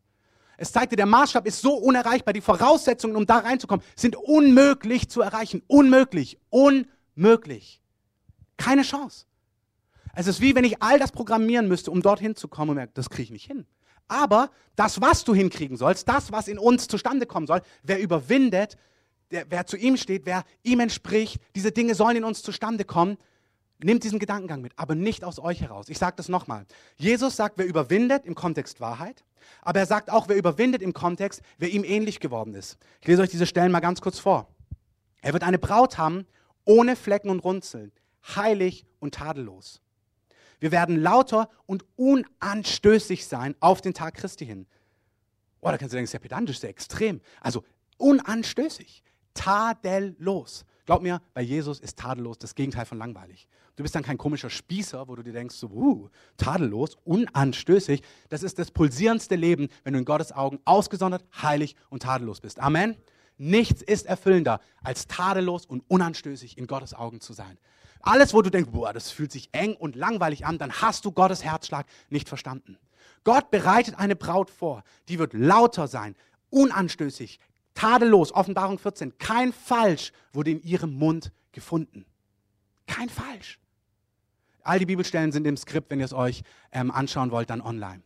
Es 0.59 0.71
zeigt 0.71 0.93
dir, 0.93 0.97
der 0.97 1.07
Maßstab 1.07 1.45
ist 1.45 1.61
so 1.61 1.75
unerreichbar. 1.75 2.33
Die 2.33 2.41
Voraussetzungen, 2.41 3.17
um 3.17 3.27
da 3.27 3.39
reinzukommen, 3.39 3.85
sind 3.97 4.15
unmöglich 4.15 5.11
zu 5.11 5.23
erreichen. 5.23 5.61
Unmöglich. 5.67 6.39
Unmöglich. 6.51 7.83
Keine 8.57 8.83
Chance. 8.83 9.27
Es 10.15 10.27
ist 10.27 10.41
wie 10.41 10.55
wenn 10.55 10.65
ich 10.65 10.83
all 10.83 10.99
das 10.99 11.13
programmieren 11.13 11.69
müsste, 11.69 11.91
um 11.91 12.03
dorthin 12.03 12.37
zu 12.37 12.49
kommen 12.49 12.71
und 12.71 12.77
merke, 12.77 12.93
das 12.95 13.11
kriege 13.11 13.25
ich 13.25 13.31
nicht 13.31 13.47
hin. 13.47 13.67
Aber 14.09 14.51
das, 14.77 15.01
was 15.01 15.25
du 15.25 15.35
hinkriegen 15.35 15.77
sollst, 15.77 16.09
das, 16.09 16.33
was 16.33 16.49
in 16.49 16.59
uns 16.59 16.89
zustande 16.89 17.27
kommen 17.27 17.47
soll, 17.47 17.63
wer 17.83 18.01
überwindet, 18.01 18.77
der, 19.31 19.51
wer 19.51 19.67
zu 19.67 19.77
ihm 19.77 19.97
steht, 19.97 20.27
wer 20.27 20.45
ihm 20.63 20.81
entspricht, 20.81 21.41
diese 21.55 21.73
Dinge 21.73 21.95
sollen 21.95 22.17
in 22.17 22.25
uns 22.25 22.43
zustande 22.43 22.85
kommen, 22.85 23.17
nimmt 23.83 24.05
diesen 24.05 24.19
Gedankengang 24.19 24.61
mit, 24.61 24.73
aber 24.77 24.95
nicht 24.95 25.25
aus 25.25 25.39
euch 25.39 25.61
heraus. 25.61 25.89
Ich 25.89 25.99
sage 25.99 26.17
das 26.17 26.29
nochmal. 26.29 26.67
Jesus 26.97 27.37
sagt, 27.37 27.59
wer 27.59 27.67
überwindet 27.67 28.27
im 28.27 28.35
Kontext 28.35 28.81
Wahrheit, 28.81 29.25
aber 29.63 29.81
er 29.81 29.87
sagt 29.87 30.11
auch, 30.11 30.29
wer 30.29 30.37
überwindet 30.37 30.83
im 30.83 30.93
Kontext, 30.93 31.43
wer 31.59 31.71
ihm 31.71 31.85
ähnlich 31.85 32.21
geworden 32.21 32.55
ist. 32.55 32.79
Ich 33.01 33.09
lese 33.09 33.23
euch 33.23 33.31
diese 33.31 33.47
Stellen 33.47 33.73
mal 33.73 33.81
ganz 33.81 34.01
kurz 34.01 34.19
vor. 34.19 34.49
Er 35.21 35.33
wird 35.33 35.43
eine 35.43 35.59
Braut 35.59 35.99
haben, 35.99 36.27
ohne 36.65 36.97
Flecken 36.97 37.31
und 37.31 37.41
Runzeln, 37.41 37.93
heilig 38.37 38.87
und 39.01 39.15
tadellos. 39.15 39.81
Wir 40.63 40.71
werden 40.71 41.03
lauter 41.03 41.49
und 41.67 41.85
unanstößig 41.97 43.27
sein 43.27 43.57
auf 43.59 43.81
den 43.81 43.95
Tag 43.95 44.15
Christi 44.15 44.47
hin. 44.47 44.69
Oh, 45.61 45.69
da 45.69 45.77
kannst 45.77 45.93
du 45.93 45.97
denken, 45.97 46.09
sehr 46.09 46.21
pedantisch, 46.21 46.61
sehr 46.61 46.71
extrem. 46.71 47.21
Also 47.41 47.65
unanstößig, 47.97 49.03
tadellos. 49.35 50.65
Glaub 50.87 51.03
mir, 51.03 51.21
bei 51.35 51.43
Jesus 51.43 51.81
ist 51.81 51.99
tadellos 51.99 52.39
das 52.39 52.55
Gegenteil 52.55 52.87
von 52.87 52.97
langweilig. 52.97 53.49
Du 53.75 53.83
bist 53.83 53.97
dann 53.97 54.05
kein 54.05 54.19
komischer 54.19 54.51
Spießer, 54.51 55.09
wo 55.09 55.17
du 55.17 55.25
dir 55.25 55.33
denkst, 55.33 55.57
so, 55.57 55.67
uh, 55.67 56.09
tadellos, 56.37 56.97
unanstößig. 57.03 58.01
Das 58.29 58.45
ist 58.45 58.61
das 58.61 58.71
pulsierendste 58.71 59.35
Leben, 59.35 59.67
wenn 59.83 59.95
du 59.95 59.99
in 59.99 60.05
Gottes 60.05 60.31
Augen 60.31 60.61
ausgesondert, 60.65 61.25
heilig 61.43 61.75
und 61.91 62.05
tadellos 62.05 62.41
bist. 62.41 62.61
Amen. 62.61 62.95
Nichts 63.37 63.83
ist 63.83 64.07
erfüllender, 64.07 64.61
als 64.81 65.09
tadellos 65.09 65.67
und 65.67 65.83
unanstößig 65.89 66.57
in 66.57 66.69
Gottes 66.69 66.95
Augen 66.95 67.21
zu 67.21 67.33
sein. 67.33 67.59
Alles, 68.03 68.35
wo 68.35 68.43
du 68.43 68.51
denkst, 68.51 68.71
boah, 68.71 68.93
das 68.93 69.11
fühlt 69.11 69.33
sich 69.33 69.49
eng 69.53 69.75
und 69.75 69.97
langweilig 69.97 70.45
an, 70.45 70.59
dann 70.59 70.73
hast 70.73 71.05
du 71.05 71.13
Gottes 71.13 71.45
Herzschlag 71.45 71.87
nicht 72.11 72.29
verstanden. 72.29 72.77
Gott 73.25 73.51
bereitet 73.51 73.99
eine 73.99 74.17
Braut 74.17 74.51
vor, 74.51 74.83
die 75.09 75.19
wird 75.19 75.33
lauter 75.33 75.87
sein, 75.87 76.17
unanstößig, 76.51 77.39
tadellos. 77.75 78.33
Offenbarung 78.33 78.79
14. 78.79 79.19
Kein 79.19 79.53
Falsch 79.53 80.13
wurde 80.33 80.51
in 80.51 80.63
ihrem 80.63 80.93
Mund 80.93 81.33
gefunden. 81.53 82.05
Kein 82.87 83.09
Falsch. 83.09 83.59
All 84.65 84.79
die 84.79 84.87
Bibelstellen 84.87 85.33
sind 85.33 85.47
im 85.47 85.57
Skript, 85.57 85.91
wenn 85.91 86.01
ihr 86.01 86.05
es 86.05 86.13
euch 86.13 86.43
ähm, 86.73 86.91
anschauen 86.91 87.31
wollt, 87.31 87.51
dann 87.51 87.61
online. 87.61 88.03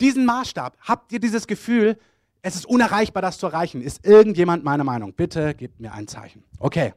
Diesen 0.00 0.26
Maßstab, 0.26 0.76
habt 0.80 1.12
ihr 1.12 1.20
dieses 1.20 1.46
Gefühl, 1.46 1.98
es 2.42 2.56
ist 2.56 2.66
unerreichbar, 2.66 3.22
das 3.22 3.38
zu 3.38 3.46
erreichen? 3.46 3.80
Ist 3.80 4.04
irgendjemand 4.04 4.64
meiner 4.64 4.84
Meinung? 4.84 5.14
Bitte 5.14 5.54
gebt 5.54 5.80
mir 5.80 5.92
ein 5.92 6.08
Zeichen. 6.08 6.44
Okay. 6.58 6.92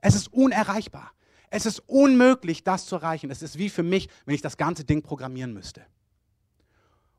Es 0.00 0.14
ist 0.14 0.32
unerreichbar. 0.32 1.10
Es 1.50 1.66
ist 1.66 1.80
unmöglich, 1.86 2.64
das 2.64 2.86
zu 2.86 2.96
erreichen. 2.96 3.30
Es 3.30 3.42
ist 3.42 3.58
wie 3.58 3.68
für 3.68 3.82
mich, 3.82 4.08
wenn 4.24 4.34
ich 4.34 4.42
das 4.42 4.56
ganze 4.56 4.84
Ding 4.84 5.02
programmieren 5.02 5.52
müsste. 5.52 5.82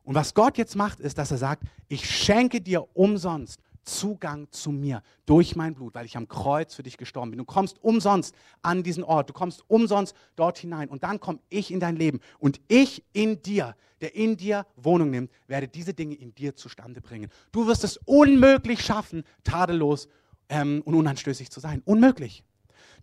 Und 0.03 0.15
was 0.15 0.33
Gott 0.33 0.57
jetzt 0.57 0.75
macht, 0.75 0.99
ist, 0.99 1.17
dass 1.17 1.31
er 1.31 1.37
sagt, 1.37 1.63
ich 1.89 2.09
schenke 2.09 2.61
dir 2.61 2.87
umsonst 2.95 3.59
Zugang 3.87 4.47
zu 4.51 4.71
mir 4.71 5.01
durch 5.25 5.55
mein 5.55 5.73
Blut, 5.73 5.95
weil 5.95 6.05
ich 6.05 6.17
am 6.17 6.27
Kreuz 6.27 6.75
für 6.75 6.83
dich 6.83 6.97
gestorben 6.97 7.31
bin. 7.31 7.37
Du 7.37 7.45
kommst 7.45 7.81
umsonst 7.83 8.35
an 8.61 8.83
diesen 8.83 9.03
Ort, 9.03 9.29
du 9.29 9.33
kommst 9.33 9.63
umsonst 9.69 10.15
dort 10.35 10.57
hinein 10.57 10.89
und 10.89 11.03
dann 11.03 11.19
komme 11.19 11.39
ich 11.49 11.71
in 11.71 11.79
dein 11.79 11.95
Leben 11.95 12.19
und 12.37 12.59
ich 12.67 13.03
in 13.13 13.41
dir, 13.41 13.75
der 14.01 14.13
in 14.13 14.35
dir 14.37 14.65
Wohnung 14.75 15.09
nimmt, 15.09 15.31
werde 15.47 15.67
diese 15.67 15.93
Dinge 15.93 16.15
in 16.15 16.35
dir 16.35 16.55
zustande 16.55 17.01
bringen. 17.01 17.29
Du 17.51 17.65
wirst 17.65 17.83
es 17.83 17.97
unmöglich 18.05 18.83
schaffen, 18.83 19.23
tadellos 19.43 20.09
ähm, 20.49 20.81
und 20.85 20.93
unanstößig 20.93 21.49
zu 21.49 21.59
sein. 21.59 21.81
Unmöglich. 21.85 22.43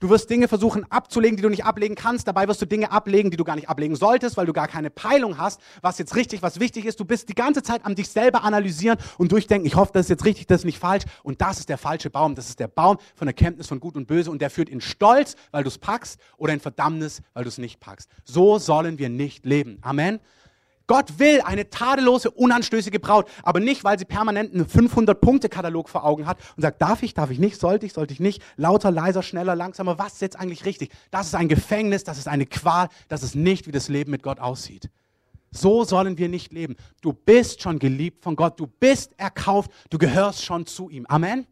Du 0.04 0.10
wirst 0.10 0.28
Dinge 0.28 0.48
versuchen 0.48 0.84
abzulegen, 0.90 1.38
die 1.38 1.42
du 1.42 1.48
nicht 1.48 1.64
ablegen 1.64 1.94
kannst. 1.94 2.28
Dabei 2.28 2.46
wirst 2.46 2.60
du 2.60 2.66
Dinge 2.66 2.92
ablegen, 2.92 3.30
die 3.30 3.38
du 3.38 3.44
gar 3.44 3.56
nicht 3.56 3.70
ablegen 3.70 3.96
solltest, 3.96 4.36
weil 4.36 4.44
du 4.44 4.52
gar 4.52 4.68
keine 4.68 4.90
Peilung 4.90 5.38
hast, 5.38 5.62
was 5.80 5.96
jetzt 5.96 6.14
richtig, 6.14 6.42
was 6.42 6.60
wichtig 6.60 6.84
ist. 6.84 7.00
Du 7.00 7.06
bist 7.06 7.30
die 7.30 7.34
ganze 7.34 7.62
Zeit 7.62 7.86
am 7.86 7.94
dich 7.94 8.10
selber 8.10 8.44
analysieren 8.44 8.98
und 9.16 9.32
durchdenken, 9.32 9.66
ich 9.66 9.76
hoffe, 9.76 9.92
das 9.94 10.04
ist 10.04 10.10
jetzt 10.10 10.26
richtig, 10.26 10.46
das 10.46 10.60
ist 10.60 10.64
nicht 10.66 10.78
falsch. 10.78 11.04
Und 11.22 11.40
das 11.40 11.58
ist 11.58 11.70
der 11.70 11.78
falsche 11.78 12.10
Baum. 12.10 12.34
Das 12.34 12.50
ist 12.50 12.60
der 12.60 12.68
Baum 12.68 12.98
von 13.14 13.28
Erkenntnis 13.28 13.66
von 13.66 13.80
Gut 13.80 13.96
und 13.96 14.06
Böse. 14.06 14.30
Und 14.30 14.42
der 14.42 14.50
führt 14.50 14.68
in 14.68 14.82
Stolz, 14.82 15.36
weil 15.52 15.62
du 15.62 15.68
es 15.68 15.78
packst, 15.78 16.20
oder 16.36 16.52
in 16.52 16.60
Verdammnis, 16.60 17.22
weil 17.32 17.44
du 17.44 17.48
es 17.48 17.56
nicht 17.56 17.80
packst. 17.80 18.10
So 18.26 18.58
sollen 18.58 18.98
wir 18.98 19.08
nicht 19.08 19.46
leben. 19.46 19.78
Amen. 19.80 20.20
Gott 20.86 21.18
will 21.18 21.40
eine 21.40 21.70
tadellose, 21.70 22.30
unanstößige 22.30 23.00
Braut, 23.00 23.26
aber 23.42 23.60
nicht, 23.60 23.84
weil 23.84 23.98
sie 23.98 24.04
permanent 24.04 24.52
einen 24.52 24.66
500-Punkte-Katalog 24.66 25.88
vor 25.88 26.04
Augen 26.04 26.26
hat 26.26 26.38
und 26.56 26.62
sagt, 26.62 26.82
darf 26.82 27.02
ich, 27.02 27.14
darf 27.14 27.30
ich 27.30 27.38
nicht, 27.38 27.58
sollte 27.58 27.86
ich, 27.86 27.94
sollte 27.94 28.12
ich 28.12 28.20
nicht, 28.20 28.42
lauter, 28.56 28.90
leiser, 28.90 29.22
schneller, 29.22 29.56
langsamer, 29.56 29.98
was 29.98 30.14
ist 30.14 30.22
jetzt 30.22 30.38
eigentlich 30.38 30.66
richtig? 30.66 30.90
Das 31.10 31.26
ist 31.26 31.34
ein 31.34 31.48
Gefängnis, 31.48 32.04
das 32.04 32.18
ist 32.18 32.28
eine 32.28 32.44
Qual, 32.44 32.88
das 33.08 33.22
ist 33.22 33.34
nicht, 33.34 33.66
wie 33.66 33.72
das 33.72 33.88
Leben 33.88 34.10
mit 34.10 34.22
Gott 34.22 34.40
aussieht. 34.40 34.90
So 35.50 35.84
sollen 35.84 36.18
wir 36.18 36.28
nicht 36.28 36.52
leben. 36.52 36.74
Du 37.00 37.12
bist 37.12 37.62
schon 37.62 37.78
geliebt 37.78 38.22
von 38.22 38.36
Gott, 38.36 38.58
du 38.58 38.66
bist 38.66 39.12
erkauft, 39.18 39.70
du 39.88 39.98
gehörst 39.98 40.44
schon 40.44 40.66
zu 40.66 40.90
ihm. 40.90 41.06
Amen. 41.06 41.46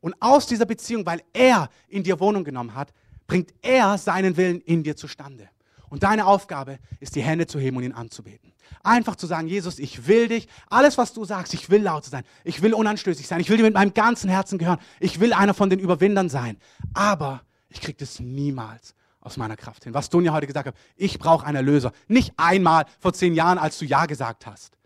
Und 0.00 0.14
aus 0.20 0.46
dieser 0.46 0.66
Beziehung, 0.66 1.06
weil 1.06 1.22
er 1.32 1.70
in 1.88 2.02
dir 2.02 2.20
Wohnung 2.20 2.44
genommen 2.44 2.74
hat, 2.74 2.92
bringt 3.26 3.52
er 3.62 3.98
seinen 3.98 4.36
Willen 4.36 4.60
in 4.60 4.82
dir 4.82 4.96
zustande. 4.96 5.48
Und 5.90 6.04
deine 6.04 6.26
Aufgabe 6.26 6.78
ist, 7.00 7.16
die 7.16 7.22
Hände 7.22 7.46
zu 7.46 7.58
heben 7.58 7.76
und 7.76 7.82
ihn 7.82 7.92
anzubeten. 7.92 8.52
Einfach 8.82 9.16
zu 9.16 9.26
sagen, 9.26 9.48
Jesus, 9.48 9.78
ich 9.78 10.06
will 10.06 10.28
dich. 10.28 10.48
Alles, 10.68 10.96
was 10.96 11.12
du 11.12 11.24
sagst, 11.24 11.52
ich 11.52 11.68
will 11.68 11.82
laut 11.82 12.04
sein. 12.04 12.24
Ich 12.44 12.62
will 12.62 12.72
unanstößig 12.72 13.26
sein. 13.26 13.40
Ich 13.40 13.50
will 13.50 13.56
dir 13.56 13.64
mit 13.64 13.74
meinem 13.74 13.92
ganzen 13.92 14.30
Herzen 14.30 14.56
gehören. 14.56 14.78
Ich 15.00 15.20
will 15.20 15.32
einer 15.32 15.52
von 15.52 15.68
den 15.68 15.80
Überwindern 15.80 16.28
sein. 16.28 16.56
Aber 16.94 17.42
ich 17.68 17.80
kriege 17.80 17.98
das 17.98 18.20
niemals 18.20 18.94
aus 19.20 19.36
meiner 19.36 19.56
Kraft 19.56 19.84
hin. 19.84 19.92
Was 19.92 20.08
Dunja 20.08 20.32
heute 20.32 20.46
gesagt 20.46 20.68
hat, 20.68 20.76
ich 20.96 21.18
brauche 21.18 21.44
einen 21.44 21.56
Erlöser. 21.56 21.92
Nicht 22.08 22.32
einmal 22.36 22.86
vor 23.00 23.12
zehn 23.12 23.34
Jahren, 23.34 23.58
als 23.58 23.78
du 23.78 23.84
Ja 23.84 24.06
gesagt 24.06 24.46
hast. 24.46 24.78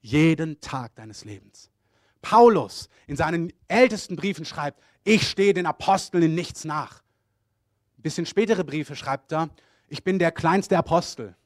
Jeden 0.00 0.60
Tag 0.60 0.94
deines 0.94 1.24
Lebens. 1.24 1.70
Paulus 2.22 2.88
in 3.06 3.16
seinen 3.16 3.52
ältesten 3.68 4.16
Briefen 4.16 4.44
schreibt, 4.44 4.80
ich 5.04 5.28
stehe 5.28 5.52
den 5.52 5.66
Aposteln 5.66 6.22
in 6.22 6.34
nichts 6.34 6.64
nach. 6.64 7.02
Ein 7.98 8.02
bisschen 8.02 8.26
spätere 8.26 8.64
Briefe 8.64 8.96
schreibt 8.96 9.32
er, 9.32 9.50
ich 9.92 10.04
bin 10.04 10.18
der 10.18 10.32
kleinste 10.32 10.78
Apostel. 10.78 11.36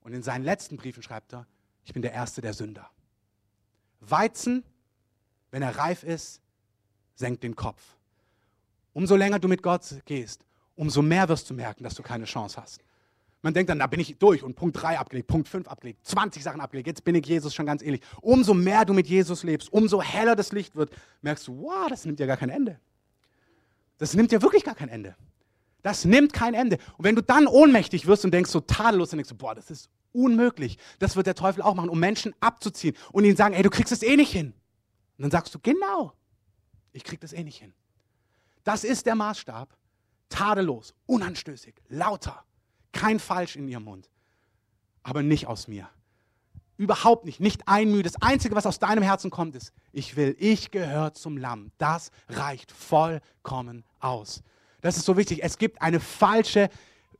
Und 0.00 0.14
in 0.14 0.22
seinen 0.22 0.42
letzten 0.42 0.78
Briefen 0.78 1.02
schreibt 1.02 1.34
er, 1.34 1.46
ich 1.84 1.92
bin 1.92 2.00
der 2.00 2.14
erste 2.14 2.40
der 2.40 2.54
Sünder. 2.54 2.88
Weizen, 4.00 4.64
wenn 5.50 5.60
er 5.60 5.76
reif 5.76 6.02
ist, 6.02 6.40
senkt 7.14 7.42
den 7.42 7.54
Kopf. 7.56 7.82
Umso 8.94 9.16
länger 9.16 9.38
du 9.38 9.48
mit 9.48 9.62
Gott 9.62 9.82
gehst, 10.06 10.46
umso 10.76 11.02
mehr 11.02 11.28
wirst 11.28 11.50
du 11.50 11.54
merken, 11.54 11.84
dass 11.84 11.94
du 11.94 12.02
keine 12.02 12.24
Chance 12.24 12.58
hast. 12.58 12.82
Man 13.42 13.52
denkt 13.52 13.68
dann, 13.68 13.80
da 13.80 13.86
bin 13.86 14.00
ich 14.00 14.16
durch 14.16 14.42
und 14.42 14.54
Punkt 14.54 14.80
3 14.80 14.98
abgelegt, 14.98 15.28
Punkt 15.28 15.46
5 15.46 15.68
abgelegt, 15.68 16.06
20 16.06 16.42
Sachen 16.42 16.62
abgelegt, 16.62 16.86
jetzt 16.86 17.04
bin 17.04 17.16
ich 17.16 17.26
Jesus 17.26 17.54
schon 17.54 17.66
ganz 17.66 17.82
ähnlich. 17.82 18.00
Umso 18.22 18.54
mehr 18.54 18.86
du 18.86 18.94
mit 18.94 19.08
Jesus 19.08 19.42
lebst, 19.42 19.70
umso 19.70 20.00
heller 20.00 20.34
das 20.36 20.52
Licht 20.52 20.74
wird, 20.74 20.90
merkst 21.20 21.46
du, 21.46 21.64
wow, 21.64 21.86
das 21.90 22.06
nimmt 22.06 22.18
ja 22.18 22.24
gar 22.24 22.38
kein 22.38 22.48
Ende. 22.48 22.80
Das 23.98 24.14
nimmt 24.14 24.32
ja 24.32 24.40
wirklich 24.40 24.64
gar 24.64 24.74
kein 24.74 24.88
Ende. 24.88 25.14
Das 25.88 26.04
nimmt 26.04 26.34
kein 26.34 26.52
Ende. 26.52 26.76
Und 26.98 27.06
wenn 27.06 27.16
du 27.16 27.22
dann 27.22 27.46
ohnmächtig 27.46 28.06
wirst 28.06 28.22
und 28.22 28.30
denkst 28.30 28.50
so 28.50 28.60
tadellos, 28.60 29.08
dann 29.08 29.16
denkst 29.16 29.30
du, 29.30 29.34
boah, 29.34 29.54
das 29.54 29.70
ist 29.70 29.88
unmöglich. 30.12 30.76
Das 30.98 31.16
wird 31.16 31.26
der 31.26 31.34
Teufel 31.34 31.62
auch 31.62 31.74
machen, 31.74 31.88
um 31.88 31.98
Menschen 31.98 32.34
abzuziehen 32.40 32.94
und 33.10 33.24
ihnen 33.24 33.38
sagen, 33.38 33.54
ey, 33.54 33.62
du 33.62 33.70
kriegst 33.70 33.90
es 33.90 34.02
eh 34.02 34.14
nicht 34.14 34.30
hin. 34.30 34.48
Und 35.16 35.22
dann 35.22 35.30
sagst 35.30 35.54
du, 35.54 35.58
genau, 35.58 36.12
ich 36.92 37.04
krieg 37.04 37.22
das 37.22 37.32
eh 37.32 37.42
nicht 37.42 37.58
hin. 37.58 37.72
Das 38.64 38.84
ist 38.84 39.06
der 39.06 39.14
Maßstab. 39.14 39.74
Tadellos, 40.28 40.92
unanstößig, 41.06 41.76
lauter, 41.88 42.44
kein 42.92 43.18
Falsch 43.18 43.56
in 43.56 43.66
ihrem 43.66 43.84
Mund. 43.84 44.10
Aber 45.02 45.22
nicht 45.22 45.46
aus 45.46 45.68
mir. 45.68 45.88
Überhaupt 46.76 47.24
nicht, 47.24 47.40
nicht 47.40 47.66
ein 47.66 47.90
Mühe. 47.90 48.02
Das 48.02 48.20
Einzige, 48.20 48.54
was 48.54 48.66
aus 48.66 48.78
deinem 48.78 49.02
Herzen 49.02 49.30
kommt, 49.30 49.56
ist, 49.56 49.72
ich 49.92 50.16
will, 50.16 50.36
ich 50.38 50.70
gehöre 50.70 51.14
zum 51.14 51.38
Lamm. 51.38 51.72
Das 51.78 52.10
reicht 52.28 52.72
vollkommen 52.72 53.86
aus. 54.00 54.42
Das 54.80 54.96
ist 54.96 55.04
so 55.04 55.16
wichtig. 55.16 55.42
Es 55.42 55.58
gibt 55.58 55.82
eine 55.82 56.00
falsche 56.00 56.70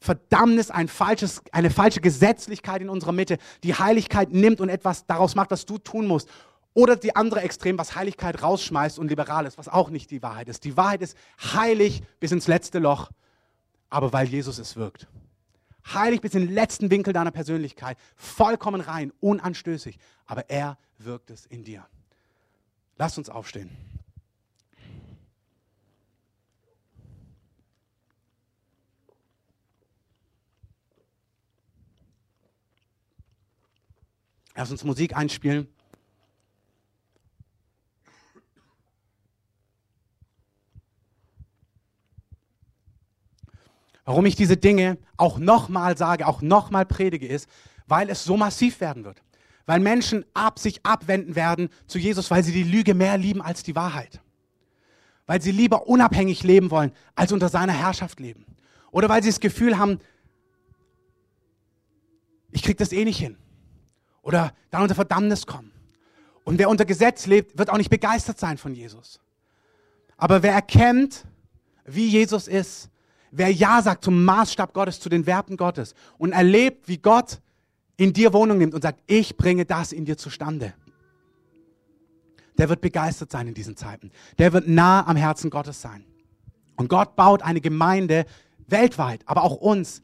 Verdammnis, 0.00 0.70
ein 0.70 0.88
falsches, 0.88 1.42
eine 1.50 1.70
falsche 1.70 2.00
Gesetzlichkeit 2.00 2.82
in 2.82 2.88
unserer 2.88 3.12
Mitte, 3.12 3.38
die 3.64 3.74
Heiligkeit 3.74 4.30
nimmt 4.30 4.60
und 4.60 4.68
etwas 4.68 5.06
daraus 5.06 5.34
macht, 5.34 5.50
was 5.50 5.66
du 5.66 5.78
tun 5.78 6.06
musst. 6.06 6.28
Oder 6.74 6.94
die 6.94 7.16
andere 7.16 7.40
Extrem, 7.40 7.76
was 7.78 7.96
Heiligkeit 7.96 8.40
rausschmeißt 8.42 8.98
und 9.00 9.08
liberal 9.08 9.46
ist, 9.46 9.58
was 9.58 9.68
auch 9.68 9.90
nicht 9.90 10.10
die 10.12 10.22
Wahrheit 10.22 10.48
ist. 10.48 10.64
Die 10.64 10.76
Wahrheit 10.76 11.02
ist 11.02 11.16
heilig 11.42 12.02
bis 12.20 12.30
ins 12.30 12.46
letzte 12.46 12.78
Loch, 12.78 13.10
aber 13.90 14.12
weil 14.12 14.28
Jesus 14.28 14.58
es 14.58 14.76
wirkt. 14.76 15.08
Heilig 15.92 16.20
bis 16.20 16.34
in 16.34 16.42
den 16.46 16.54
letzten 16.54 16.90
Winkel 16.90 17.12
deiner 17.12 17.32
Persönlichkeit, 17.32 17.96
vollkommen 18.14 18.80
rein, 18.80 19.12
unanstößig, 19.20 19.98
aber 20.26 20.48
er 20.50 20.78
wirkt 20.98 21.30
es 21.30 21.46
in 21.46 21.64
dir. 21.64 21.84
Lass 22.96 23.18
uns 23.18 23.28
aufstehen. 23.30 23.70
'Lass 34.58 34.72
uns 34.72 34.82
Musik 34.82 35.16
einspielen. 35.16 35.68
Warum 44.04 44.26
ich 44.26 44.34
diese 44.34 44.56
Dinge 44.56 44.98
auch 45.16 45.38
nochmal 45.38 45.96
sage, 45.96 46.26
auch 46.26 46.42
nochmal 46.42 46.86
predige, 46.86 47.28
ist, 47.28 47.48
weil 47.86 48.10
es 48.10 48.24
so 48.24 48.36
massiv 48.36 48.80
werden 48.80 49.04
wird. 49.04 49.22
Weil 49.64 49.78
Menschen 49.78 50.24
ab 50.34 50.58
sich 50.58 50.84
abwenden 50.84 51.36
werden 51.36 51.68
zu 51.86 52.00
Jesus, 52.00 52.28
weil 52.32 52.42
sie 52.42 52.52
die 52.52 52.64
Lüge 52.64 52.94
mehr 52.94 53.16
lieben 53.16 53.40
als 53.40 53.62
die 53.62 53.76
Wahrheit. 53.76 54.20
Weil 55.26 55.40
sie 55.40 55.52
lieber 55.52 55.86
unabhängig 55.86 56.42
leben 56.42 56.72
wollen, 56.72 56.90
als 57.14 57.30
unter 57.30 57.48
seiner 57.48 57.74
Herrschaft 57.74 58.18
leben. 58.18 58.44
Oder 58.90 59.08
weil 59.08 59.22
sie 59.22 59.28
das 59.28 59.38
Gefühl 59.38 59.78
haben, 59.78 60.00
ich 62.50 62.64
kriege 62.64 62.74
das 62.76 62.90
eh 62.90 63.04
nicht 63.04 63.20
hin 63.20 63.36
oder 64.28 64.52
dann 64.70 64.82
unter 64.82 64.94
Verdammnis 64.94 65.46
kommen. 65.46 65.72
Und 66.44 66.58
wer 66.58 66.68
unter 66.68 66.84
Gesetz 66.84 67.24
lebt, 67.24 67.56
wird 67.56 67.70
auch 67.70 67.78
nicht 67.78 67.88
begeistert 67.88 68.38
sein 68.38 68.58
von 68.58 68.74
Jesus. 68.74 69.20
Aber 70.18 70.42
wer 70.42 70.52
erkennt, 70.52 71.24
wie 71.86 72.06
Jesus 72.08 72.46
ist, 72.46 72.90
wer 73.30 73.50
Ja 73.50 73.80
sagt 73.80 74.04
zum 74.04 74.26
Maßstab 74.26 74.74
Gottes, 74.74 75.00
zu 75.00 75.08
den 75.08 75.24
Werten 75.24 75.56
Gottes 75.56 75.94
und 76.18 76.32
erlebt, 76.32 76.88
wie 76.88 76.98
Gott 76.98 77.40
in 77.96 78.12
dir 78.12 78.34
Wohnung 78.34 78.58
nimmt 78.58 78.74
und 78.74 78.82
sagt, 78.82 79.00
ich 79.06 79.38
bringe 79.38 79.64
das 79.64 79.92
in 79.92 80.04
dir 80.04 80.18
zustande, 80.18 80.74
der 82.58 82.68
wird 82.68 82.82
begeistert 82.82 83.32
sein 83.32 83.48
in 83.48 83.54
diesen 83.54 83.76
Zeiten. 83.76 84.10
Der 84.36 84.52
wird 84.52 84.68
nah 84.68 85.06
am 85.06 85.16
Herzen 85.16 85.48
Gottes 85.48 85.80
sein. 85.80 86.04
Und 86.76 86.88
Gott 86.88 87.16
baut 87.16 87.40
eine 87.40 87.62
Gemeinde 87.62 88.26
weltweit, 88.66 89.22
aber 89.24 89.42
auch 89.42 89.56
uns, 89.56 90.02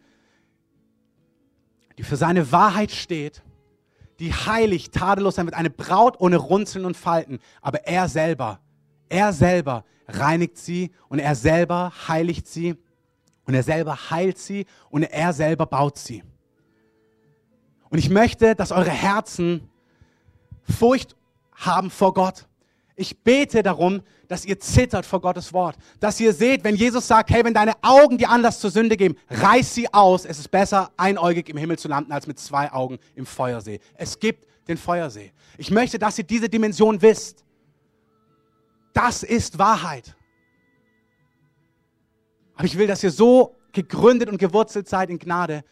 die 1.99 2.05
für 2.05 2.17
seine 2.17 2.53
Wahrheit 2.53 2.91
steht 2.91 3.44
die 4.25 4.33
heilig, 4.33 4.91
tadellos 4.91 5.35
sein 5.35 5.45
wird, 5.45 5.55
eine 5.55 5.69
Braut 5.69 6.19
ohne 6.19 6.37
Runzeln 6.37 6.87
und 6.87 6.97
Falten. 6.97 7.41
Aber 7.61 7.87
er 7.87 8.09
selber, 8.09 8.59
er 9.11 9.35
selber 9.35 9.85
reinigt 10.09 10.57
sie 10.57 10.93
und 11.09 11.19
er 11.19 11.35
selber 11.35 11.93
heiligt 12.09 12.49
sie 12.49 12.77
und 13.45 13.55
er 13.55 13.63
selber 13.63 14.11
heilt 14.11 14.39
sie 14.39 14.65
und 14.89 15.03
er 15.03 15.35
selber 15.35 15.67
baut 15.67 15.99
sie. 15.99 16.23
Und 17.91 17.99
ich 17.99 18.09
möchte, 18.09 18.55
dass 18.55 18.73
eure 18.73 18.91
Herzen 18.91 19.69
Furcht 20.63 21.17
haben 21.53 21.91
vor 21.91 22.15
Gott. 22.15 22.49
Ich 22.97 23.23
bete 23.23 23.63
darum, 23.63 24.03
dass 24.29 24.45
ihr 24.45 24.61
zittert 24.61 25.05
vor 25.05 25.21
Gottes 25.21 25.53
Wort. 25.53 25.77
Dass 25.99 26.21
ihr 26.21 26.33
seht, 26.33 26.63
wenn 26.63 26.77
Jesus 26.77 27.09
sagt, 27.09 27.31
hey, 27.31 27.45
wenn 27.45 27.55
deine 27.55 27.73
Augen 27.83 28.19
dir 28.19 28.31
Anlass 28.31 28.61
zur 28.61 28.71
Sünde 28.71 28.97
geben, 28.97 29.17
reiß 29.31 29.75
sie 29.75 29.93
aus. 29.93 30.25
Es 30.25 30.39
ist 30.39 30.51
besser, 30.51 30.93
einäugig 30.97 31.49
im 31.49 31.57
Himmel 31.57 31.79
zu 31.79 31.89
landen, 31.89 32.13
als 32.13 32.27
mit 32.27 32.39
zwei 32.39 32.71
Augen 32.73 32.99
im 33.17 33.27
Feuersee. 33.27 33.81
Es 33.95 34.19
gibt 34.21 34.47
den 34.69 34.77
Feuersee. 34.77 35.33
Ich 35.59 35.71
möchte, 35.71 35.99
dass 35.99 36.19
ihr 36.19 36.25
diese 36.25 36.49
Dimension 36.49 37.03
wisst. 37.03 37.45
Das 38.93 39.25
ist 39.25 39.59
Wahrheit. 39.59 40.15
Aber 42.55 42.65
ich 42.65 42.79
will, 42.79 42.87
dass 42.87 43.03
ihr 43.03 43.11
so 43.11 43.57
gegründet 43.73 44.29
und 44.29 44.39
gewurzelt 44.39 44.89
seid 44.89 45.11
in 45.11 45.19
Gnade, 45.19 45.65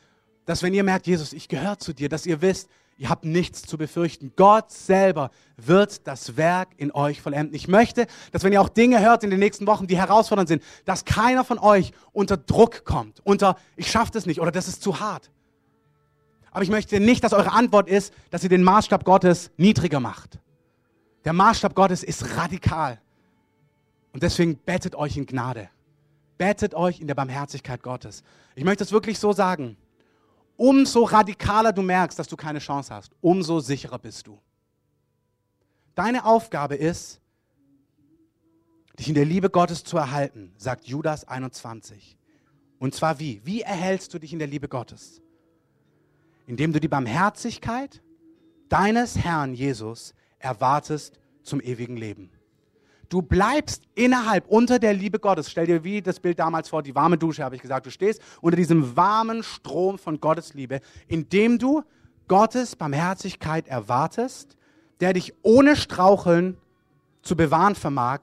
dass 0.44 0.62
wenn 0.64 0.74
ihr 0.74 0.82
merkt, 0.82 1.06
Jesus, 1.06 1.32
ich 1.32 1.48
gehöre 1.48 1.78
zu 1.78 1.92
dir, 1.92 2.08
dass 2.08 2.26
ihr 2.26 2.42
wisst, 2.42 2.68
Ihr 2.98 3.08
habt 3.08 3.24
nichts 3.24 3.62
zu 3.62 3.78
befürchten. 3.78 4.32
Gott 4.36 4.70
selber 4.70 5.30
wird 5.56 6.06
das 6.06 6.36
Werk 6.36 6.68
in 6.76 6.92
euch 6.92 7.20
vollenden. 7.20 7.54
Ich 7.54 7.66
möchte, 7.66 8.06
dass 8.30 8.44
wenn 8.44 8.52
ihr 8.52 8.60
auch 8.60 8.68
Dinge 8.68 9.00
hört 9.00 9.24
in 9.24 9.30
den 9.30 9.40
nächsten 9.40 9.66
Wochen, 9.66 9.86
die 9.86 9.96
herausfordernd 9.96 10.48
sind, 10.48 10.62
dass 10.84 11.04
keiner 11.04 11.44
von 11.44 11.58
euch 11.58 11.92
unter 12.12 12.36
Druck 12.36 12.84
kommt, 12.84 13.20
unter 13.24 13.56
ich 13.76 13.90
schaffe 13.90 14.12
das 14.12 14.26
nicht 14.26 14.40
oder 14.40 14.52
das 14.52 14.68
ist 14.68 14.82
zu 14.82 15.00
hart. 15.00 15.30
Aber 16.52 16.62
ich 16.62 16.70
möchte 16.70 17.00
nicht, 17.00 17.24
dass 17.24 17.32
eure 17.32 17.52
Antwort 17.52 17.88
ist, 17.88 18.12
dass 18.30 18.42
ihr 18.42 18.50
den 18.50 18.62
Maßstab 18.62 19.04
Gottes 19.04 19.50
niedriger 19.56 20.00
macht. 20.00 20.38
Der 21.24 21.32
Maßstab 21.32 21.74
Gottes 21.74 22.02
ist 22.02 22.36
radikal. 22.36 23.00
Und 24.12 24.22
deswegen 24.22 24.56
bettet 24.56 24.94
euch 24.94 25.16
in 25.16 25.24
Gnade. 25.24 25.70
Bettet 26.36 26.74
euch 26.74 27.00
in 27.00 27.06
der 27.06 27.14
Barmherzigkeit 27.14 27.82
Gottes. 27.82 28.22
Ich 28.54 28.64
möchte 28.64 28.84
es 28.84 28.92
wirklich 28.92 29.18
so 29.18 29.32
sagen 29.32 29.78
umso 30.56 31.04
radikaler 31.04 31.72
du 31.72 31.82
merkst, 31.82 32.18
dass 32.18 32.28
du 32.28 32.36
keine 32.36 32.58
Chance 32.58 32.94
hast, 32.94 33.12
umso 33.20 33.60
sicherer 33.60 33.98
bist 33.98 34.26
du. 34.26 34.40
Deine 35.94 36.24
Aufgabe 36.24 36.76
ist, 36.76 37.20
dich 38.98 39.08
in 39.08 39.14
der 39.14 39.24
Liebe 39.24 39.50
Gottes 39.50 39.84
zu 39.84 39.96
erhalten, 39.96 40.52
sagt 40.56 40.86
Judas 40.86 41.26
21. 41.26 42.16
Und 42.78 42.94
zwar 42.94 43.18
wie? 43.18 43.40
Wie 43.44 43.62
erhältst 43.62 44.12
du 44.12 44.18
dich 44.18 44.32
in 44.32 44.38
der 44.38 44.48
Liebe 44.48 44.68
Gottes? 44.68 45.22
Indem 46.46 46.72
du 46.72 46.80
die 46.80 46.88
Barmherzigkeit 46.88 48.02
deines 48.68 49.16
Herrn 49.16 49.54
Jesus 49.54 50.14
erwartest 50.38 51.20
zum 51.42 51.60
ewigen 51.60 51.96
Leben. 51.96 52.30
Du 53.12 53.20
bleibst 53.20 53.82
innerhalb 53.94 54.46
unter 54.46 54.78
der 54.78 54.94
Liebe 54.94 55.18
Gottes. 55.18 55.50
Stell 55.50 55.66
dir 55.66 55.84
wie 55.84 56.00
das 56.00 56.18
Bild 56.18 56.38
damals 56.38 56.70
vor, 56.70 56.82
die 56.82 56.94
warme 56.94 57.18
Dusche, 57.18 57.44
habe 57.44 57.54
ich 57.54 57.60
gesagt. 57.60 57.84
Du 57.84 57.90
stehst 57.90 58.22
unter 58.40 58.56
diesem 58.56 58.96
warmen 58.96 59.42
Strom 59.42 59.98
von 59.98 60.18
Gottes 60.18 60.54
Liebe, 60.54 60.80
indem 61.08 61.58
du 61.58 61.82
Gottes 62.26 62.74
Barmherzigkeit 62.74 63.68
erwartest, 63.68 64.56
der 65.00 65.12
dich 65.12 65.34
ohne 65.42 65.76
Straucheln 65.76 66.56
zu 67.20 67.36
bewahren 67.36 67.74
vermag 67.74 68.20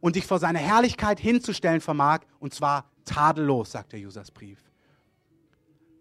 und 0.00 0.16
dich 0.16 0.24
vor 0.24 0.38
seine 0.38 0.58
Herrlichkeit 0.58 1.20
hinzustellen 1.20 1.82
vermag, 1.82 2.20
und 2.38 2.54
zwar 2.54 2.86
tadellos, 3.04 3.72
sagt 3.72 3.92
der 3.92 3.98
Jesusbrief. 3.98 4.58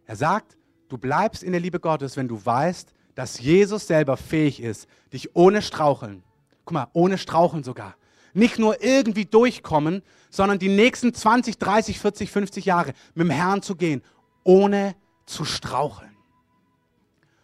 Er 0.06 0.16
sagt, 0.16 0.58
du 0.88 0.98
bleibst 0.98 1.44
in 1.44 1.52
der 1.52 1.60
Liebe 1.60 1.82
Gottes, 1.82 2.16
wenn 2.16 2.30
du 2.30 2.40
weißt, 2.46 2.94
dass 3.16 3.42
Jesus 3.42 3.86
selber 3.86 4.16
fähig 4.16 4.64
ist, 4.64 4.88
dich 5.12 5.36
ohne 5.36 5.62
Straucheln, 5.62 6.24
guck 6.64 6.74
mal, 6.74 6.88
ohne 6.94 7.18
Straucheln 7.18 7.66
sogar, 7.66 7.96
nicht 8.34 8.60
nur 8.60 8.84
irgendwie 8.84 9.26
durchkommen, 9.26 10.04
sondern 10.30 10.60
die 10.60 10.70
nächsten 10.70 11.14
20, 11.14 11.58
30, 11.58 12.00
40, 12.00 12.32
50 12.32 12.66
Jahre 12.66 12.94
mit 13.16 13.28
dem 13.28 13.32
Herrn 13.32 13.62
zu 13.62 13.76
gehen, 13.76 14.02
ohne 14.44 14.96
zu 15.26 15.46
straucheln. 15.46 16.16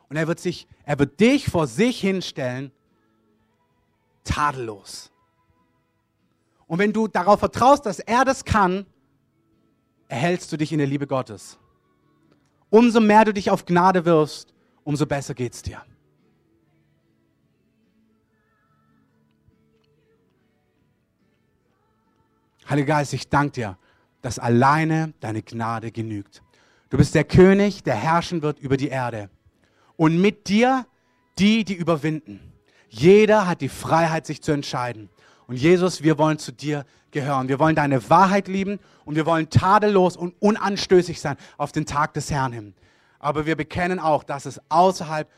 Und 0.10 0.18
er 0.18 0.28
wird 0.28 0.40
sich, 0.40 0.68
er 0.84 1.00
wird 1.00 1.20
dich 1.20 1.50
vor 1.50 1.68
sich 1.68 2.00
hinstellen, 2.00 2.72
tadellos. 4.24 5.12
Und 6.68 6.80
wenn 6.80 6.94
du 6.94 7.08
darauf 7.08 7.40
vertraust, 7.40 7.86
dass 7.86 8.00
er 8.00 8.26
das 8.26 8.44
kann, 8.46 8.86
erhältst 10.08 10.52
du 10.52 10.58
dich 10.58 10.72
in 10.72 10.80
der 10.80 10.88
Liebe 10.88 11.08
Gottes. 11.08 11.58
Umso 12.70 13.00
mehr 13.00 13.26
du 13.26 13.34
dich 13.34 13.50
auf 13.50 13.66
Gnade 13.66 14.06
wirfst, 14.06 14.54
umso 14.84 15.06
besser 15.06 15.34
geht's 15.34 15.62
dir. 15.62 15.82
Heiliger 22.70 22.96
Geist, 22.96 23.14
ich 23.14 23.30
danke 23.30 23.52
dir, 23.52 23.78
dass 24.22 24.40
alleine 24.40 25.14
deine 25.20 25.44
Gnade 25.44 25.92
genügt. 25.92 26.42
Du 26.90 26.98
bist 26.98 27.14
der 27.14 27.24
König, 27.24 27.84
der 27.84 27.96
herrschen 27.96 28.42
wird 28.42 28.60
über 28.60 28.78
die 28.78 28.88
Erde. 28.88 29.30
Und 29.98 30.20
mit 30.20 30.48
dir 30.48 30.86
die, 31.38 31.64
die 31.64 31.76
überwinden. 31.76 32.54
Jeder 32.90 33.48
hat 33.48 33.62
die 33.62 33.70
Freiheit, 33.70 34.26
sich 34.26 34.42
zu 34.42 34.52
entscheiden. 34.52 35.10
Und 35.48 35.58
Jesus, 35.58 36.02
wir 36.02 36.18
wollen 36.18 36.40
zu 36.40 36.52
dir 36.52 36.86
gehören. 37.12 37.48
Wir 37.48 37.60
wollen 37.60 37.76
deine 37.76 38.10
Wahrheit 38.10 38.48
lieben 38.48 38.80
und 39.06 39.16
wir 39.16 39.26
wollen 39.26 39.50
tadellos 39.50 40.18
und 40.18 40.34
unanstößig 40.40 41.22
sein 41.22 41.38
auf 41.58 41.72
den 41.72 41.86
Tag 41.86 42.14
des 42.14 42.32
Herrn 42.32 42.52
hin. 42.52 42.74
Aber 43.20 43.46
wir 43.46 43.56
bekennen 43.56 44.00
auch, 44.00 44.24
dass 44.24 44.46
es 44.46 44.60
außerhalb 44.70 45.30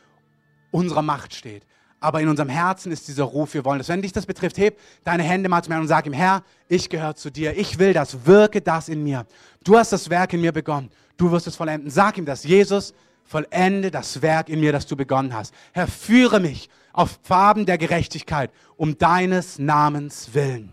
unserer 0.71 1.01
Macht 1.01 1.34
steht. 1.34 1.65
Aber 2.00 2.22
in 2.22 2.30
unserem 2.30 2.50
Herzen 2.50 2.91
ist 2.91 3.08
dieser 3.08 3.24
Ruf, 3.24 3.54
wir 3.54 3.66
wollen 3.66 3.80
das. 3.80 3.89
Wenn 3.89 4.02
dich 4.02 4.12
das 4.12 4.26
betrifft, 4.26 4.58
heb 4.58 4.80
deine 5.04 5.24
Hände 5.24 5.50
mal 5.50 5.64
zu 5.64 5.72
mir 5.72 5.80
und 5.80 5.88
sag 5.88 6.06
ihm, 6.06 6.14
Herr, 6.14 6.43
ich 6.68 6.89
gehöre 6.89 7.16
zu 7.16 7.32
dir. 7.32 7.58
Ich 7.58 7.80
will 7.80 7.93
das. 7.93 8.26
Wirke 8.26 8.62
das 8.62 8.88
in 8.88 9.04
mir. 9.04 9.26
Du 9.64 9.78
hast 9.78 9.91
das 9.91 10.10
Werk 10.10 10.34
in 10.34 10.41
mir 10.41 10.52
begonnen. 10.52 10.91
Du 11.18 11.32
wirst 11.32 11.48
es 11.48 11.56
vollenden. 11.56 11.89
Sag 11.89 12.18
ihm 12.18 12.26
das. 12.26 12.43
Jesus, 12.43 12.93
vollende 13.24 13.89
das 13.89 14.22
Werk 14.22 14.50
in 14.50 14.60
mir, 14.60 14.72
das 14.72 14.86
du 14.86 14.95
begonnen 14.95 15.34
hast. 15.34 15.54
Herr, 15.74 15.88
führe 15.88 16.39
mich 16.39 16.70
auf 16.93 17.20
Farben 17.24 17.66
der 17.66 17.78
Gerechtigkeit 17.78 18.52
um 18.76 18.98
deines 18.98 19.58
Namens 19.58 20.34
willen. 20.34 20.72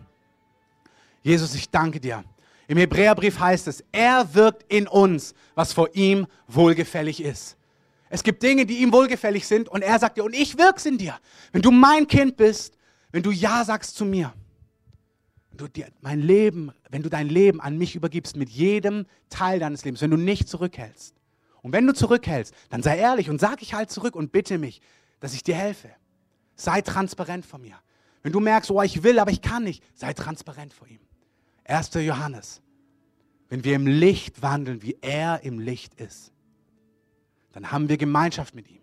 Jesus, 1.22 1.55
ich 1.55 1.70
danke 1.70 2.01
dir. 2.01 2.22
Im 2.66 2.79
Hebräerbrief 2.79 3.39
heißt 3.39 3.66
es, 3.68 3.83
er 3.93 4.35
wirkt 4.35 4.64
in 4.72 4.87
uns, 4.89 5.35
was 5.55 5.72
vor 5.72 5.89
ihm 5.95 6.27
wohlgefällig 6.49 7.22
ist. 7.22 7.57
Es 8.14 8.22
gibt 8.22 8.44
Dinge, 8.44 8.64
die 8.64 8.76
ihm 8.76 8.92
wohlgefällig 8.92 9.44
sind 9.44 9.68
und 9.68 9.82
er 9.82 9.98
sagt 9.98 10.16
dir, 10.16 10.22
und 10.22 10.36
ich 10.36 10.56
wirk's 10.56 10.86
in 10.86 10.98
dir. 10.98 11.18
Wenn 11.50 11.62
du 11.62 11.72
mein 11.72 12.06
Kind 12.06 12.36
bist, 12.36 12.78
wenn 13.10 13.24
du 13.24 13.32
Ja 13.32 13.64
sagst 13.64 13.96
zu 13.96 14.04
mir, 14.04 14.32
wenn 15.50 15.58
du 15.58 15.66
dir 15.66 15.88
mein 16.00 16.20
Leben, 16.20 16.70
wenn 16.90 17.02
du 17.02 17.10
dein 17.10 17.28
Leben 17.28 17.60
an 17.60 17.76
mich 17.76 17.96
übergibst 17.96 18.36
mit 18.36 18.50
jedem 18.50 19.06
Teil 19.30 19.58
deines 19.58 19.84
Lebens, 19.84 20.00
wenn 20.00 20.12
du 20.12 20.16
nicht 20.16 20.48
zurückhältst. 20.48 21.16
Und 21.60 21.72
wenn 21.72 21.88
du 21.88 21.92
zurückhältst, 21.92 22.54
dann 22.70 22.84
sei 22.84 22.98
ehrlich 22.98 23.30
und 23.30 23.40
sag 23.40 23.62
ich 23.62 23.74
halt 23.74 23.90
zurück 23.90 24.14
und 24.14 24.30
bitte 24.30 24.58
mich, 24.58 24.80
dass 25.18 25.34
ich 25.34 25.42
dir 25.42 25.56
helfe. 25.56 25.90
Sei 26.54 26.82
transparent 26.82 27.44
vor 27.44 27.58
mir. 27.58 27.80
Wenn 28.22 28.30
du 28.30 28.38
merkst, 28.38 28.70
oh, 28.70 28.80
ich 28.82 29.02
will, 29.02 29.18
aber 29.18 29.32
ich 29.32 29.42
kann 29.42 29.64
nicht, 29.64 29.82
sei 29.92 30.12
transparent 30.12 30.72
vor 30.72 30.86
ihm. 30.86 31.00
1. 31.64 31.92
Johannes. 31.94 32.62
Wenn 33.48 33.64
wir 33.64 33.74
im 33.74 33.88
Licht 33.88 34.40
wandeln, 34.40 34.82
wie 34.82 34.98
er 35.00 35.42
im 35.42 35.58
Licht 35.58 35.94
ist, 36.00 36.30
dann 37.55 37.70
haben 37.70 37.88
wir 37.88 37.96
Gemeinschaft 37.96 38.55
mit 38.55 38.68
ihm. 38.68 38.82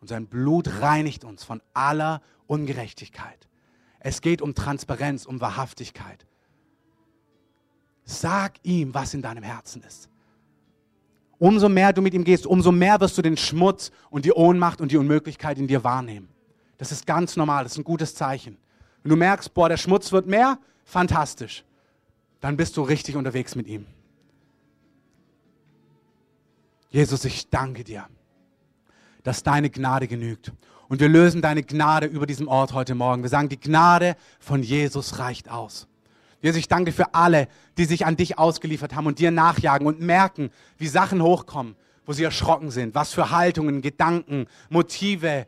Und 0.00 0.08
sein 0.08 0.26
Blut 0.26 0.80
reinigt 0.80 1.24
uns 1.24 1.44
von 1.44 1.62
aller 1.72 2.20
Ungerechtigkeit. 2.46 3.48
Es 4.00 4.20
geht 4.20 4.42
um 4.42 4.54
Transparenz, 4.54 5.24
um 5.24 5.40
Wahrhaftigkeit. 5.40 6.26
Sag 8.04 8.54
ihm, 8.64 8.92
was 8.94 9.14
in 9.14 9.22
deinem 9.22 9.42
Herzen 9.42 9.82
ist. 9.82 10.10
Umso 11.38 11.68
mehr 11.68 11.92
du 11.92 12.02
mit 12.02 12.14
ihm 12.14 12.24
gehst, 12.24 12.46
umso 12.46 12.70
mehr 12.70 13.00
wirst 13.00 13.16
du 13.16 13.22
den 13.22 13.36
Schmutz 13.36 13.90
und 14.10 14.24
die 14.24 14.32
Ohnmacht 14.32 14.80
und 14.80 14.92
die 14.92 14.96
Unmöglichkeit 14.96 15.58
in 15.58 15.66
dir 15.66 15.82
wahrnehmen. 15.82 16.28
Das 16.78 16.92
ist 16.92 17.06
ganz 17.06 17.36
normal, 17.36 17.64
das 17.64 17.72
ist 17.72 17.78
ein 17.78 17.84
gutes 17.84 18.14
Zeichen. 18.14 18.58
Wenn 19.02 19.10
du 19.10 19.16
merkst, 19.16 19.54
boah, 19.54 19.68
der 19.68 19.76
Schmutz 19.76 20.12
wird 20.12 20.26
mehr, 20.26 20.58
fantastisch. 20.84 21.64
Dann 22.40 22.56
bist 22.56 22.76
du 22.76 22.82
richtig 22.82 23.16
unterwegs 23.16 23.54
mit 23.54 23.66
ihm. 23.68 23.86
Jesus, 26.92 27.24
ich 27.24 27.48
danke 27.48 27.84
dir, 27.84 28.04
dass 29.22 29.42
deine 29.42 29.70
Gnade 29.70 30.06
genügt. 30.06 30.52
Und 30.90 31.00
wir 31.00 31.08
lösen 31.08 31.40
deine 31.40 31.62
Gnade 31.62 32.06
über 32.06 32.26
diesem 32.26 32.48
Ort 32.48 32.74
heute 32.74 32.94
Morgen. 32.94 33.22
Wir 33.22 33.30
sagen, 33.30 33.48
die 33.48 33.58
Gnade 33.58 34.14
von 34.38 34.62
Jesus 34.62 35.18
reicht 35.18 35.50
aus. 35.50 35.88
Jesus, 36.42 36.58
ich 36.58 36.68
danke 36.68 36.92
für 36.92 37.14
alle, 37.14 37.48
die 37.78 37.86
sich 37.86 38.04
an 38.04 38.18
dich 38.18 38.38
ausgeliefert 38.38 38.94
haben 38.94 39.06
und 39.06 39.18
dir 39.18 39.30
nachjagen 39.30 39.86
und 39.86 40.00
merken, 40.00 40.50
wie 40.76 40.86
Sachen 40.86 41.22
hochkommen, 41.22 41.76
wo 42.04 42.12
sie 42.12 42.24
erschrocken 42.24 42.70
sind, 42.70 42.94
was 42.94 43.14
für 43.14 43.30
Haltungen, 43.30 43.80
Gedanken, 43.80 44.46
Motive, 44.68 45.46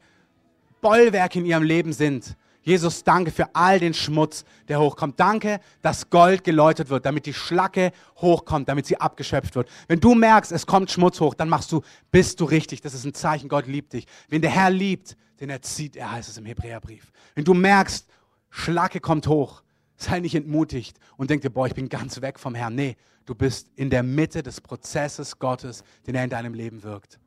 Bollwerke 0.81 1.41
in 1.41 1.45
ihrem 1.45 1.63
Leben 1.63 1.93
sind. 1.93 2.39
Jesus, 2.65 3.05
danke 3.05 3.31
für 3.31 3.55
all 3.55 3.79
den 3.79 3.93
Schmutz, 3.93 4.47
der 4.69 4.81
hochkommt. 4.81 5.21
Danke, 5.21 5.61
dass 5.83 6.09
Gold 6.09 6.45
geläutert 6.45 6.89
wird, 6.89 7.05
damit 7.05 7.27
die 7.27 7.35
Schlacke 7.35 7.93
hochkommt, 8.17 8.71
damit 8.71 8.87
sie 8.87 8.99
abgeschöpft 8.99 9.55
wird. 9.55 9.69
Wenn 9.87 10.01
du 10.01 10.15
merkst, 10.15 10.51
es 10.51 10.65
kommt 10.65 10.91
Schmutz 10.91 11.21
hoch, 11.21 11.35
dann 11.35 11.51
machst 11.51 11.71
du, 11.73 11.83
bist 12.11 12.41
du 12.41 12.47
richtig. 12.47 12.81
Das 12.81 12.95
ist 12.95 13.05
ein 13.05 13.13
Zeichen, 13.13 13.51
Gott 13.51 13.67
liebt 13.67 13.93
dich. 13.93 14.07
Wenn 14.31 14.41
der 14.41 14.51
Herr 14.51 14.71
liebt, 14.71 15.15
den 15.41 15.51
erzieht 15.51 15.95
er, 15.95 16.11
heißt 16.11 16.31
es 16.31 16.39
im 16.39 16.47
Hebräerbrief. 16.47 17.13
Wenn 17.35 17.45
du 17.45 17.53
merkst, 17.53 18.09
Schlacke 18.49 18.99
kommt 18.99 19.27
hoch, 19.27 19.63
sei 19.97 20.21
nicht 20.21 20.35
entmutigt 20.35 20.99
und 21.19 21.29
denk 21.29 21.43
dir, 21.43 21.51
boah, 21.51 21.67
ich 21.67 21.75
bin 21.75 21.91
ganz 21.91 22.23
weg 22.23 22.39
vom 22.39 22.55
Herrn. 22.55 22.75
Nee, 22.75 22.97
du 23.27 23.35
bist 23.35 23.69
in 23.77 23.91
der 23.91 24.03
Mitte 24.03 24.43
des 24.43 24.63
Prozesses 24.63 25.39
Gottes, 25.39 25.85
den 26.07 26.15
er 26.15 26.25
in 26.25 26.31
deinem 26.31 26.55
Leben 26.55 26.83
wirkt. 26.83 27.19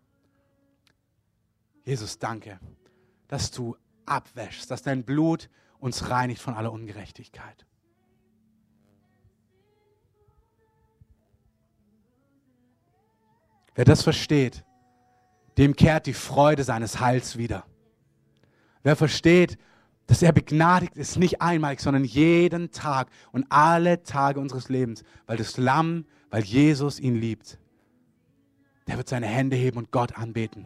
Jesus, 1.84 2.18
danke, 2.18 2.60
dass 3.28 3.52
du 3.52 3.78
abwäschst, 4.08 4.70
dass 4.72 4.82
dein 4.82 5.04
Blut 5.04 5.50
uns 5.80 6.10
reinigt 6.10 6.42
von 6.42 6.56
aller 6.56 6.72
Ungerechtigkeit. 6.72 7.66
Wer 13.76 13.86
das 13.86 14.02
versteht, 14.02 14.66
dem 15.58 15.76
kehrt 15.76 16.08
die 16.08 16.14
Freude 16.14 16.64
seines 16.64 17.00
Heils 17.00 17.38
wieder. 17.38 17.66
Wer 18.82 18.96
versteht, 18.96 19.58
dass 20.08 20.24
er 20.24 20.32
begnadigt 20.32 20.96
ist, 20.98 21.18
nicht 21.18 21.42
einmalig, 21.42 21.82
sondern 21.82 22.04
jeden 22.04 22.72
Tag 22.72 23.10
und 23.32 23.46
alle 23.50 24.04
Tage 24.04 24.40
unseres 24.40 24.70
Lebens, 24.70 25.04
weil 25.26 25.38
das 25.38 25.58
Lamm, 25.58 26.06
weil 26.30 26.44
Jesus 26.44 27.00
ihn 27.00 27.16
liebt, 27.16 27.60
der 28.88 28.98
wird 28.98 29.10
seine 29.10 29.28
Hände 29.28 29.58
heben 29.58 29.78
und 29.78 29.92
Gott 29.92 30.18
anbeten. 30.18 30.66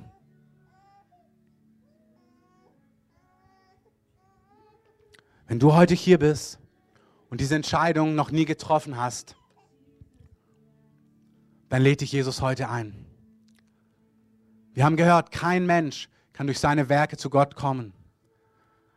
Wenn 5.52 5.60
du 5.60 5.74
heute 5.74 5.94
hier 5.94 6.18
bist 6.18 6.60
und 7.30 7.42
diese 7.42 7.56
Entscheidung 7.56 8.16
noch 8.16 8.32
nie 8.32 8.46
getroffen 8.46 8.96
hast, 8.96 9.36
dann 11.68 11.82
lädt 11.82 12.00
dich 12.00 12.14
Jesus 12.14 12.42
heute 12.42 12.70
ein. 12.70 13.06
Wir 14.74 14.86
haben 14.86 14.96
gehört, 14.96 15.34
kein 15.34 15.66
Mensch 15.66 16.08
kann 16.32 16.48
durch 16.48 16.58
seine 16.58 16.88
Werke 16.88 17.18
zu 17.18 17.30
Gott 17.30 17.58
kommen. 17.58 17.92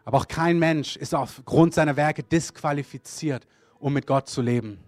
Aber 0.05 0.19
auch 0.19 0.29
kein 0.29 0.61
Mensch 0.61 0.95
ist 0.95 1.13
aufgrund 1.13 1.75
seiner 1.75 1.97
Werke 1.97 2.23
disqualifiziert, 2.23 3.49
um 3.81 3.93
mit 3.93 4.07
Gott 4.07 4.29
zu 4.29 4.41
leben. 4.41 4.79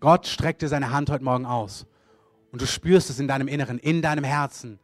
Gott 0.00 0.26
streckt 0.26 0.62
dir 0.62 0.68
seine 0.68 0.90
Hand 0.90 1.10
heute 1.10 1.24
Morgen 1.24 1.44
aus. 1.44 1.84
Und 2.50 2.62
du 2.62 2.66
spürst 2.66 3.10
es 3.10 3.20
in 3.20 3.28
deinem 3.28 3.48
Inneren, 3.48 3.78
in 3.78 4.00
deinem 4.00 4.24
Herzen. 4.24 4.78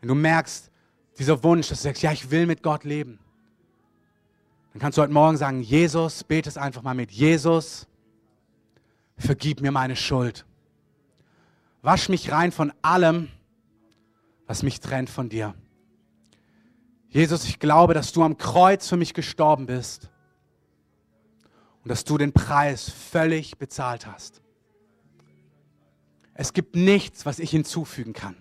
Wenn 0.00 0.08
du 0.08 0.14
merkst, 0.14 0.70
dieser 1.18 1.44
Wunsch, 1.44 1.68
dass 1.68 1.82
du 1.82 1.84
sagst, 1.84 2.00
ja, 2.00 2.12
ich 2.12 2.30
will 2.30 2.46
mit 2.46 2.62
Gott 2.62 2.84
leben 2.84 3.18
dann 4.76 4.80
kannst 4.82 4.98
du 4.98 5.02
heute 5.02 5.12
Morgen 5.14 5.38
sagen, 5.38 5.62
Jesus, 5.62 6.22
bete 6.22 6.50
es 6.50 6.58
einfach 6.58 6.82
mal 6.82 6.92
mit. 6.92 7.10
Jesus, 7.10 7.86
vergib 9.16 9.62
mir 9.62 9.72
meine 9.72 9.96
Schuld. 9.96 10.44
Wasch 11.80 12.10
mich 12.10 12.30
rein 12.30 12.52
von 12.52 12.74
allem, 12.82 13.30
was 14.46 14.62
mich 14.62 14.80
trennt 14.80 15.08
von 15.08 15.30
dir. 15.30 15.54
Jesus, 17.08 17.46
ich 17.46 17.58
glaube, 17.58 17.94
dass 17.94 18.12
du 18.12 18.22
am 18.22 18.36
Kreuz 18.36 18.86
für 18.86 18.98
mich 18.98 19.14
gestorben 19.14 19.64
bist 19.64 20.10
und 21.82 21.88
dass 21.88 22.04
du 22.04 22.18
den 22.18 22.34
Preis 22.34 22.90
völlig 22.90 23.56
bezahlt 23.56 24.06
hast. 24.06 24.42
Es 26.34 26.52
gibt 26.52 26.76
nichts, 26.76 27.24
was 27.24 27.38
ich 27.38 27.50
hinzufügen 27.50 28.12
kann, 28.12 28.36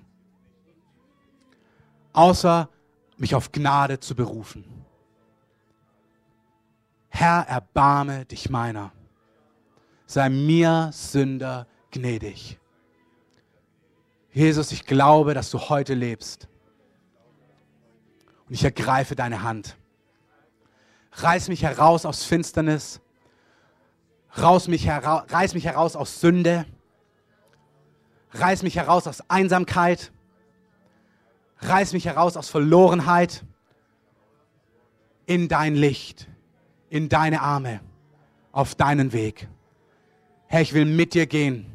außer 2.11 2.67
mich 3.15 3.35
auf 3.35 3.53
Gnade 3.53 4.01
zu 4.01 4.15
berufen. 4.15 4.84
Herr, 7.17 7.47
erbarme 7.47 8.25
dich 8.25 8.49
meiner. 8.49 8.91
Sei 10.05 10.27
mir 10.27 10.89
Sünder 10.91 11.65
gnädig. 11.89 12.59
Jesus, 14.33 14.73
ich 14.73 14.85
glaube, 14.85 15.33
dass 15.33 15.49
du 15.49 15.57
heute 15.57 15.93
lebst. 15.93 16.49
Und 18.49 18.53
ich 18.53 18.65
ergreife 18.65 19.15
deine 19.15 19.43
Hand. 19.43 19.77
Reiß 21.13 21.47
mich 21.47 21.63
heraus 21.63 22.05
aus 22.05 22.25
Finsternis. 22.25 22.99
Raus 24.37 24.67
mich 24.67 24.85
reiß 24.89 25.53
mich 25.53 25.63
heraus 25.63 25.95
aus 25.95 26.19
Sünde. 26.19 26.65
Reiß 28.33 28.61
mich 28.61 28.75
heraus 28.75 29.07
aus 29.07 29.29
Einsamkeit. 29.29 30.11
Reiß 31.59 31.93
mich 31.93 32.07
heraus 32.07 32.35
aus 32.35 32.49
Verlorenheit 32.49 33.45
in 35.25 35.47
dein 35.47 35.75
Licht, 35.75 36.27
in 36.95 37.09
deine 37.09 37.41
Arme, 37.41 37.81
auf 38.53 38.73
deinen 38.73 39.11
Weg. 39.11 39.49
Herr, 40.47 40.61
ich 40.61 40.73
will 40.73 40.85
mit 40.85 41.13
dir 41.13 41.25
gehen. 41.25 41.65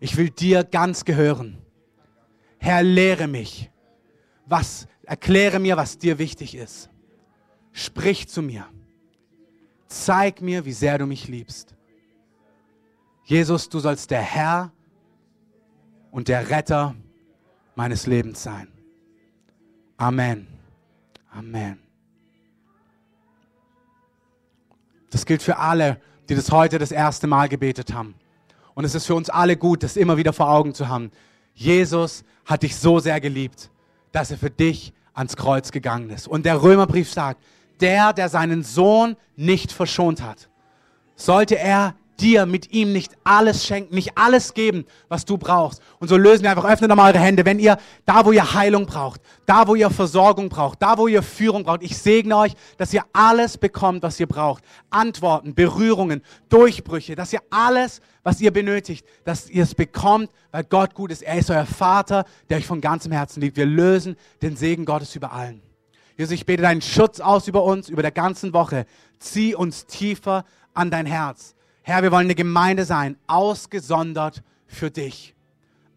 Ich 0.00 0.16
will 0.16 0.30
dir 0.30 0.64
ganz 0.64 1.04
gehören. 1.04 1.58
Herr, 2.56 2.82
lehre 2.82 3.26
mich, 3.26 3.70
was, 4.46 4.88
erkläre 5.02 5.58
mir, 5.58 5.76
was 5.76 5.98
dir 5.98 6.18
wichtig 6.18 6.54
ist. 6.54 6.88
Sprich 7.72 8.26
zu 8.26 8.40
mir. 8.40 8.66
Zeig 9.86 10.40
mir, 10.40 10.64
wie 10.64 10.72
sehr 10.72 10.96
du 10.96 11.04
mich 11.04 11.28
liebst. 11.28 11.74
Jesus, 13.24 13.68
du 13.68 13.80
sollst 13.80 14.10
der 14.10 14.22
Herr 14.22 14.72
und 16.10 16.28
der 16.28 16.48
Retter 16.48 16.94
meines 17.74 18.06
Lebens 18.06 18.42
sein. 18.42 18.68
Amen. 19.98 20.46
Amen. 21.30 21.81
Das 25.12 25.26
gilt 25.26 25.42
für 25.42 25.58
alle, 25.58 26.00
die 26.28 26.34
das 26.34 26.50
heute 26.50 26.78
das 26.78 26.90
erste 26.90 27.26
Mal 27.26 27.48
gebetet 27.48 27.92
haben. 27.92 28.14
Und 28.74 28.84
es 28.84 28.94
ist 28.94 29.06
für 29.06 29.14
uns 29.14 29.28
alle 29.30 29.56
gut, 29.56 29.82
das 29.82 29.96
immer 29.96 30.16
wieder 30.16 30.32
vor 30.32 30.50
Augen 30.50 30.74
zu 30.74 30.88
haben. 30.88 31.12
Jesus 31.54 32.24
hat 32.46 32.62
dich 32.62 32.74
so 32.74 32.98
sehr 32.98 33.20
geliebt, 33.20 33.70
dass 34.10 34.30
er 34.30 34.38
für 34.38 34.50
dich 34.50 34.94
ans 35.12 35.36
Kreuz 35.36 35.70
gegangen 35.70 36.08
ist. 36.10 36.26
Und 36.26 36.46
der 36.46 36.62
Römerbrief 36.62 37.12
sagt, 37.12 37.42
der, 37.80 38.14
der 38.14 38.30
seinen 38.30 38.62
Sohn 38.62 39.16
nicht 39.36 39.70
verschont 39.70 40.22
hat, 40.22 40.48
sollte 41.14 41.58
er 41.58 41.94
dir 42.20 42.46
mit 42.46 42.72
ihm 42.72 42.92
nicht 42.92 43.12
alles 43.24 43.66
schenken, 43.66 43.94
nicht 43.94 44.16
alles 44.16 44.54
geben, 44.54 44.84
was 45.08 45.24
du 45.24 45.38
brauchst. 45.38 45.80
Und 45.98 46.08
so 46.08 46.16
lösen 46.16 46.42
wir 46.42 46.50
einfach, 46.50 46.64
öffnet 46.64 46.88
nochmal 46.88 47.12
eure 47.12 47.22
Hände, 47.22 47.44
wenn 47.44 47.58
ihr 47.58 47.78
da, 48.04 48.24
wo 48.24 48.32
ihr 48.32 48.54
Heilung 48.54 48.86
braucht, 48.86 49.20
da, 49.46 49.66
wo 49.66 49.74
ihr 49.74 49.90
Versorgung 49.90 50.48
braucht, 50.48 50.80
da, 50.82 50.98
wo 50.98 51.08
ihr 51.08 51.22
Führung 51.22 51.64
braucht, 51.64 51.82
ich 51.82 51.96
segne 51.96 52.36
euch, 52.36 52.52
dass 52.76 52.92
ihr 52.92 53.04
alles 53.12 53.58
bekommt, 53.58 54.02
was 54.02 54.20
ihr 54.20 54.26
braucht. 54.26 54.62
Antworten, 54.90 55.54
Berührungen, 55.54 56.22
Durchbrüche, 56.48 57.14
dass 57.14 57.32
ihr 57.32 57.40
alles, 57.50 58.00
was 58.22 58.40
ihr 58.40 58.52
benötigt, 58.52 59.06
dass 59.24 59.50
ihr 59.50 59.64
es 59.64 59.74
bekommt, 59.74 60.30
weil 60.50 60.64
Gott 60.64 60.94
gut 60.94 61.10
ist. 61.10 61.22
Er 61.22 61.38
ist 61.38 61.50
euer 61.50 61.66
Vater, 61.66 62.24
der 62.48 62.58
euch 62.58 62.66
von 62.66 62.80
ganzem 62.80 63.12
Herzen 63.12 63.40
liebt. 63.40 63.56
Wir 63.56 63.66
lösen 63.66 64.16
den 64.42 64.56
Segen 64.56 64.84
Gottes 64.84 65.16
über 65.16 65.32
allen. 65.32 65.62
Jesus, 66.16 66.32
ich 66.32 66.46
bete 66.46 66.62
deinen 66.62 66.82
Schutz 66.82 67.20
aus 67.20 67.48
über 67.48 67.64
uns, 67.64 67.88
über 67.88 68.02
der 68.02 68.10
ganzen 68.10 68.52
Woche. 68.52 68.86
Zieh 69.18 69.54
uns 69.54 69.86
tiefer 69.86 70.44
an 70.74 70.90
dein 70.90 71.06
Herz. 71.06 71.54
Herr, 71.82 72.02
wir 72.02 72.12
wollen 72.12 72.26
eine 72.26 72.34
Gemeinde 72.34 72.84
sein, 72.84 73.16
ausgesondert 73.26 74.42
für 74.66 74.90
dich. 74.90 75.34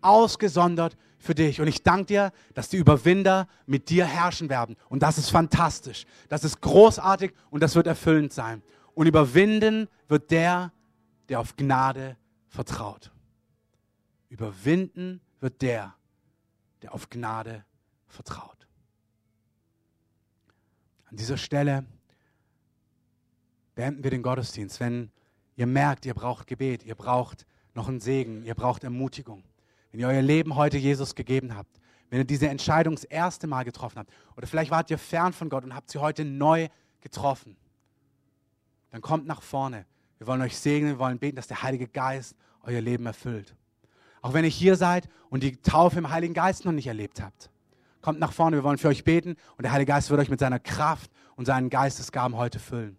Ausgesondert 0.01 0.97
für 1.17 1.36
dich. 1.36 1.61
Und 1.61 1.67
ich 1.67 1.83
danke 1.83 2.05
dir, 2.05 2.31
dass 2.53 2.69
die 2.69 2.77
Überwinder 2.77 3.47
mit 3.65 3.89
dir 3.89 4.05
herrschen 4.05 4.49
werden. 4.49 4.75
Und 4.89 5.03
das 5.03 5.17
ist 5.17 5.29
fantastisch. 5.29 6.05
Das 6.29 6.43
ist 6.43 6.61
großartig 6.61 7.33
und 7.49 7.61
das 7.61 7.75
wird 7.75 7.88
erfüllend 7.88 8.33
sein. 8.33 8.61
Und 8.93 9.07
überwinden 9.07 9.88
wird 10.07 10.31
der, 10.31 10.71
der 11.29 11.39
auf 11.39 11.55
Gnade 11.55 12.17
vertraut. 12.47 13.11
Überwinden 14.29 15.21
wird 15.39 15.61
der, 15.61 15.93
der 16.81 16.93
auf 16.93 17.09
Gnade 17.09 17.65
vertraut. 18.07 18.67
An 21.09 21.17
dieser 21.17 21.38
Stelle 21.38 21.86
beenden 23.75 24.03
wir 24.03 24.11
den 24.11 24.23
Gottesdienst. 24.23 24.79
Wenn 24.79 25.11
ihr 25.55 25.67
merkt, 25.67 26.05
ihr 26.05 26.13
braucht 26.13 26.47
Gebet, 26.47 26.83
ihr 26.83 26.95
braucht 26.95 27.45
noch 27.73 27.87
einen 27.87 27.99
Segen, 27.99 28.45
ihr 28.45 28.55
braucht 28.55 28.83
Ermutigung. 28.83 29.43
Wenn 29.91 29.99
ihr 29.99 30.07
euer 30.07 30.21
Leben 30.21 30.55
heute 30.55 30.77
Jesus 30.77 31.15
gegeben 31.15 31.55
habt, 31.55 31.79
wenn 32.09 32.19
ihr 32.19 32.25
diese 32.25 32.47
Entscheidung 32.47 32.95
das 32.95 33.03
erste 33.03 33.47
Mal 33.47 33.63
getroffen 33.63 33.99
habt, 33.99 34.11
oder 34.37 34.47
vielleicht 34.47 34.71
wart 34.71 34.89
ihr 34.89 34.97
fern 34.97 35.33
von 35.33 35.49
Gott 35.49 35.63
und 35.63 35.75
habt 35.75 35.89
sie 35.89 35.99
heute 35.99 36.25
neu 36.25 36.67
getroffen, 37.01 37.55
dann 38.91 39.01
kommt 39.01 39.27
nach 39.27 39.41
vorne. 39.41 39.85
Wir 40.17 40.27
wollen 40.27 40.41
euch 40.41 40.57
segnen, 40.57 40.91
wir 40.91 40.99
wollen 40.99 41.19
beten, 41.19 41.35
dass 41.35 41.47
der 41.47 41.63
Heilige 41.63 41.87
Geist 41.87 42.35
euer 42.63 42.81
Leben 42.81 43.05
erfüllt. 43.05 43.55
Auch 44.21 44.33
wenn 44.33 44.45
ihr 44.45 44.49
hier 44.49 44.75
seid 44.75 45.09
und 45.29 45.43
die 45.43 45.57
Taufe 45.57 45.99
im 45.99 46.09
Heiligen 46.09 46.33
Geist 46.33 46.65
noch 46.65 46.71
nicht 46.71 46.87
erlebt 46.87 47.21
habt, 47.21 47.49
kommt 48.01 48.19
nach 48.19 48.31
vorne, 48.31 48.57
wir 48.57 48.63
wollen 48.63 48.77
für 48.77 48.87
euch 48.87 49.03
beten 49.03 49.35
und 49.57 49.63
der 49.63 49.71
Heilige 49.71 49.91
Geist 49.91 50.09
wird 50.09 50.19
euch 50.19 50.29
mit 50.29 50.39
seiner 50.39 50.59
Kraft 50.59 51.11
und 51.35 51.45
seinen 51.45 51.69
Geistesgaben 51.69 52.37
heute 52.37 52.59
füllen. 52.59 52.97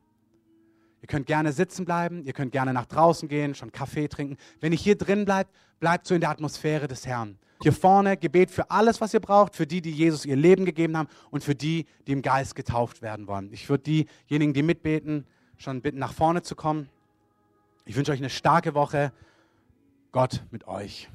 Ihr 1.03 1.09
könnt 1.09 1.27
gerne 1.27 1.53
sitzen 1.53 1.85
bleiben, 1.85 2.25
ihr 2.25 2.33
könnt 2.33 2.53
gerne 2.53 2.73
nach 2.73 2.87
draußen 2.87 3.29
gehen, 3.29 3.55
schon 3.55 3.71
Kaffee 3.71 4.09
trinken. 4.09 4.37
Wenn 4.61 4.73
ihr 4.73 4.79
hier 4.79 4.97
drin 4.97 5.25
bleibt, 5.25 5.51
bleibt 5.79 6.07
so 6.07 6.15
in 6.15 6.21
der 6.21 6.31
Atmosphäre 6.31 6.89
des 6.89 7.07
Herrn. 7.07 7.39
Hier 7.63 7.73
vorne 7.73 8.17
Gebet 8.17 8.51
für 8.51 8.71
alles, 8.71 9.01
was 9.01 9.15
ihr 9.15 9.21
braucht, 9.21 9.55
für 9.55 9.67
die, 9.67 9.81
die 9.81 9.91
Jesus 9.91 10.27
ihr 10.27 10.37
Leben 10.37 10.65
gegeben 10.65 10.97
haben 10.97 11.09
und 11.31 11.43
für 11.43 11.55
die, 11.55 11.87
die 12.07 12.13
im 12.13 12.23
Geist 12.23 12.55
getauft 12.55 13.03
werden 13.03 13.27
wollen. 13.27 13.51
Ich 13.53 13.69
würde 13.69 13.85
diejenigen, 13.85 14.53
die 14.53 14.63
mitbeten, 14.63 15.27
schon 15.57 15.81
bitten, 15.81 15.99
nach 15.99 16.13
vorne 16.13 16.43
zu 16.43 16.55
kommen. 16.55 16.89
Ich 17.87 17.97
wünsche 17.97 18.13
euch 18.13 18.19
eine 18.19 18.31
starke 18.31 18.75
Woche. 18.75 19.13
Gott 20.13 20.43
mit 20.51 20.67
euch. 20.67 21.09